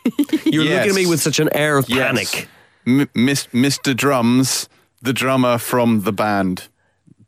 You're 0.44 0.64
Yes. 0.64 0.86
looking 0.86 0.90
at 0.90 0.94
me 0.96 1.06
with 1.06 1.20
such 1.20 1.38
an 1.38 1.48
air 1.54 1.78
of 1.78 1.88
Yes. 1.88 2.06
panic. 2.06 2.48
M- 2.86 3.08
Mis- 3.14 3.46
Mr. 3.52 3.94
Drums, 3.96 4.68
the 5.02 5.12
drummer 5.12 5.58
from 5.58 6.02
the 6.02 6.12
band 6.12 6.68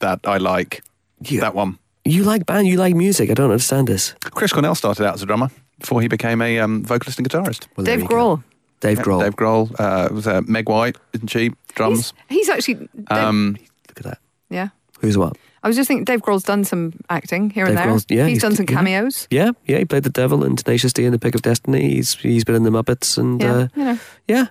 that 0.01 0.21
I 0.25 0.39
like. 0.39 0.83
Yeah. 1.21 1.41
That 1.43 1.55
one. 1.55 1.79
You 2.05 2.25
like 2.25 2.47
band, 2.47 2.67
you 2.67 2.79
like 2.79 2.95
music. 2.97 3.31
I 3.31 3.35
don't 3.35 3.51
understand 3.51 3.87
this. 3.87 4.15
Chris 4.31 4.53
Cornell 4.53 4.75
started 4.75 5.07
out 5.07 5.15
as 5.15 5.23
a 5.23 5.27
drummer 5.27 5.51
before 5.81 6.01
he 6.03 6.09
became 6.09 6.41
a 6.43 6.59
um, 6.61 6.85
vocalist 6.85 7.19
and 7.19 7.29
guitarist. 7.29 7.67
Well, 7.77 7.85
there 7.85 7.97
Dave. 7.97 8.07
Grohl. 8.07 8.43
Dave 8.81 8.99
Yeah, 8.99 9.05
Grohl. 9.05 9.21
Dave 9.23 9.37
Grohl. 9.37 9.75
Uh, 9.81 10.09
was 10.15 10.27
uh, 10.27 10.41
Meg 10.47 10.69
White, 10.69 10.97
isn't 11.13 11.29
she? 11.29 11.53
Drums. 11.75 12.13
He's, 12.29 12.39
he's 12.39 12.49
actually. 12.49 12.75
Dave, 12.75 13.11
Um, 13.11 13.57
Look 13.89 13.99
at 13.99 14.05
that. 14.05 14.19
yeah. 14.49 14.69
Who's 15.01 15.19
what? 15.19 15.37
I 15.63 15.69
was 15.69 15.77
just 15.77 15.89
thinking 15.89 16.05
Dave 16.05 16.21
Grohl's 16.23 16.43
done 16.45 16.65
some 16.65 16.95
acting 17.11 17.51
here 17.51 17.67
and 17.67 17.77
there. 17.77 17.87
Grohl's- 17.87 18.07
yeah, 18.09 18.23
he's, 18.25 18.37
he's- 18.37 18.43
done 18.43 18.57
some 18.57 18.65
cameos. 18.67 19.27
Yeah, 19.31 19.51
yeah. 19.67 19.79
He 19.79 19.85
played 19.85 20.05
the 20.05 20.09
devil 20.11 20.43
in 20.45 20.57
Tenacious 20.57 20.93
D 20.95 21.05
and 21.05 21.13
the 21.13 21.19
Pick 21.19 21.35
of 21.35 21.43
Destiny. 21.43 21.91
He's 21.95 22.15
he's 22.15 22.45
been 22.45 22.55
in 22.55 22.63
the 22.63 22.71
Muppets 22.71 23.19
and 23.19 23.41
Yeah, 23.43 23.53
uh, 23.55 23.69
you 23.77 23.85
know. 23.85 23.99
yeah. 24.27 24.47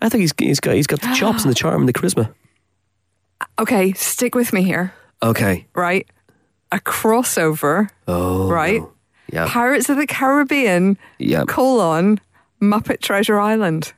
I 0.00 0.08
think 0.08 0.20
he's 0.20 0.32
he's 0.38 0.60
got 0.60 0.74
he's 0.76 0.86
got 0.86 1.00
the 1.00 1.12
chops 1.14 1.42
and 1.42 1.50
the 1.50 1.54
charm 1.56 1.80
and 1.82 1.88
the 1.88 1.92
charisma. 1.92 2.32
Okay, 3.58 3.92
stick 3.94 4.34
with 4.34 4.52
me 4.52 4.62
here, 4.62 4.92
Okay. 5.22 5.66
right? 5.74 6.06
A 6.70 6.78
crossover, 6.78 7.88
Oh. 8.06 8.48
right? 8.48 8.80
no. 8.80 8.91
Yeah. 9.32 9.48
Pirates 9.48 9.88
of 9.88 9.96
the 9.96 10.06
Caribbean, 10.06 10.98
Yeah. 11.18 11.44
colon, 11.48 12.20
Muppet 12.60 13.00
Treasure 13.00 13.40
Island. 13.40 13.92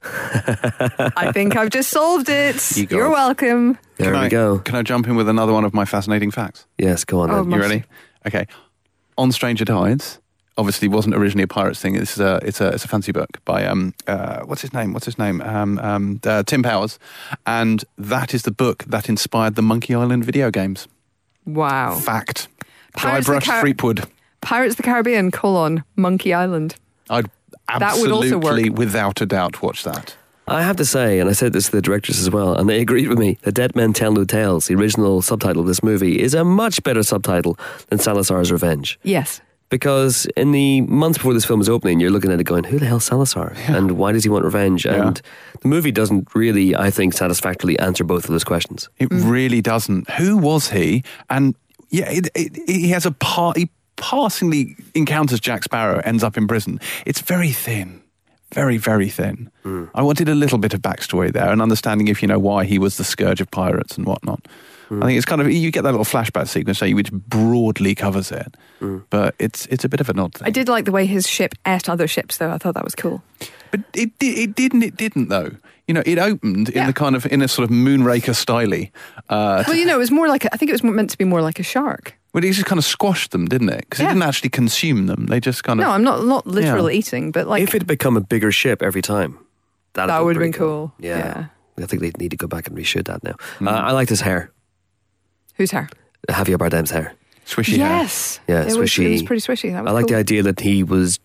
I 0.04 1.30
think 1.34 1.56
I've 1.56 1.70
just 1.70 1.90
solved 1.90 2.28
it. 2.28 2.76
You 2.76 2.86
You're 2.90 3.06
it. 3.06 3.10
welcome. 3.10 3.78
There 3.96 4.12
can 4.12 4.20
we 4.20 4.26
I, 4.26 4.28
go. 4.28 4.58
Can 4.60 4.76
I 4.76 4.82
jump 4.82 5.08
in 5.08 5.16
with 5.16 5.28
another 5.28 5.52
one 5.52 5.64
of 5.64 5.74
my 5.74 5.84
fascinating 5.84 6.30
facts? 6.30 6.66
Yes. 6.78 7.04
Go 7.04 7.20
on. 7.20 7.30
Oh, 7.30 7.42
then. 7.42 7.50
You 7.52 7.60
ready? 7.60 7.84
Okay. 8.26 8.46
On 9.16 9.32
Stranger 9.32 9.64
Tides, 9.64 10.20
obviously 10.56 10.86
wasn't 10.86 11.16
originally 11.16 11.42
a 11.42 11.48
pirates 11.48 11.80
thing. 11.80 11.96
It's 11.96 12.18
a 12.20 12.36
it's 12.44 12.60
a 12.60 12.68
it's 12.68 12.84
a 12.84 12.88
fancy 12.88 13.10
book 13.10 13.44
by 13.44 13.66
um 13.66 13.94
uh 14.06 14.42
what's 14.44 14.62
his 14.62 14.72
name? 14.72 14.92
What's 14.92 15.06
his 15.06 15.18
name? 15.18 15.40
Um 15.40 15.78
um 15.80 16.20
uh, 16.24 16.44
Tim 16.44 16.62
Powers, 16.62 17.00
and 17.46 17.84
that 17.98 18.32
is 18.34 18.42
the 18.42 18.52
book 18.52 18.84
that 18.84 19.08
inspired 19.08 19.56
the 19.56 19.62
Monkey 19.62 19.94
Island 19.94 20.24
video 20.24 20.50
games. 20.52 20.86
Wow. 21.44 21.96
Fact. 21.96 22.46
Pirates 22.94 23.28
of 23.28 23.34
the 23.34 23.40
Guybrush 23.40 23.44
Car- 23.46 23.60
Threepwood. 23.62 24.04
Pirates 24.40 24.72
of 24.72 24.76
the 24.78 24.82
Caribbean, 24.82 25.30
colon, 25.30 25.84
Monkey 25.96 26.32
Island. 26.34 26.76
I'd 27.10 27.26
That 27.78 27.98
would 27.98 28.10
also 28.10 28.36
absolutely, 28.36 28.70
work. 28.70 28.78
without 28.78 29.20
a 29.20 29.26
doubt, 29.26 29.62
watch 29.62 29.84
that. 29.84 30.16
I 30.46 30.62
have 30.62 30.76
to 30.76 30.84
say, 30.86 31.20
and 31.20 31.28
I 31.28 31.34
said 31.34 31.52
this 31.52 31.66
to 31.66 31.72
the 31.72 31.82
directors 31.82 32.18
as 32.18 32.30
well, 32.30 32.54
and 32.54 32.68
they 32.70 32.80
agreed 32.80 33.08
with 33.08 33.18
me, 33.18 33.36
that 33.42 33.52
Dead 33.52 33.76
Men 33.76 33.92
Tell 33.92 34.12
No 34.12 34.24
Tales, 34.24 34.66
the 34.66 34.74
original 34.76 35.20
subtitle 35.20 35.60
of 35.60 35.68
this 35.68 35.82
movie, 35.82 36.20
is 36.20 36.32
a 36.32 36.42
much 36.44 36.82
better 36.82 37.02
subtitle 37.02 37.58
than 37.88 37.98
Salazar's 37.98 38.50
Revenge. 38.50 38.98
Yes. 39.02 39.42
Because 39.68 40.24
in 40.38 40.52
the 40.52 40.80
months 40.82 41.18
before 41.18 41.34
this 41.34 41.44
film 41.44 41.60
is 41.60 41.68
opening, 41.68 42.00
you're 42.00 42.10
looking 42.10 42.32
at 42.32 42.40
it 42.40 42.44
going, 42.44 42.64
who 42.64 42.78
the 42.78 42.86
hell 42.86 43.00
Salazar? 43.00 43.52
And 43.66 43.98
why 43.98 44.12
does 44.12 44.24
he 44.24 44.30
want 44.30 44.46
revenge? 44.46 44.86
And 44.86 45.20
the 45.60 45.68
movie 45.68 45.92
doesn't 45.92 46.34
really, 46.34 46.74
I 46.74 46.90
think, 46.90 47.12
satisfactorily 47.12 47.78
answer 47.78 48.02
both 48.02 48.24
of 48.24 48.30
those 48.30 48.44
questions. 48.44 48.88
It 48.96 49.08
really 49.10 49.60
doesn't. 49.60 50.08
Who 50.12 50.38
was 50.38 50.70
he? 50.70 51.04
And 51.28 51.54
yeah, 51.90 52.10
it, 52.10 52.28
it, 52.34 52.56
he 52.66 52.88
has 52.88 53.04
a 53.04 53.12
part. 53.12 53.58
He 53.58 53.68
passingly 53.98 54.76
encounters 54.94 55.40
Jack 55.40 55.62
Sparrow, 55.64 56.00
ends 56.04 56.24
up 56.24 56.36
in 56.36 56.46
prison. 56.46 56.80
It's 57.04 57.20
very 57.20 57.50
thin, 57.52 58.00
very 58.54 58.78
very 58.78 59.10
thin. 59.10 59.50
Mm. 59.64 59.90
I 59.94 60.02
wanted 60.02 60.28
a 60.28 60.34
little 60.34 60.58
bit 60.58 60.72
of 60.72 60.80
backstory 60.80 61.32
there 61.32 61.50
and 61.50 61.60
understanding 61.60 62.08
if 62.08 62.22
you 62.22 62.28
know 62.28 62.38
why 62.38 62.64
he 62.64 62.78
was 62.78 62.96
the 62.96 63.04
scourge 63.04 63.40
of 63.40 63.50
pirates 63.50 63.98
and 63.98 64.06
whatnot. 64.06 64.46
Mm. 64.88 65.02
I 65.02 65.06
think 65.06 65.16
it's 65.18 65.26
kind 65.26 65.42
of 65.42 65.50
you 65.52 65.70
get 65.70 65.82
that 65.82 65.90
little 65.90 66.04
flashback 66.06 66.48
sequence 66.48 66.80
there, 66.80 66.94
which 66.94 67.12
broadly 67.12 67.94
covers 67.94 68.32
it, 68.32 68.54
mm. 68.80 69.04
but 69.10 69.34
it's 69.38 69.66
it's 69.66 69.84
a 69.84 69.88
bit 69.88 70.00
of 70.00 70.08
an 70.08 70.18
odd 70.18 70.32
thing. 70.34 70.46
I 70.46 70.50
did 70.50 70.68
like 70.68 70.86
the 70.86 70.92
way 70.92 71.04
his 71.04 71.28
ship 71.28 71.54
ate 71.66 71.90
other 71.90 72.06
ships, 72.08 72.38
though. 72.38 72.50
I 72.50 72.56
thought 72.58 72.74
that 72.74 72.84
was 72.84 72.94
cool. 72.94 73.22
But 73.70 73.80
it 73.92 74.12
it 74.20 74.54
didn't 74.54 74.82
it 74.82 74.96
didn't 74.96 75.28
though. 75.28 75.50
You 75.86 75.94
know, 75.94 76.02
it 76.04 76.18
opened 76.18 76.68
in 76.68 76.76
Yeah. 76.76 76.86
the 76.86 76.92
kind 76.92 77.16
of 77.16 77.24
in 77.26 77.40
a 77.40 77.48
sort 77.48 77.64
of 77.64 77.74
Moonraker 77.74 78.34
styley. 78.34 78.90
Uh, 79.30 79.64
Well, 79.66 79.74
you 79.76 79.86
know, 79.86 79.94
it 79.94 79.98
was 79.98 80.10
more 80.10 80.28
like 80.28 80.44
a, 80.44 80.52
I 80.52 80.58
think 80.58 80.68
it 80.68 80.72
was 80.74 80.82
meant 80.84 81.08
to 81.10 81.18
be 81.18 81.24
more 81.24 81.40
like 81.40 81.58
a 81.58 81.62
shark. 81.62 82.17
Well, 82.34 82.42
he 82.42 82.50
just 82.50 82.66
kind 82.66 82.78
of 82.78 82.84
squashed 82.84 83.30
them, 83.30 83.46
didn't 83.46 83.70
it? 83.70 83.80
Because 83.80 84.00
Yeah. 84.00 84.08
he 84.08 84.14
didn't 84.14 84.28
actually 84.28 84.50
consume 84.50 85.06
them. 85.06 85.26
They 85.26 85.40
just 85.40 85.64
kind 85.64 85.80
of. 85.80 85.86
No, 85.86 85.92
I'm 85.92 86.02
not 86.04 86.24
not 86.24 86.46
literal 86.46 86.90
Yeah. 86.90 86.98
eating, 86.98 87.32
but 87.32 87.46
like 87.46 87.62
if 87.62 87.70
it 87.74 87.82
had 87.82 87.86
become 87.86 88.16
a 88.16 88.20
bigger 88.20 88.52
ship 88.52 88.82
every 88.82 89.02
time, 89.02 89.38
that'd 89.94 90.10
that 90.10 90.22
would 90.24 90.36
have 90.36 90.40
pretty 90.40 90.52
been 90.52 90.58
cool. 90.58 90.92
Yeah. 90.98 91.46
I 91.80 91.86
think 91.86 92.02
they 92.02 92.10
need 92.18 92.30
to 92.32 92.36
go 92.36 92.46
back 92.48 92.66
and 92.68 92.76
reshoot 92.76 93.06
that 93.06 93.22
now. 93.22 93.34
Uh, 93.64 93.70
I 93.70 93.92
like 93.92 94.08
his 94.08 94.20
hair, 94.22 94.50
Who's 95.56 95.70
her? 95.70 95.88
Javier 96.28 96.58
Bardem's 96.58 96.90
hair. 96.90 97.14
Swishy 97.46 97.76
hair. 97.78 97.88
yes. 98.02 98.40
Yeah, 98.48 98.62
it 98.62 98.64
was, 98.66 98.74
it 98.76 98.80
was 98.80 98.90
swishy. 98.90 99.26
pretty 99.26 99.40
swishy. 99.42 99.72
That 99.72 99.84
was 99.84 99.90
I 99.90 99.94
like 99.94 100.02
cool. 100.02 100.08
the 100.08 100.16
idea 100.16 100.42
that 100.42 100.60
he 100.60 100.82
was 100.82 101.18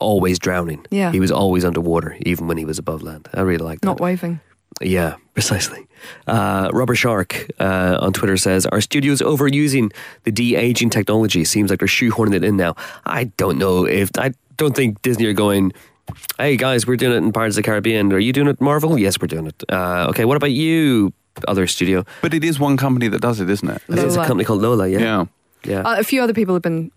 always 0.00 0.38
drowning. 0.38 0.86
Yeah. 0.90 1.12
He 1.12 1.20
was 1.20 1.30
always 1.30 1.64
underwater, 1.64 2.16
even 2.24 2.46
when 2.46 2.56
he 2.56 2.64
was 2.64 2.78
above 2.78 3.02
land. 3.02 3.28
I 3.34 3.40
really 3.42 3.58
like 3.64 3.80
that. 3.80 3.86
Not 3.86 4.00
waving. 4.00 4.40
Yeah, 4.80 5.16
precisely. 5.34 5.86
Uh, 6.26 6.70
Rubber 6.72 6.94
Shark 6.94 7.46
uh, 7.58 7.98
on 8.00 8.12
Twitter 8.12 8.36
says, 8.36 8.66
Are 8.66 8.80
studios 8.80 9.20
overusing 9.20 9.92
the 10.24 10.30
de 10.32 10.54
aging 10.56 10.90
technology? 10.90 11.44
Seems 11.44 11.70
like 11.70 11.78
they're 11.78 11.88
shoehorning 11.88 12.34
it 12.34 12.44
in 12.44 12.56
now. 12.56 12.74
I 13.04 13.24
don't 13.36 13.58
know 13.58 13.86
if, 13.86 14.10
I 14.18 14.32
don't 14.56 14.76
think 14.76 15.02
Disney 15.02 15.26
are 15.26 15.32
going, 15.32 15.72
Hey 16.38 16.56
guys, 16.56 16.86
we're 16.86 16.96
doing 16.96 17.12
it 17.14 17.16
in 17.16 17.32
Pirates 17.32 17.56
of 17.56 17.62
the 17.62 17.66
Caribbean. 17.66 18.12
Are 18.12 18.18
you 18.18 18.32
doing 18.32 18.48
it, 18.48 18.60
Marvel? 18.60 18.98
Yes, 18.98 19.20
we're 19.20 19.26
doing 19.26 19.46
it. 19.46 19.62
Uh, 19.68 20.06
okay, 20.10 20.24
what 20.24 20.36
about 20.36 20.52
you, 20.52 21.12
other 21.48 21.66
studio? 21.66 22.04
But 22.22 22.32
it 22.34 22.44
is 22.44 22.60
one 22.60 22.76
company 22.76 23.08
that 23.08 23.20
does 23.20 23.40
it, 23.40 23.50
isn't 23.50 23.68
it? 23.68 23.82
I 23.88 23.94
think 23.94 24.06
It's 24.06 24.16
a 24.16 24.24
company 24.24 24.44
called 24.44 24.62
Lola, 24.62 24.86
yeah. 24.88 24.98
Yeah. 24.98 25.24
Yeah. 25.64 25.80
Uh, 25.80 25.96
a 25.98 26.04
few 26.04 26.22
other 26.22 26.32
people 26.34 26.54
have 26.54 26.62
been 26.62 26.92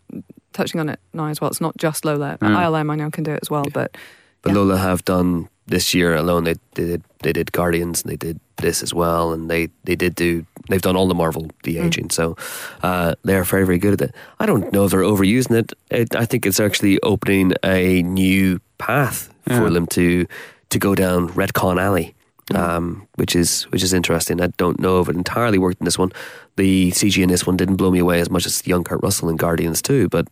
touching 0.54 0.80
on 0.80 0.90
it 0.90 1.00
now 1.14 1.26
as 1.28 1.42
well. 1.42 1.50
It's 1.50 1.62
not 1.62 1.76
just 1.78 2.06
Lola. 2.06 2.38
ILM 2.42 2.92
I 2.92 2.96
know 2.96 3.10
can 3.10 3.24
do 3.24 3.32
it 3.32 3.40
as 3.42 3.50
well, 3.50 3.66
but 3.74 3.98
But 4.42 4.52
yeah. 4.52 4.56
Lola 4.58 4.78
have 4.78 5.04
done 5.06 5.50
this 5.70 5.94
year 5.94 6.16
alone. 6.16 6.44
They, 6.44 6.56
they 6.74 6.86
did 6.86 7.04
they 7.20 7.34
did 7.34 7.52
Guardians 7.52 8.02
and 8.02 8.12
they 8.12 8.18
did 8.18 8.40
this 8.58 8.84
as 8.84 8.94
well, 8.94 9.32
and 9.32 9.50
they 9.50 9.70
they 9.84 9.96
did 9.96 10.16
do 10.16 10.46
they've 10.70 10.82
done 10.82 10.96
all 10.96 11.08
the 11.08 11.16
Marvel 11.16 11.50
de 11.64 11.78
aging. 11.78 12.10
So 12.10 12.36
uh, 12.84 13.16
they 13.24 13.36
are 13.36 13.44
very 13.44 13.66
very 13.66 13.78
good 13.78 13.94
at 13.94 14.10
it. 14.10 14.16
I 14.40 14.46
don't 14.46 14.72
know 14.74 14.86
if 14.86 14.92
they're 14.92 15.02
overusing 15.02 15.58
it. 15.58 15.74
it 15.90 16.16
I 16.16 16.26
think 16.26 16.46
it's 16.46 16.60
actually 16.60 17.00
opening 17.02 17.54
a 17.64 18.04
new 18.04 18.60
path 18.78 19.34
for 19.48 19.70
them 19.70 19.88
to 19.88 20.28
to 20.70 20.80
go 20.80 20.96
down 20.96 21.30
retcon 21.30 21.82
alley. 21.82 22.16
Um, 22.56 23.08
which 23.14 23.36
is 23.36 23.64
which 23.66 23.84
is 23.84 23.94
interesting. 23.94 24.42
I 24.42 24.48
don't 24.58 24.80
know 24.80 25.02
if 25.02 25.08
it 25.08 25.16
entirely 25.16 25.60
worked 25.60 25.82
in 25.82 25.86
this 25.86 26.00
one. 26.00 26.12
The 26.56 26.90
CG 26.90 27.22
in 27.22 27.30
this 27.30 27.46
one 27.46 27.58
didn't 27.58 27.76
blow 27.76 27.92
me 27.92 28.00
away 28.00 28.22
as 28.22 28.32
much 28.32 28.48
as 28.48 28.66
young 28.66 28.84
Kurt 28.84 29.04
Russell 29.04 29.30
in 29.30 29.36
Guardians 29.36 29.84
too, 29.84 30.10
but 30.10 30.28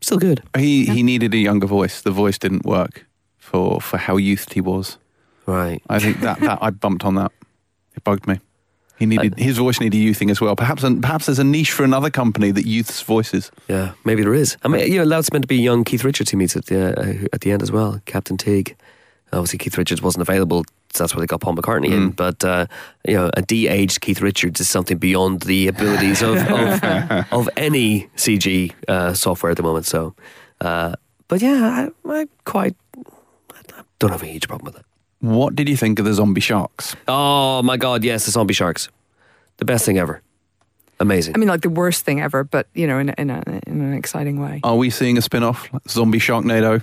still 0.00 0.18
good. 0.18 0.40
He 0.56 0.86
he 0.86 1.02
needed 1.02 1.34
a 1.34 1.36
younger 1.36 1.66
voice. 1.66 2.00
The 2.00 2.12
voice 2.12 2.38
didn't 2.38 2.64
work 2.64 3.07
for 3.48 3.80
for 3.80 3.96
how 3.96 4.16
youthed 4.16 4.52
he 4.52 4.60
was. 4.60 4.98
Right. 5.46 5.82
I 5.88 5.98
think 5.98 6.20
that, 6.20 6.40
that 6.40 6.58
I 6.60 6.70
bumped 6.70 7.04
on 7.04 7.14
that. 7.14 7.32
It 7.96 8.04
bugged 8.04 8.26
me. 8.26 8.40
He 8.98 9.06
needed 9.06 9.38
his 9.38 9.56
voice 9.58 9.80
needed 9.80 9.98
youthing 9.98 10.30
as 10.30 10.40
well. 10.40 10.56
Perhaps 10.56 10.82
perhaps 11.00 11.26
there's 11.26 11.38
a 11.38 11.44
niche 11.44 11.70
for 11.70 11.84
another 11.84 12.10
company 12.10 12.50
that 12.50 12.66
youths 12.66 13.00
voices. 13.02 13.50
Yeah, 13.68 13.92
maybe 14.04 14.22
there 14.22 14.34
is. 14.34 14.56
I 14.64 14.68
mean, 14.68 14.92
you 14.92 14.98
know, 14.98 15.08
that's 15.08 15.32
meant 15.32 15.44
to 15.44 15.48
be 15.48 15.56
young 15.56 15.84
Keith 15.84 16.04
Richards 16.04 16.30
who 16.32 16.36
meets 16.36 16.56
at 16.56 16.66
the 16.66 16.98
uh, 16.98 17.28
at 17.32 17.42
the 17.42 17.52
end 17.52 17.62
as 17.62 17.70
well, 17.70 18.00
Captain 18.06 18.36
Teague. 18.36 18.76
Obviously, 19.32 19.58
Keith 19.58 19.78
Richards 19.78 20.02
wasn't 20.02 20.22
available, 20.22 20.64
so 20.92 21.04
that's 21.04 21.14
why 21.14 21.20
they 21.20 21.26
got 21.26 21.40
Paul 21.40 21.54
McCartney 21.54 21.90
in. 21.90 22.10
But 22.10 22.42
uh, 22.44 22.66
you 23.06 23.14
know, 23.14 23.30
a 23.34 23.42
de-aged 23.42 24.00
Keith 24.00 24.20
Richards 24.20 24.60
is 24.60 24.68
something 24.68 24.98
beyond 24.98 25.42
the 25.42 25.68
abilities 25.68 26.22
of 26.22 26.36
of, 26.36 26.82
of 27.32 27.48
any 27.56 28.08
CG 28.16 28.72
uh, 28.88 29.14
software 29.14 29.50
at 29.50 29.56
the 29.56 29.62
moment. 29.62 29.86
So, 29.86 30.14
uh, 30.60 30.94
but 31.28 31.40
yeah, 31.40 31.88
I, 32.04 32.10
I 32.10 32.26
quite 32.44 32.74
I 32.87 32.87
don't 33.98 34.10
have 34.10 34.22
a 34.22 34.26
huge 34.26 34.48
problem 34.48 34.72
with 34.72 34.80
it. 34.80 34.86
What 35.20 35.54
did 35.56 35.68
you 35.68 35.76
think 35.76 35.98
of 35.98 36.04
the 36.04 36.14
zombie 36.14 36.40
sharks? 36.40 36.94
Oh 37.08 37.62
my 37.62 37.76
God, 37.76 38.04
yes, 38.04 38.24
the 38.26 38.30
zombie 38.30 38.54
sharks, 38.54 38.88
the 39.56 39.64
best 39.64 39.84
thing 39.84 39.98
ever, 39.98 40.22
amazing. 41.00 41.34
I 41.34 41.38
mean, 41.38 41.48
like 41.48 41.62
the 41.62 41.68
worst 41.70 42.04
thing 42.04 42.20
ever, 42.20 42.44
but 42.44 42.68
you 42.74 42.86
know, 42.86 42.98
in 42.98 43.08
a, 43.10 43.14
in, 43.18 43.30
a, 43.30 43.42
in 43.66 43.80
an 43.80 43.94
exciting 43.94 44.40
way. 44.40 44.60
Are 44.62 44.76
we 44.76 44.90
seeing 44.90 45.18
a 45.18 45.22
spin-off? 45.22 45.68
Zombie 45.88 46.20
Sharknado 46.20 46.82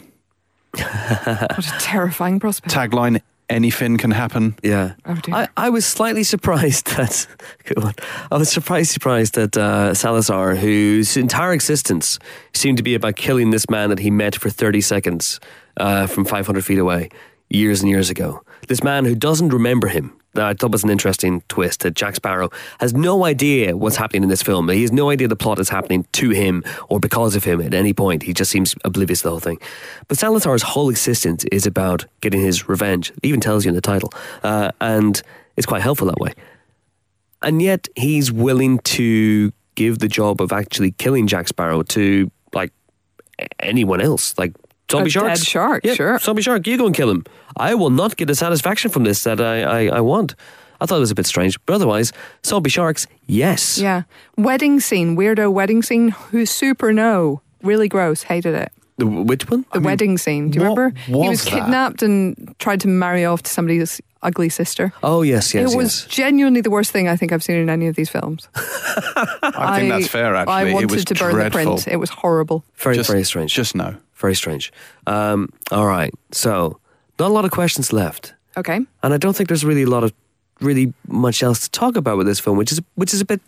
What 0.78 1.66
a 1.68 1.76
terrifying 1.80 2.40
prospect. 2.40 2.74
tagline: 2.74 3.22
anything 3.50 3.98
can 3.98 4.12
happen. 4.12 4.56
Yeah. 4.64 4.96
Oh, 5.06 5.16
dear. 5.16 5.36
I, 5.36 5.48
I 5.56 5.70
was 5.70 5.86
slightly 5.86 6.24
surprised 6.24 6.88
that 6.98 7.28
good 7.64 7.82
one. 7.82 7.94
I 8.32 8.38
was 8.38 8.50
surprised 8.50 8.92
surprised 8.92 9.36
that 9.36 9.56
uh, 9.56 9.94
Salazar, 9.94 10.56
whose 10.56 11.16
entire 11.16 11.54
existence 11.54 12.20
seemed 12.54 12.78
to 12.78 12.84
be 12.84 12.96
about 12.96 13.16
killing 13.16 13.52
this 13.52 13.70
man 13.70 13.90
that 13.90 14.00
he 14.00 14.12
met 14.12 14.36
for 14.36 14.50
30 14.50 14.82
seconds 14.82 15.40
uh, 15.78 16.08
from 16.08 16.26
500 16.26 16.64
feet 16.64 16.80
away 16.80 17.10
years 17.50 17.82
and 17.82 17.90
years 17.90 18.10
ago. 18.10 18.42
This 18.68 18.84
man 18.84 19.06
who 19.06 19.16
doesn't 19.16 19.50
remember 19.50 19.88
him. 19.88 20.14
I 20.38 20.54
thought 20.54 20.72
was 20.72 20.84
an 20.84 20.90
interesting 20.90 21.44
twist 21.48 21.82
that 21.82 21.94
Jack 21.94 22.16
Sparrow 22.16 22.50
has 22.80 22.94
no 22.94 23.24
idea 23.24 23.78
what's 23.78 23.96
happening 23.96 24.24
in 24.24 24.30
this 24.30 24.42
film. 24.42 24.68
He 24.70 24.82
has 24.82 24.92
no 24.92 25.10
idea 25.10 25.28
the 25.28 25.36
plot 25.36 25.60
is 25.60 25.70
happening 25.70 26.06
to 26.14 26.32
him 26.32 26.64
or 26.90 27.00
because 27.00 27.36
of 27.36 27.46
him 27.46 27.62
at 27.62 27.74
any 27.74 27.94
point. 27.94 28.24
He 28.24 28.34
just 28.34 28.52
seems 28.52 28.76
oblivious 28.84 29.20
to 29.20 29.24
the 29.26 29.30
whole 29.30 29.40
thing. 29.40 29.60
But 30.08 30.18
Salazar's 30.18 30.62
whole 30.62 30.90
existence 30.90 31.46
is 31.52 31.66
about 31.66 32.06
getting 32.22 32.42
his 32.42 32.68
revenge. 32.68 33.12
It 33.12 33.26
even 33.26 33.40
tells 33.40 33.64
you 33.64 33.70
in 33.70 33.76
the 33.76 33.82
title. 33.82 34.12
Uh, 34.44 34.72
and 34.82 35.22
it's 35.56 35.66
quite 35.66 35.82
helpful 35.82 36.08
that 36.08 36.20
way. 36.20 36.34
And 37.42 37.62
yet 37.62 37.88
he's 37.96 38.32
willing 38.32 38.80
to 38.80 39.54
give 39.76 40.00
the 40.00 40.08
job 40.08 40.42
of 40.42 40.52
actually 40.52 40.92
killing 40.92 41.28
Jack 41.28 41.48
Sparrow 41.48 41.84
to 41.84 42.30
like 42.54 42.74
anyone 43.60 44.02
else, 44.02 44.38
like 44.38 44.54
zombie 44.92 45.08
A 45.08 45.10
sharks. 45.12 45.40
dead 45.40 45.48
shark, 45.48 45.86
yeah, 45.86 45.94
sure. 45.94 46.20
Zombie 46.20 46.42
shark, 46.42 46.66
you 46.68 46.78
go 46.78 46.86
and 46.86 46.96
kill 46.96 47.10
him. 47.10 47.24
I 47.58 47.74
will 47.76 47.90
not 47.90 48.16
get 48.18 48.28
the 48.28 48.36
satisfaction 48.36 48.92
from 48.92 49.04
this 49.04 49.24
that 49.24 49.40
I, 49.42 49.62
I, 49.88 49.98
I 49.98 50.02
want. 50.02 50.36
I 50.82 50.86
thought 50.86 50.98
it 50.98 51.00
was 51.00 51.12
a 51.12 51.16
bit 51.16 51.26
strange, 51.26 51.58
but 51.66 51.74
otherwise, 51.74 52.12
zombie 52.46 52.70
sharks, 52.70 53.08
yes. 53.28 53.78
Yeah. 53.78 54.04
Wedding 54.38 54.80
scene, 54.82 55.16
weirdo 55.16 55.52
wedding 55.52 55.82
scene. 55.82 56.10
Who 56.32 56.46
super 56.46 56.92
no. 56.92 57.42
Really 57.64 57.88
gross. 57.88 58.24
Hated 58.24 58.54
it. 58.56 58.72
The, 58.98 59.06
which 59.08 59.50
one? 59.50 59.66
The 59.74 59.80
wedding 59.80 60.18
scene. 60.18 60.52
Do 60.52 60.60
you 60.60 60.70
what 60.70 60.78
remember? 60.78 61.00
he 61.00 61.12
was 61.14 61.30
was 61.30 61.44
that? 61.46 61.50
kidnapped 61.52 62.04
and 62.04 62.56
tried 62.60 62.82
to 62.82 62.88
marry 62.88 63.26
off 63.26 63.44
to 63.44 63.52
somebody's 63.52 64.00
ugly 64.22 64.50
sister. 64.50 64.94
Oh 65.04 65.22
yes, 65.22 65.54
yes, 65.54 65.74
it 65.74 65.78
was 65.78 66.04
yes. 66.04 66.16
genuinely 66.16 66.62
the 66.62 66.70
worst 66.70 66.92
thing 66.92 67.08
I 67.08 67.16
think 67.16 67.32
I've 67.32 67.44
seen 67.44 67.58
in 67.58 67.70
any 67.70 67.88
of 67.88 67.96
these 67.96 68.10
films. 68.10 68.48
I 68.56 69.80
think 69.80 69.92
that's 69.92 70.08
fair. 70.08 70.36
Actually, 70.36 70.54
I 70.54 70.64
it 70.64 70.74
wanted 70.74 70.92
was 70.92 71.06
to 71.06 71.16
burn 71.16 71.34
dreadful. 71.34 71.60
the 71.60 71.66
print. 71.82 71.88
It 71.88 71.98
was 71.98 72.10
horrible. 72.10 72.64
Very, 72.76 72.96
Just- 72.96 73.10
very 73.10 73.24
strange. 73.24 73.54
Just 73.54 73.76
no. 73.76 73.96
Very 74.26 74.36
strange. 74.36 74.72
Um, 75.08 75.50
all 75.72 75.88
right, 75.88 76.14
so 76.32 76.80
not 77.20 77.30
a 77.30 77.34
lot 77.34 77.46
of 77.46 77.52
questions 77.52 77.92
left. 77.92 78.34
Okay. 78.58 78.80
and 79.04 79.14
I 79.14 79.18
don't 79.18 79.36
think 79.36 79.50
there's 79.50 79.66
really 79.66 79.84
a 79.84 79.90
lot 79.90 80.04
of 80.04 80.12
really 80.62 80.94
much 81.08 81.44
else 81.44 81.60
to 81.68 81.70
talk 81.80 81.98
about 81.98 82.18
with 82.18 82.28
this 82.28 82.40
film, 82.40 82.58
which 82.58 82.72
is 82.72 82.80
which 82.96 83.14
is 83.14 83.22
a 83.22 83.26
bit 83.26 83.42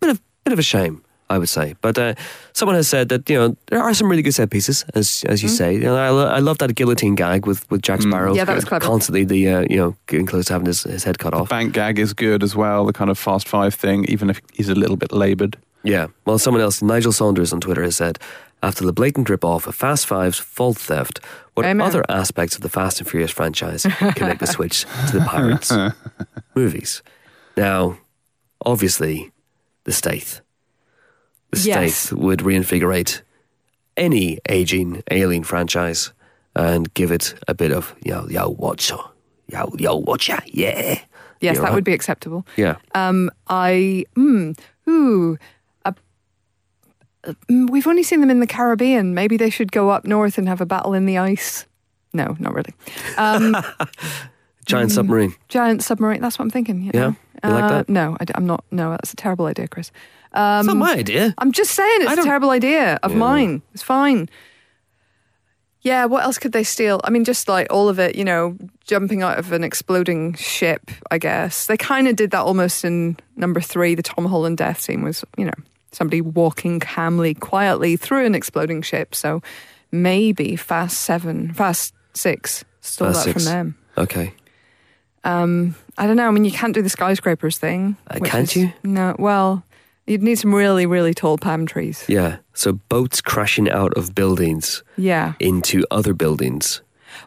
bit 0.00 0.10
of 0.10 0.20
bit 0.44 0.52
of 0.52 0.58
a 0.58 0.62
shame, 0.62 0.94
I 1.28 1.38
would 1.38 1.48
say. 1.48 1.74
But 1.80 1.98
uh, 1.98 2.14
someone 2.52 2.76
has 2.76 2.88
said 2.88 3.08
that 3.08 3.28
you 3.30 3.38
know 3.38 3.56
there 3.70 3.82
are 3.82 3.94
some 3.94 4.08
really 4.10 4.22
good 4.22 4.34
set 4.34 4.50
pieces, 4.50 4.84
as 4.94 5.24
as 5.28 5.42
you 5.42 5.48
say. 5.48 5.74
You 5.74 5.80
know, 5.80 5.96
I, 5.96 6.10
lo- 6.10 6.28
I 6.38 6.40
love 6.40 6.58
that 6.58 6.74
guillotine 6.74 7.16
gag 7.16 7.46
with, 7.46 7.68
with 7.70 7.82
Jack 7.82 8.02
Sparrow. 8.02 8.34
Yeah, 8.34 8.44
that 8.46 8.54
was 8.54 8.64
clever. 8.64 8.86
Constantly 8.86 9.24
the 9.24 9.48
uh, 9.54 9.64
you 9.70 9.76
know 9.76 9.96
getting 10.06 10.26
close 10.26 10.46
to 10.46 10.52
having 10.52 10.66
his, 10.66 10.84
his 10.84 11.04
head 11.04 11.18
cut 11.18 11.34
off. 11.34 11.48
Bank 11.48 11.72
gag 11.74 11.98
is 11.98 12.14
good 12.14 12.42
as 12.42 12.54
well. 12.54 12.86
The 12.86 12.92
kind 12.92 13.10
of 13.10 13.18
fast 13.18 13.48
five 13.48 13.74
thing, 13.74 14.04
even 14.08 14.30
if 14.30 14.40
he's 14.52 14.68
a 14.68 14.74
little 14.74 14.96
bit 14.96 15.10
laboured. 15.12 15.56
Yeah. 15.84 16.06
Well, 16.24 16.38
someone 16.38 16.62
else, 16.62 16.80
Nigel 16.82 17.10
Saunders 17.12 17.52
on 17.52 17.60
Twitter, 17.60 17.82
has 17.82 17.96
said 17.96 18.18
after 18.62 18.84
the 18.84 18.92
blatant 18.92 19.28
rip 19.28 19.44
off 19.44 19.66
of 19.66 19.74
Fast 19.74 20.06
Five's 20.06 20.38
Fault 20.38 20.78
Theft, 20.78 21.20
what 21.54 21.66
Amen. 21.66 21.86
other 21.86 22.04
aspects 22.08 22.54
of 22.56 22.62
the 22.62 22.68
Fast 22.68 23.00
and 23.00 23.08
Furious 23.08 23.30
franchise 23.30 23.82
can 24.14 24.28
make 24.28 24.38
the 24.38 24.46
switch 24.56 24.82
to 25.10 25.18
the 25.18 25.24
Pirates 25.26 25.72
movies? 26.54 27.02
Now, 27.56 27.98
obviously, 28.64 29.32
the 29.84 29.92
Staith. 29.92 30.40
The 31.50 31.58
Yes. 31.60 31.94
Staith 31.96 32.12
would 32.18 32.40
reinvigorate 32.42 33.22
any 33.96 34.38
aging 34.48 35.02
alien 35.10 35.44
franchise 35.44 36.12
and 36.56 36.92
give 36.94 37.10
it 37.12 37.34
a 37.48 37.52
bit 37.54 37.72
of 37.72 37.94
yo 38.02 38.26
yo 38.28 38.54
watcha 38.54 38.96
yo 39.48 39.70
yo 39.78 40.00
watcha 40.00 40.42
yeah 40.46 40.98
Yes, 41.40 41.56
You 41.56 41.62
that 41.62 41.68
know, 41.70 41.74
would 41.74 41.84
be 41.84 41.92
acceptable. 41.92 42.46
yeah 42.56 42.76
Um, 42.94 43.28
I 43.48 44.04
mm, 44.16 44.56
ooh, 44.88 45.36
we've 47.48 47.86
only 47.86 48.02
seen 48.02 48.20
them 48.20 48.30
in 48.30 48.40
the 48.40 48.46
Caribbean. 48.46 49.14
Maybe 49.14 49.36
they 49.36 49.50
should 49.50 49.70
go 49.72 49.90
up 49.90 50.04
north 50.04 50.38
and 50.38 50.48
have 50.48 50.60
a 50.60 50.66
battle 50.66 50.94
in 50.94 51.06
the 51.06 51.18
ice. 51.18 51.66
No, 52.12 52.36
not 52.38 52.54
really. 52.54 52.74
Um, 53.16 53.56
giant 54.66 54.90
Mm. 54.90 54.94
submarine 54.94 55.34
giant 55.48 55.82
submarine. 55.82 56.20
That's 56.20 56.38
what 56.38 56.44
I'm 56.44 56.50
thinking. 56.50 56.82
You 56.82 56.90
Yeah? 56.94 57.00
know? 57.00 57.16
You 57.44 57.50
like 57.50 57.64
Uh, 57.64 57.68
that? 57.68 57.88
No, 57.88 58.16
I, 58.20 58.24
am 58.36 58.46
not. 58.46 58.64
No, 58.70 58.90
that's 58.90 59.12
a 59.12 59.16
terrible 59.16 59.46
idea, 59.46 59.66
Chris. 59.68 59.90
Um, 60.34 60.60
it's 60.60 60.66
not 60.68 60.76
my 60.76 60.92
idea 60.94 61.34
I'm 61.38 61.52
just 61.52 61.72
saying 61.72 62.02
it's 62.02 62.20
a 62.20 62.22
terrible 62.24 62.50
idea 62.50 62.98
of 63.02 63.10
Yeah. 63.12 63.18
mine. 63.18 63.62
It's 63.74 63.82
fine. 63.82 64.28
Yeah, 65.80 66.04
what 66.04 66.22
else 66.22 66.38
could 66.38 66.52
they 66.52 66.62
steal? 66.62 67.00
I 67.02 67.10
mean, 67.10 67.24
just 67.24 67.48
like 67.48 67.66
all 67.72 67.88
of 67.88 67.98
it, 67.98 68.14
you 68.14 68.24
know, 68.24 68.56
jumping 68.86 69.22
out 69.22 69.38
of 69.38 69.50
an 69.50 69.64
exploding 69.64 70.34
ship, 70.34 70.92
I 71.10 71.18
guess. 71.18 71.66
They 71.66 71.76
kind 71.76 72.06
of 72.06 72.14
did 72.14 72.30
that 72.30 72.42
almost 72.42 72.84
in 72.84 73.16
number 73.36 73.60
three. 73.60 73.96
The 73.96 74.02
Tom 74.02 74.26
Hollander 74.26 74.62
death 74.64 74.80
scene 74.80 75.02
was, 75.02 75.24
you 75.36 75.44
know, 75.44 75.52
somebody 75.92 76.20
walking 76.20 76.80
calmly, 76.80 77.34
quietly 77.34 77.96
through 77.96 78.24
an 78.26 78.34
exploding 78.34 78.82
ship. 78.82 79.14
So 79.14 79.42
maybe 79.90 80.56
Fast 80.56 80.98
Seven, 81.00 81.52
Fast 81.52 81.94
Six 82.14 82.64
stole 82.80 83.12
Fast 83.12 83.26
that 83.26 83.32
Six. 83.32 83.44
from 83.44 83.52
them. 83.52 83.78
okay 83.96 84.34
Um, 85.24 85.74
I 85.98 86.06
don't 86.06 86.16
know. 86.16 86.26
I 86.28 86.30
mean, 86.32 86.44
you 86.44 86.50
can't 86.50 86.74
do 86.74 86.82
the 86.82 86.88
skyscrapers 86.88 87.58
thing. 87.58 87.96
Uh, 88.08 88.18
can't 88.24 88.44
is- 88.48 88.56
you? 88.56 88.72
No. 88.82 89.14
Well, 89.18 89.62
you'd 90.06 90.22
need 90.22 90.36
some 90.38 90.54
really, 90.54 90.84
really 90.86 91.14
tall 91.14 91.38
palm 91.38 91.64
trees. 91.66 92.04
Yeah. 92.08 92.38
So 92.54 92.72
boats 92.88 93.20
crashing 93.20 93.70
out 93.70 93.92
of 93.96 94.14
buildings 94.14 94.82
Yeah. 94.96 95.34
into 95.38 95.84
other 95.90 96.12
buildings. 96.14 96.80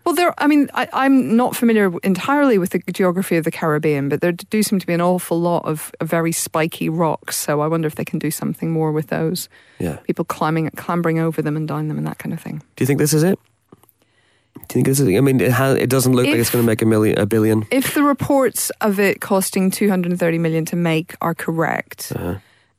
Well, 0.06 0.14
there. 0.14 0.34
I 0.38 0.46
mean, 0.48 0.70
I, 0.76 0.88
I'm 0.94 1.36
not 1.36 1.56
familiar 1.56 1.92
entirely 2.04 2.58
with 2.60 2.70
the 2.70 2.80
geography 2.92 3.38
of 3.38 3.44
the 3.44 3.52
Caribbean, 3.52 4.08
but 4.08 4.22
there 4.22 4.32
do 4.32 4.62
seem 4.62 4.78
to 4.80 4.86
be 4.86 4.94
an 4.94 5.02
awful 5.02 5.40
lot 5.40 5.66
of 5.66 5.92
very 6.04 6.32
spiky 6.32 6.90
rocks. 6.90 7.36
So 7.36 7.62
I 7.62 7.68
wonder 7.68 7.88
if 7.88 7.96
they 7.96 8.06
can 8.06 8.20
do 8.20 8.30
something 8.30 8.72
more 8.72 8.92
with 8.92 9.08
those. 9.08 9.50
Yeah. 9.80 9.96
People 10.04 10.24
climbing, 10.26 10.70
clambering 10.76 11.18
over 11.20 11.42
them 11.42 11.58
and 11.58 11.68
down 11.68 11.88
them, 11.88 11.98
and 11.98 12.06
that 12.06 12.20
kind 12.20 12.34
of 12.34 12.40
thing. 12.40 12.62
Do 12.76 12.84
you 12.84 12.86
think 12.86 13.00
this 13.00 13.14
is 13.14 13.24
it? 13.24 13.40
Do 14.54 14.62
you 14.62 14.66
think 14.68 14.86
this 14.86 15.00
is? 15.00 15.08
I 15.08 15.22
mean, 15.22 15.42
it, 15.42 15.52
has, 15.52 15.76
it 15.78 15.90
doesn't 15.90 16.14
look 16.14 16.26
like 16.28 16.36
it's 16.36 16.50
going 16.50 16.64
to 16.64 16.68
make 16.68 16.82
a 16.82 16.86
million, 16.86 17.18
a 17.20 17.26
billion. 17.26 17.66
If 17.72 17.94
the 17.94 18.04
reports 18.04 18.70
of 18.82 19.00
it 19.00 19.22
costing 19.22 19.70
230 19.72 20.38
million 20.38 20.66
to 20.66 20.76
make 20.76 21.16
are 21.20 21.34
correct, 21.34 22.12
Uh-huh. 22.16 22.36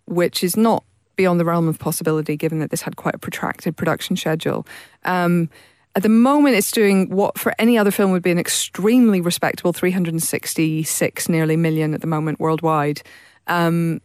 which 0.07 0.43
is 0.45 0.57
not 0.57 0.85
beyond 1.17 1.41
the 1.41 1.45
realm 1.45 1.67
of 1.69 1.79
possibility, 1.79 2.37
given 2.37 2.61
that 2.61 2.71
this 2.71 2.83
had 2.83 2.97
quite 2.97 3.15
a 3.15 3.19
protracted 3.19 3.77
production 3.77 4.17
schedule. 4.17 4.67
Um, 5.05 5.51
at 5.97 6.03
the 6.05 6.09
moment, 6.09 6.55
it's 6.57 6.71
doing 6.71 7.09
what 7.11 7.39
for 7.39 7.53
any 7.59 7.77
other 7.77 7.91
film 7.91 8.13
would 8.13 8.23
be 8.23 8.31
an 8.31 8.39
extremely 8.39 9.21
respectable 9.21 9.73
366 9.73 11.29
nearly 11.29 11.57
million 11.57 11.95
at 11.95 12.01
the 12.03 12.07
moment 12.07 12.39
worldwide. 12.39 13.03
Um, 13.49 14.01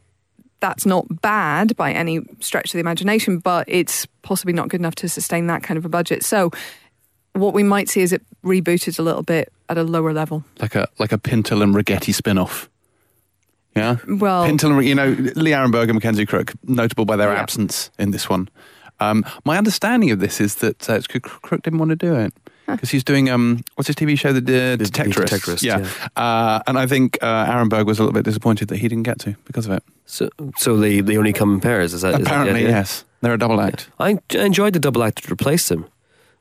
that's 0.62 0.86
not 0.86 1.06
bad 1.22 1.76
by 1.76 1.92
any 1.92 2.22
stretch 2.40 2.68
of 2.68 2.74
the 2.74 2.80
imagination, 2.80 3.40
but 3.40 3.66
it's 3.68 4.06
possibly 4.22 4.54
not 4.54 4.70
good 4.70 4.80
enough 4.80 4.96
to 4.96 5.10
sustain 5.10 5.48
that 5.48 5.64
kind 5.64 5.78
of 5.78 5.86
a 5.86 5.90
budget. 5.90 6.24
So, 6.24 6.52
what 7.34 7.54
we 7.54 7.64
might 7.64 7.90
see 7.90 8.02
is 8.02 8.12
it 8.14 8.22
rebooted 8.44 9.00
a 9.00 9.02
little 9.02 9.24
bit 9.24 9.52
at 9.70 9.78
a 9.78 9.84
lower 9.84 10.14
level. 10.14 10.44
like 10.60 10.76
a 10.76 10.88
like 11.00 11.12
a 11.12 11.18
Pintel 11.18 11.64
and 11.64 11.74
Ragetti 11.74 12.14
spin-off. 12.14 12.70
Yeah, 13.76 13.98
Well, 14.08 14.46
Pintel 14.46 14.78
and 14.78 14.86
you 14.86 14.94
know 14.96 15.08
Lee 15.36 15.52
Arenberg 15.52 15.84
and 15.86 15.94
Mackenzie 15.94 16.26
Crook, 16.26 16.54
notable 16.68 17.06
by 17.06 17.16
their 17.16 17.32
Yeah. 17.34 17.40
absence 17.40 17.90
in 17.98 18.12
this 18.12 18.30
one. 18.30 18.50
Um, 19.02 19.26
my 19.46 19.58
understanding 19.58 20.12
of 20.12 20.20
this 20.20 20.40
is 20.40 20.56
that 20.56 20.90
uh, 20.90 20.94
it's 20.94 21.08
Crook 21.08 21.24
Crook 21.42 21.62
didn't 21.64 21.80
want 21.80 21.90
to 21.90 21.96
do 21.96 22.16
it 22.16 22.34
because 22.68 22.90
he's 22.92 23.04
doing 23.04 23.30
um, 23.30 23.64
what's 23.76 23.88
his 23.88 23.96
TV 23.98 24.18
show, 24.18 24.32
The, 24.32 24.40
the 24.42 24.76
The 24.78 24.86
Detectorist. 24.86 25.28
Detectorist, 25.28 25.64
yeah, 25.64 25.86
Uh, 26.16 26.62
and 26.68 26.78
I 26.78 26.88
think 26.88 27.18
uh, 27.22 27.46
Arenberg 27.52 27.86
was 27.86 28.00
a 28.00 28.04
little 28.04 28.14
bit 28.14 28.24
disappointed 28.24 28.68
that 28.70 28.78
he 28.78 28.88
didn't 28.88 29.04
get 29.04 29.20
to 29.20 29.36
because 29.46 29.66
of 29.66 29.74
it. 29.74 29.84
So, 30.06 30.30
so 30.58 30.78
they, 30.78 31.02
they 31.02 31.18
only 31.18 31.34
come 31.34 31.54
in 31.56 31.60
pairs. 31.60 31.94
Is 31.94 32.02
that 32.02 32.10
is 32.10 32.14
that 32.14 32.20
the 32.24 32.30
Apparently, 32.30 32.62
idea? 32.62 32.70
yes, 32.70 33.04
they're 33.22 33.34
a 33.34 33.38
double 33.38 33.60
act. 33.60 33.90
I 34.00 34.20
I 34.32 34.46
enjoyed 34.46 34.74
the 34.74 34.80
double 34.80 35.04
act 35.04 35.22
that 35.22 35.30
replaced 35.32 35.68
them. 35.70 35.86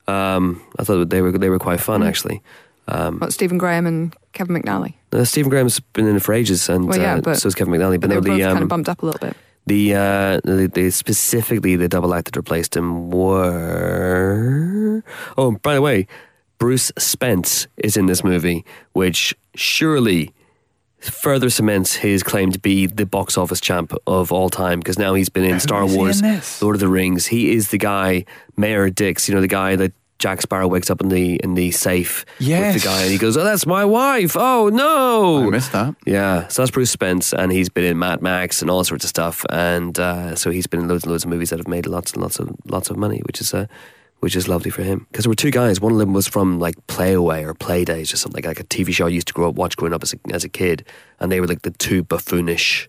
Um, 0.07 0.63
I 0.79 0.85
thought 0.85 1.09
they 1.11 1.21
were 1.23 1.33
they 1.33 1.49
were 1.51 1.59
quite 1.59 1.81
fun 1.81 2.01
Mm. 2.03 2.09
actually. 2.09 2.43
Um, 2.89 3.19
what, 3.21 3.33
Stephen 3.33 3.59
Graham 3.59 3.87
and 3.87 4.15
Kevin 4.33 4.57
McNally. 4.61 4.95
uh, 5.13 5.25
Stephen 5.25 5.51
Graham's 5.51 5.79
been 5.93 6.07
in 6.09 6.17
it 6.17 6.23
for 6.23 6.33
ages, 6.35 6.69
and 6.69 6.89
Well, 6.89 6.99
yeah, 6.99 7.21
uh, 7.25 7.35
so 7.35 7.47
is 7.49 7.55
Kevin 7.55 7.73
McNally. 7.75 8.01
But 8.01 8.03
But 8.03 8.09
they 8.11 8.15
no, 8.15 8.21
were 8.21 8.27
both 8.27 8.37
the 8.39 8.43
kind 8.45 8.57
um, 8.59 8.63
of 8.65 8.69
bumped 8.69 8.89
up 8.89 9.03
a 9.03 9.07
little 9.07 9.21
bit. 9.29 9.37
The, 9.67 9.95
uh, 9.95 10.41
the 10.43 10.71
the 10.73 10.91
specifically 10.91 11.77
the 11.77 11.89
double 11.89 12.15
act 12.15 12.27
that 12.27 12.37
replaced 12.37 12.77
him 12.77 13.11
were. 13.11 15.03
Oh, 15.37 15.53
by 15.63 15.75
the 15.75 15.83
way, 15.83 16.07
Bruce 16.59 16.93
Spence 16.99 17.67
is 17.77 17.97
in 17.97 18.07
this 18.07 18.23
movie, 18.25 18.65
which 18.93 19.35
surely 19.55 20.33
further 21.01 21.49
cements 21.49 21.97
his 21.97 22.23
claim 22.23 22.53
to 22.53 22.59
be 22.59 22.87
the 22.87 23.07
box 23.07 23.39
office 23.39 23.61
champ 23.61 23.95
of 24.07 24.31
all 24.31 24.51
time 24.51 24.81
because 24.81 24.99
now 24.99 25.15
he's 25.15 25.31
been 25.31 25.45
in 25.45 25.59
Star 25.61 25.87
Wars, 25.87 26.21
in? 26.21 26.43
Lord 26.61 26.77
of 26.77 26.81
the 26.81 26.89
Rings. 26.89 27.27
He 27.27 27.53
is 27.55 27.71
the 27.71 27.79
guy, 27.79 28.27
Mayor 28.57 28.91
Dix. 28.91 29.29
You 29.29 29.35
know, 29.35 29.41
the 29.41 29.49
guy 29.49 29.77
that. 29.77 29.93
Jack 30.21 30.43
Sparrow 30.43 30.69
wakes 30.69 30.91
up 30.91 31.01
in 31.01 31.09
the 31.09 31.37
in 31.43 31.55
the 31.55 31.71
safe 31.73 32.25
with 32.73 32.83
the 32.83 32.87
guy, 32.89 33.03
and 33.03 33.11
he 33.11 33.19
goes, 33.19 33.37
"Oh, 33.37 33.43
that's 33.43 33.67
my 33.67 33.85
wife! 33.85 34.37
Oh 34.37 34.69
no!" 34.69 35.47
I 35.47 35.51
missed 35.51 35.73
that. 35.73 35.97
Yeah, 36.07 36.47
so 36.49 36.63
that's 36.63 36.71
Bruce 36.71 36.91
Spence, 36.91 37.33
and 37.33 37.51
he's 37.51 37.71
been 37.71 37.85
in 37.85 37.99
Mad 37.99 38.21
Max 38.21 38.61
and 38.61 38.71
all 38.71 38.85
sorts 38.85 39.05
of 39.05 39.09
stuff, 39.09 39.45
and 39.49 39.99
uh, 39.99 40.37
so 40.37 40.51
he's 40.51 40.67
been 40.67 40.81
in 40.81 40.89
loads 40.89 41.05
and 41.05 41.11
loads 41.11 41.25
of 41.25 41.31
movies 41.31 41.51
that 41.51 41.59
have 41.59 41.69
made 41.69 41.87
lots 41.87 42.13
and 42.13 42.23
lots 42.23 42.39
of 42.39 42.55
lots 42.67 42.91
of 42.91 42.99
money, 42.99 43.23
which 43.27 43.41
is 43.41 43.55
uh, 43.55 43.67
which 44.21 44.37
is 44.37 44.47
lovely 44.47 44.71
for 44.71 44.83
him. 44.83 45.07
Because 45.11 45.25
there 45.25 45.31
were 45.31 45.35
two 45.35 45.51
guys. 45.51 45.81
One 45.81 45.93
of 45.93 45.99
them 45.99 46.13
was 46.13 46.29
from 46.29 46.61
like 46.61 46.77
Playaway 46.87 47.43
or 47.43 47.55
Playdays 47.55 48.13
or 48.13 48.17
something 48.19 48.45
like 48.45 48.61
a 48.61 48.65
TV 48.65 48.93
show 48.93 49.07
I 49.07 49.09
used 49.09 49.29
to 49.29 49.33
grow 49.33 49.49
up 49.49 49.55
watch 49.55 49.77
growing 49.77 49.95
up 49.95 50.03
as 50.03 50.13
a, 50.13 50.19
as 50.35 50.45
a 50.45 50.51
kid, 50.51 50.85
and 51.19 51.33
they 51.33 51.41
were 51.41 51.47
like 51.47 51.63
the 51.63 51.71
two 51.71 52.05
buffoonish 52.05 52.89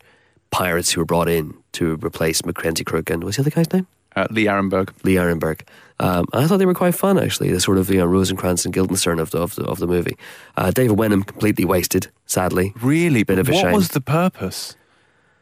pirates 0.50 0.92
who 0.92 1.00
were 1.00 1.06
brought 1.06 1.30
in 1.30 1.54
to 1.72 1.96
replace 2.04 2.44
Mackenzie 2.44 2.84
Crook 2.84 3.10
and 3.10 3.24
what's 3.24 3.38
the 3.38 3.44
other 3.44 3.52
guy's 3.52 3.72
name? 3.72 3.88
Uh, 4.16 4.28
Lee 4.30 4.46
Arenberg. 4.46 4.92
Lee 5.04 5.16
Arenberg. 5.16 5.62
Um, 6.00 6.26
I 6.34 6.48
thought 6.48 6.58
they 6.58 6.66
were 6.66 6.74
quite 6.74 6.96
fun, 6.96 7.20
actually. 7.20 7.52
The 7.52 7.60
sort 7.60 7.78
of 7.78 7.90
you 7.90 7.98
know 7.98 8.06
Rosencrantz 8.08 8.66
and 8.66 8.74
Guildenstern 8.74 9.20
of 9.20 9.32
the 9.32 9.38
of 9.40 9.56
the, 9.56 9.64
of 9.66 9.80
the 9.80 9.88
movie. 9.88 10.18
Uh, 10.58 10.72
David 10.72 10.98
Wenham 10.98 11.24
completely 11.24 11.64
wasted, 11.64 12.08
sadly. 12.26 12.74
Really? 12.82 13.24
Bit 13.24 13.40
of 13.40 13.48
a 13.48 13.52
what 13.52 13.62
shame. 13.62 13.74
was 13.74 13.90
the 13.90 14.02
purpose? 14.02 14.76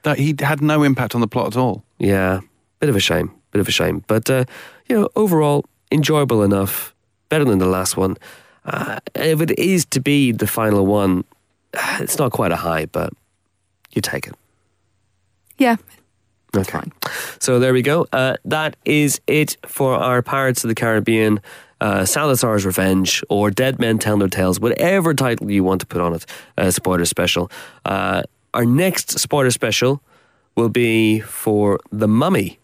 That 0.03 0.17
he 0.17 0.35
had 0.39 0.61
no 0.61 0.83
impact 0.83 1.15
on 1.15 1.21
the 1.21 1.27
plot 1.27 1.47
at 1.47 1.57
all. 1.57 1.83
Yeah, 1.97 2.41
bit 2.79 2.89
of 2.89 2.95
a 2.95 2.99
shame. 2.99 3.31
Bit 3.51 3.61
of 3.61 3.67
a 3.67 3.71
shame. 3.71 4.03
But 4.07 4.29
uh, 4.29 4.45
you 4.87 4.99
know, 4.99 5.09
overall 5.15 5.65
enjoyable 5.91 6.43
enough. 6.43 6.93
Better 7.29 7.45
than 7.45 7.59
the 7.59 7.67
last 7.67 7.95
one. 7.95 8.17
Uh, 8.65 8.99
if 9.15 9.39
it 9.39 9.57
is 9.57 9.85
to 9.85 10.01
be 10.01 10.31
the 10.31 10.47
final 10.47 10.85
one, 10.85 11.23
it's 11.99 12.17
not 12.17 12.31
quite 12.31 12.51
a 12.51 12.57
high, 12.57 12.85
but 12.85 13.13
you 13.91 14.01
take 14.01 14.27
it. 14.27 14.35
Yeah, 15.57 15.77
Okay. 16.55 16.71
fine. 16.71 16.91
So 17.39 17.59
there 17.59 17.73
we 17.73 17.81
go. 17.81 18.07
Uh, 18.11 18.35
that 18.45 18.75
is 18.85 19.21
it 19.27 19.57
for 19.65 19.93
our 19.93 20.21
Pirates 20.21 20.63
of 20.63 20.67
the 20.67 20.75
Caribbean, 20.75 21.39
uh, 21.79 22.05
Salazar's 22.05 22.65
Revenge, 22.65 23.23
or 23.29 23.51
Dead 23.51 23.79
Men 23.79 23.99
Tell 23.99 24.17
Their 24.17 24.27
Tales, 24.27 24.59
whatever 24.59 25.13
title 25.13 25.49
you 25.51 25.63
want 25.63 25.81
to 25.81 25.87
put 25.87 26.01
on 26.01 26.13
it, 26.13 26.25
uh, 26.57 26.71
spoiler 26.71 27.05
special. 27.05 27.51
Uh, 27.85 28.23
our 28.53 28.65
next 28.65 29.19
spoiler 29.19 29.51
special 29.51 30.01
will 30.55 30.69
be 30.69 31.19
for 31.19 31.79
The 31.91 32.07
Mummy, 32.07 32.59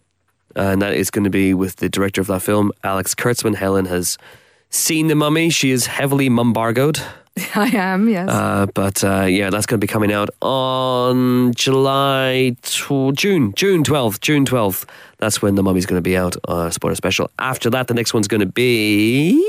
and 0.56 0.82
that 0.82 0.94
is 0.94 1.12
going 1.12 1.24
to 1.26 1.30
be 1.30 1.54
with 1.54 1.78
the 1.78 1.90
director 1.90 2.22
of 2.22 2.28
that 2.28 2.42
film, 2.42 2.72
Alex 2.84 3.14
Kurtzman. 3.14 3.56
Helen 3.56 3.86
has 3.86 4.18
seen 4.70 5.08
The 5.08 5.16
Mummy. 5.16 5.50
She 5.50 5.72
is 5.72 5.86
heavily 5.86 6.28
mumbargoed. 6.28 7.00
I 7.56 7.70
am. 7.76 8.08
Yes. 8.08 8.30
Uh, 8.30 8.66
but 8.74 9.04
uh, 9.04 9.24
yeah, 9.24 9.50
that's 9.50 9.66
going 9.66 9.80
to 9.80 9.84
be 9.84 9.92
coming 9.92 10.12
out 10.12 10.30
on 10.42 11.54
July, 11.54 12.56
tw- 12.62 13.14
June, 13.14 13.54
June 13.56 13.84
12th. 13.84 14.22
June 14.22 14.46
12th. 14.46 14.88
That's 15.18 15.42
when 15.42 15.56
the 15.56 15.64
mummy's 15.64 15.86
going 15.86 15.98
to 15.98 16.02
be 16.04 16.16
out, 16.16 16.36
uh, 16.48 16.70
spoiler 16.70 16.96
special. 16.96 17.30
After 17.40 17.70
that, 17.72 17.88
the 17.88 17.94
next 17.94 18.14
one's 18.14 18.28
going 18.28 18.40
to 18.42 18.46
be. 18.46 19.44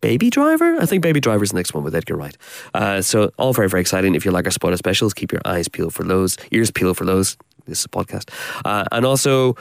Baby 0.00 0.30
Driver? 0.30 0.76
I 0.80 0.86
think 0.86 1.02
Baby 1.02 1.20
Driver's 1.20 1.50
the 1.50 1.56
next 1.56 1.74
one 1.74 1.82
with 1.82 1.94
Edgar 1.94 2.16
Wright. 2.16 2.36
Uh, 2.72 3.02
so, 3.02 3.32
all 3.36 3.52
very, 3.52 3.68
very 3.68 3.80
exciting. 3.80 4.14
If 4.14 4.24
you 4.24 4.30
like 4.30 4.44
our 4.44 4.50
spoiler 4.52 4.76
specials, 4.76 5.12
keep 5.12 5.32
your 5.32 5.42
eyes 5.44 5.66
peeled 5.68 5.92
for 5.92 6.04
those, 6.04 6.36
ears 6.52 6.70
peeled 6.70 6.96
for 6.96 7.04
those. 7.04 7.36
This 7.66 7.80
is 7.80 7.84
a 7.84 7.88
podcast. 7.88 8.30
Uh, 8.64 8.84
and 8.92 9.04
also, 9.04 9.56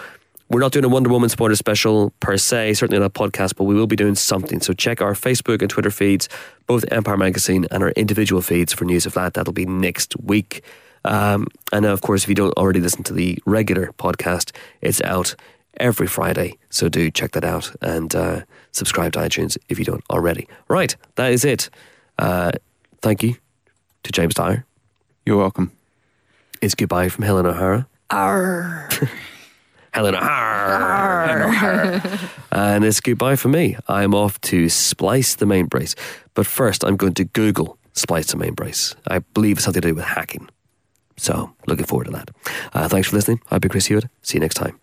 we're 0.50 0.60
not 0.62 0.72
doing 0.72 0.86
a 0.86 0.90
Wonder 0.90 1.10
Woman 1.10 1.30
spoiler 1.30 1.56
special 1.56 2.12
per 2.20 2.38
se, 2.38 2.76
certainly 2.76 3.00
not 3.00 3.06
a 3.06 3.10
podcast, 3.10 3.56
but 3.56 3.66
we 3.66 3.76
will 3.76 3.88
be 3.88 3.96
doing 3.96 4.16
something. 4.16 4.62
So 4.62 4.74
check 4.74 5.02
our 5.02 5.14
Facebook 5.14 5.62
and 5.62 5.70
Twitter 5.70 5.92
feeds, 5.92 6.30
both 6.68 6.86
Empire 6.92 7.18
Magazine 7.18 7.66
and 7.72 7.84
our 7.84 7.92
individual 7.92 8.42
feeds 8.42 8.74
for 8.74 8.86
news 8.86 9.06
of 9.06 9.14
that. 9.14 9.34
That'll 9.34 9.54
be 9.54 9.66
next 9.66 10.16
week. 10.22 10.64
Um, 11.04 11.48
and 11.72 11.86
of 11.86 12.02
course, 12.02 12.24
if 12.24 12.30
you 12.30 12.36
don't 12.36 12.58
already 12.58 12.80
listen 12.80 13.04
to 13.04 13.14
the 13.14 13.38
regular 13.46 13.92
podcast, 13.94 14.56
it's 14.82 15.02
out 15.02 15.36
every 15.80 16.08
Friday. 16.08 16.58
So 16.70 16.90
do 16.90 17.12
check 17.12 17.32
that 17.34 17.44
out 17.44 17.74
and 17.82 18.16
uh, 18.16 18.42
subscribe 18.72 19.14
to 19.14 19.20
iTunes 19.20 19.58
if 19.70 19.80
you 19.80 19.86
don't 19.86 20.04
already. 20.10 20.48
Right, 20.68 20.96
that 21.16 21.32
is 21.32 21.44
it. 21.46 21.70
Uh, 22.18 22.52
thank 23.02 23.22
you 23.22 23.36
to 24.04 24.12
James 24.12 24.34
Dyer. 24.34 24.66
You're 25.26 25.38
welcome. 25.38 25.72
It's 26.62 26.74
goodbye 26.74 27.10
from 27.10 27.26
Helen 27.26 27.46
O'Hara. 27.46 27.88
Arr. 28.10 28.90
Helen 29.98 30.14
O'Hara. 30.14 31.50
and 32.52 32.86
it's 32.86 33.00
goodbye 33.00 33.36
for 33.36 33.48
me. 33.48 33.76
I'm 33.88 34.14
off 34.14 34.40
to 34.42 34.70
splice 34.70 35.34
the 35.34 35.48
main 35.48 35.66
brace. 35.66 35.96
But 36.36 36.46
first, 36.46 36.84
I'm 36.84 36.98
going 36.98 37.16
to 37.16 37.24
Google 37.24 37.80
splice 37.94 38.28
the 38.28 38.38
main 38.38 38.54
brace. 38.54 38.96
I 39.08 39.20
believe 39.20 39.58
it's 39.58 39.66
something 39.66 39.82
to 39.82 39.88
do 39.88 39.96
with 39.96 40.06
hacking. 40.06 40.50
So, 41.18 41.52
looking 41.66 41.86
forward 41.86 42.06
to 42.06 42.12
that. 42.12 42.30
Uh, 42.74 42.88
thanks 42.88 43.08
for 43.08 43.16
listening. 43.16 43.42
I've 43.50 43.62
been 43.62 43.72
Chris 43.72 43.88
Hewitt. 43.88 44.06
See 44.22 44.38
you 44.38 44.40
next 44.40 44.54
time. 44.54 44.80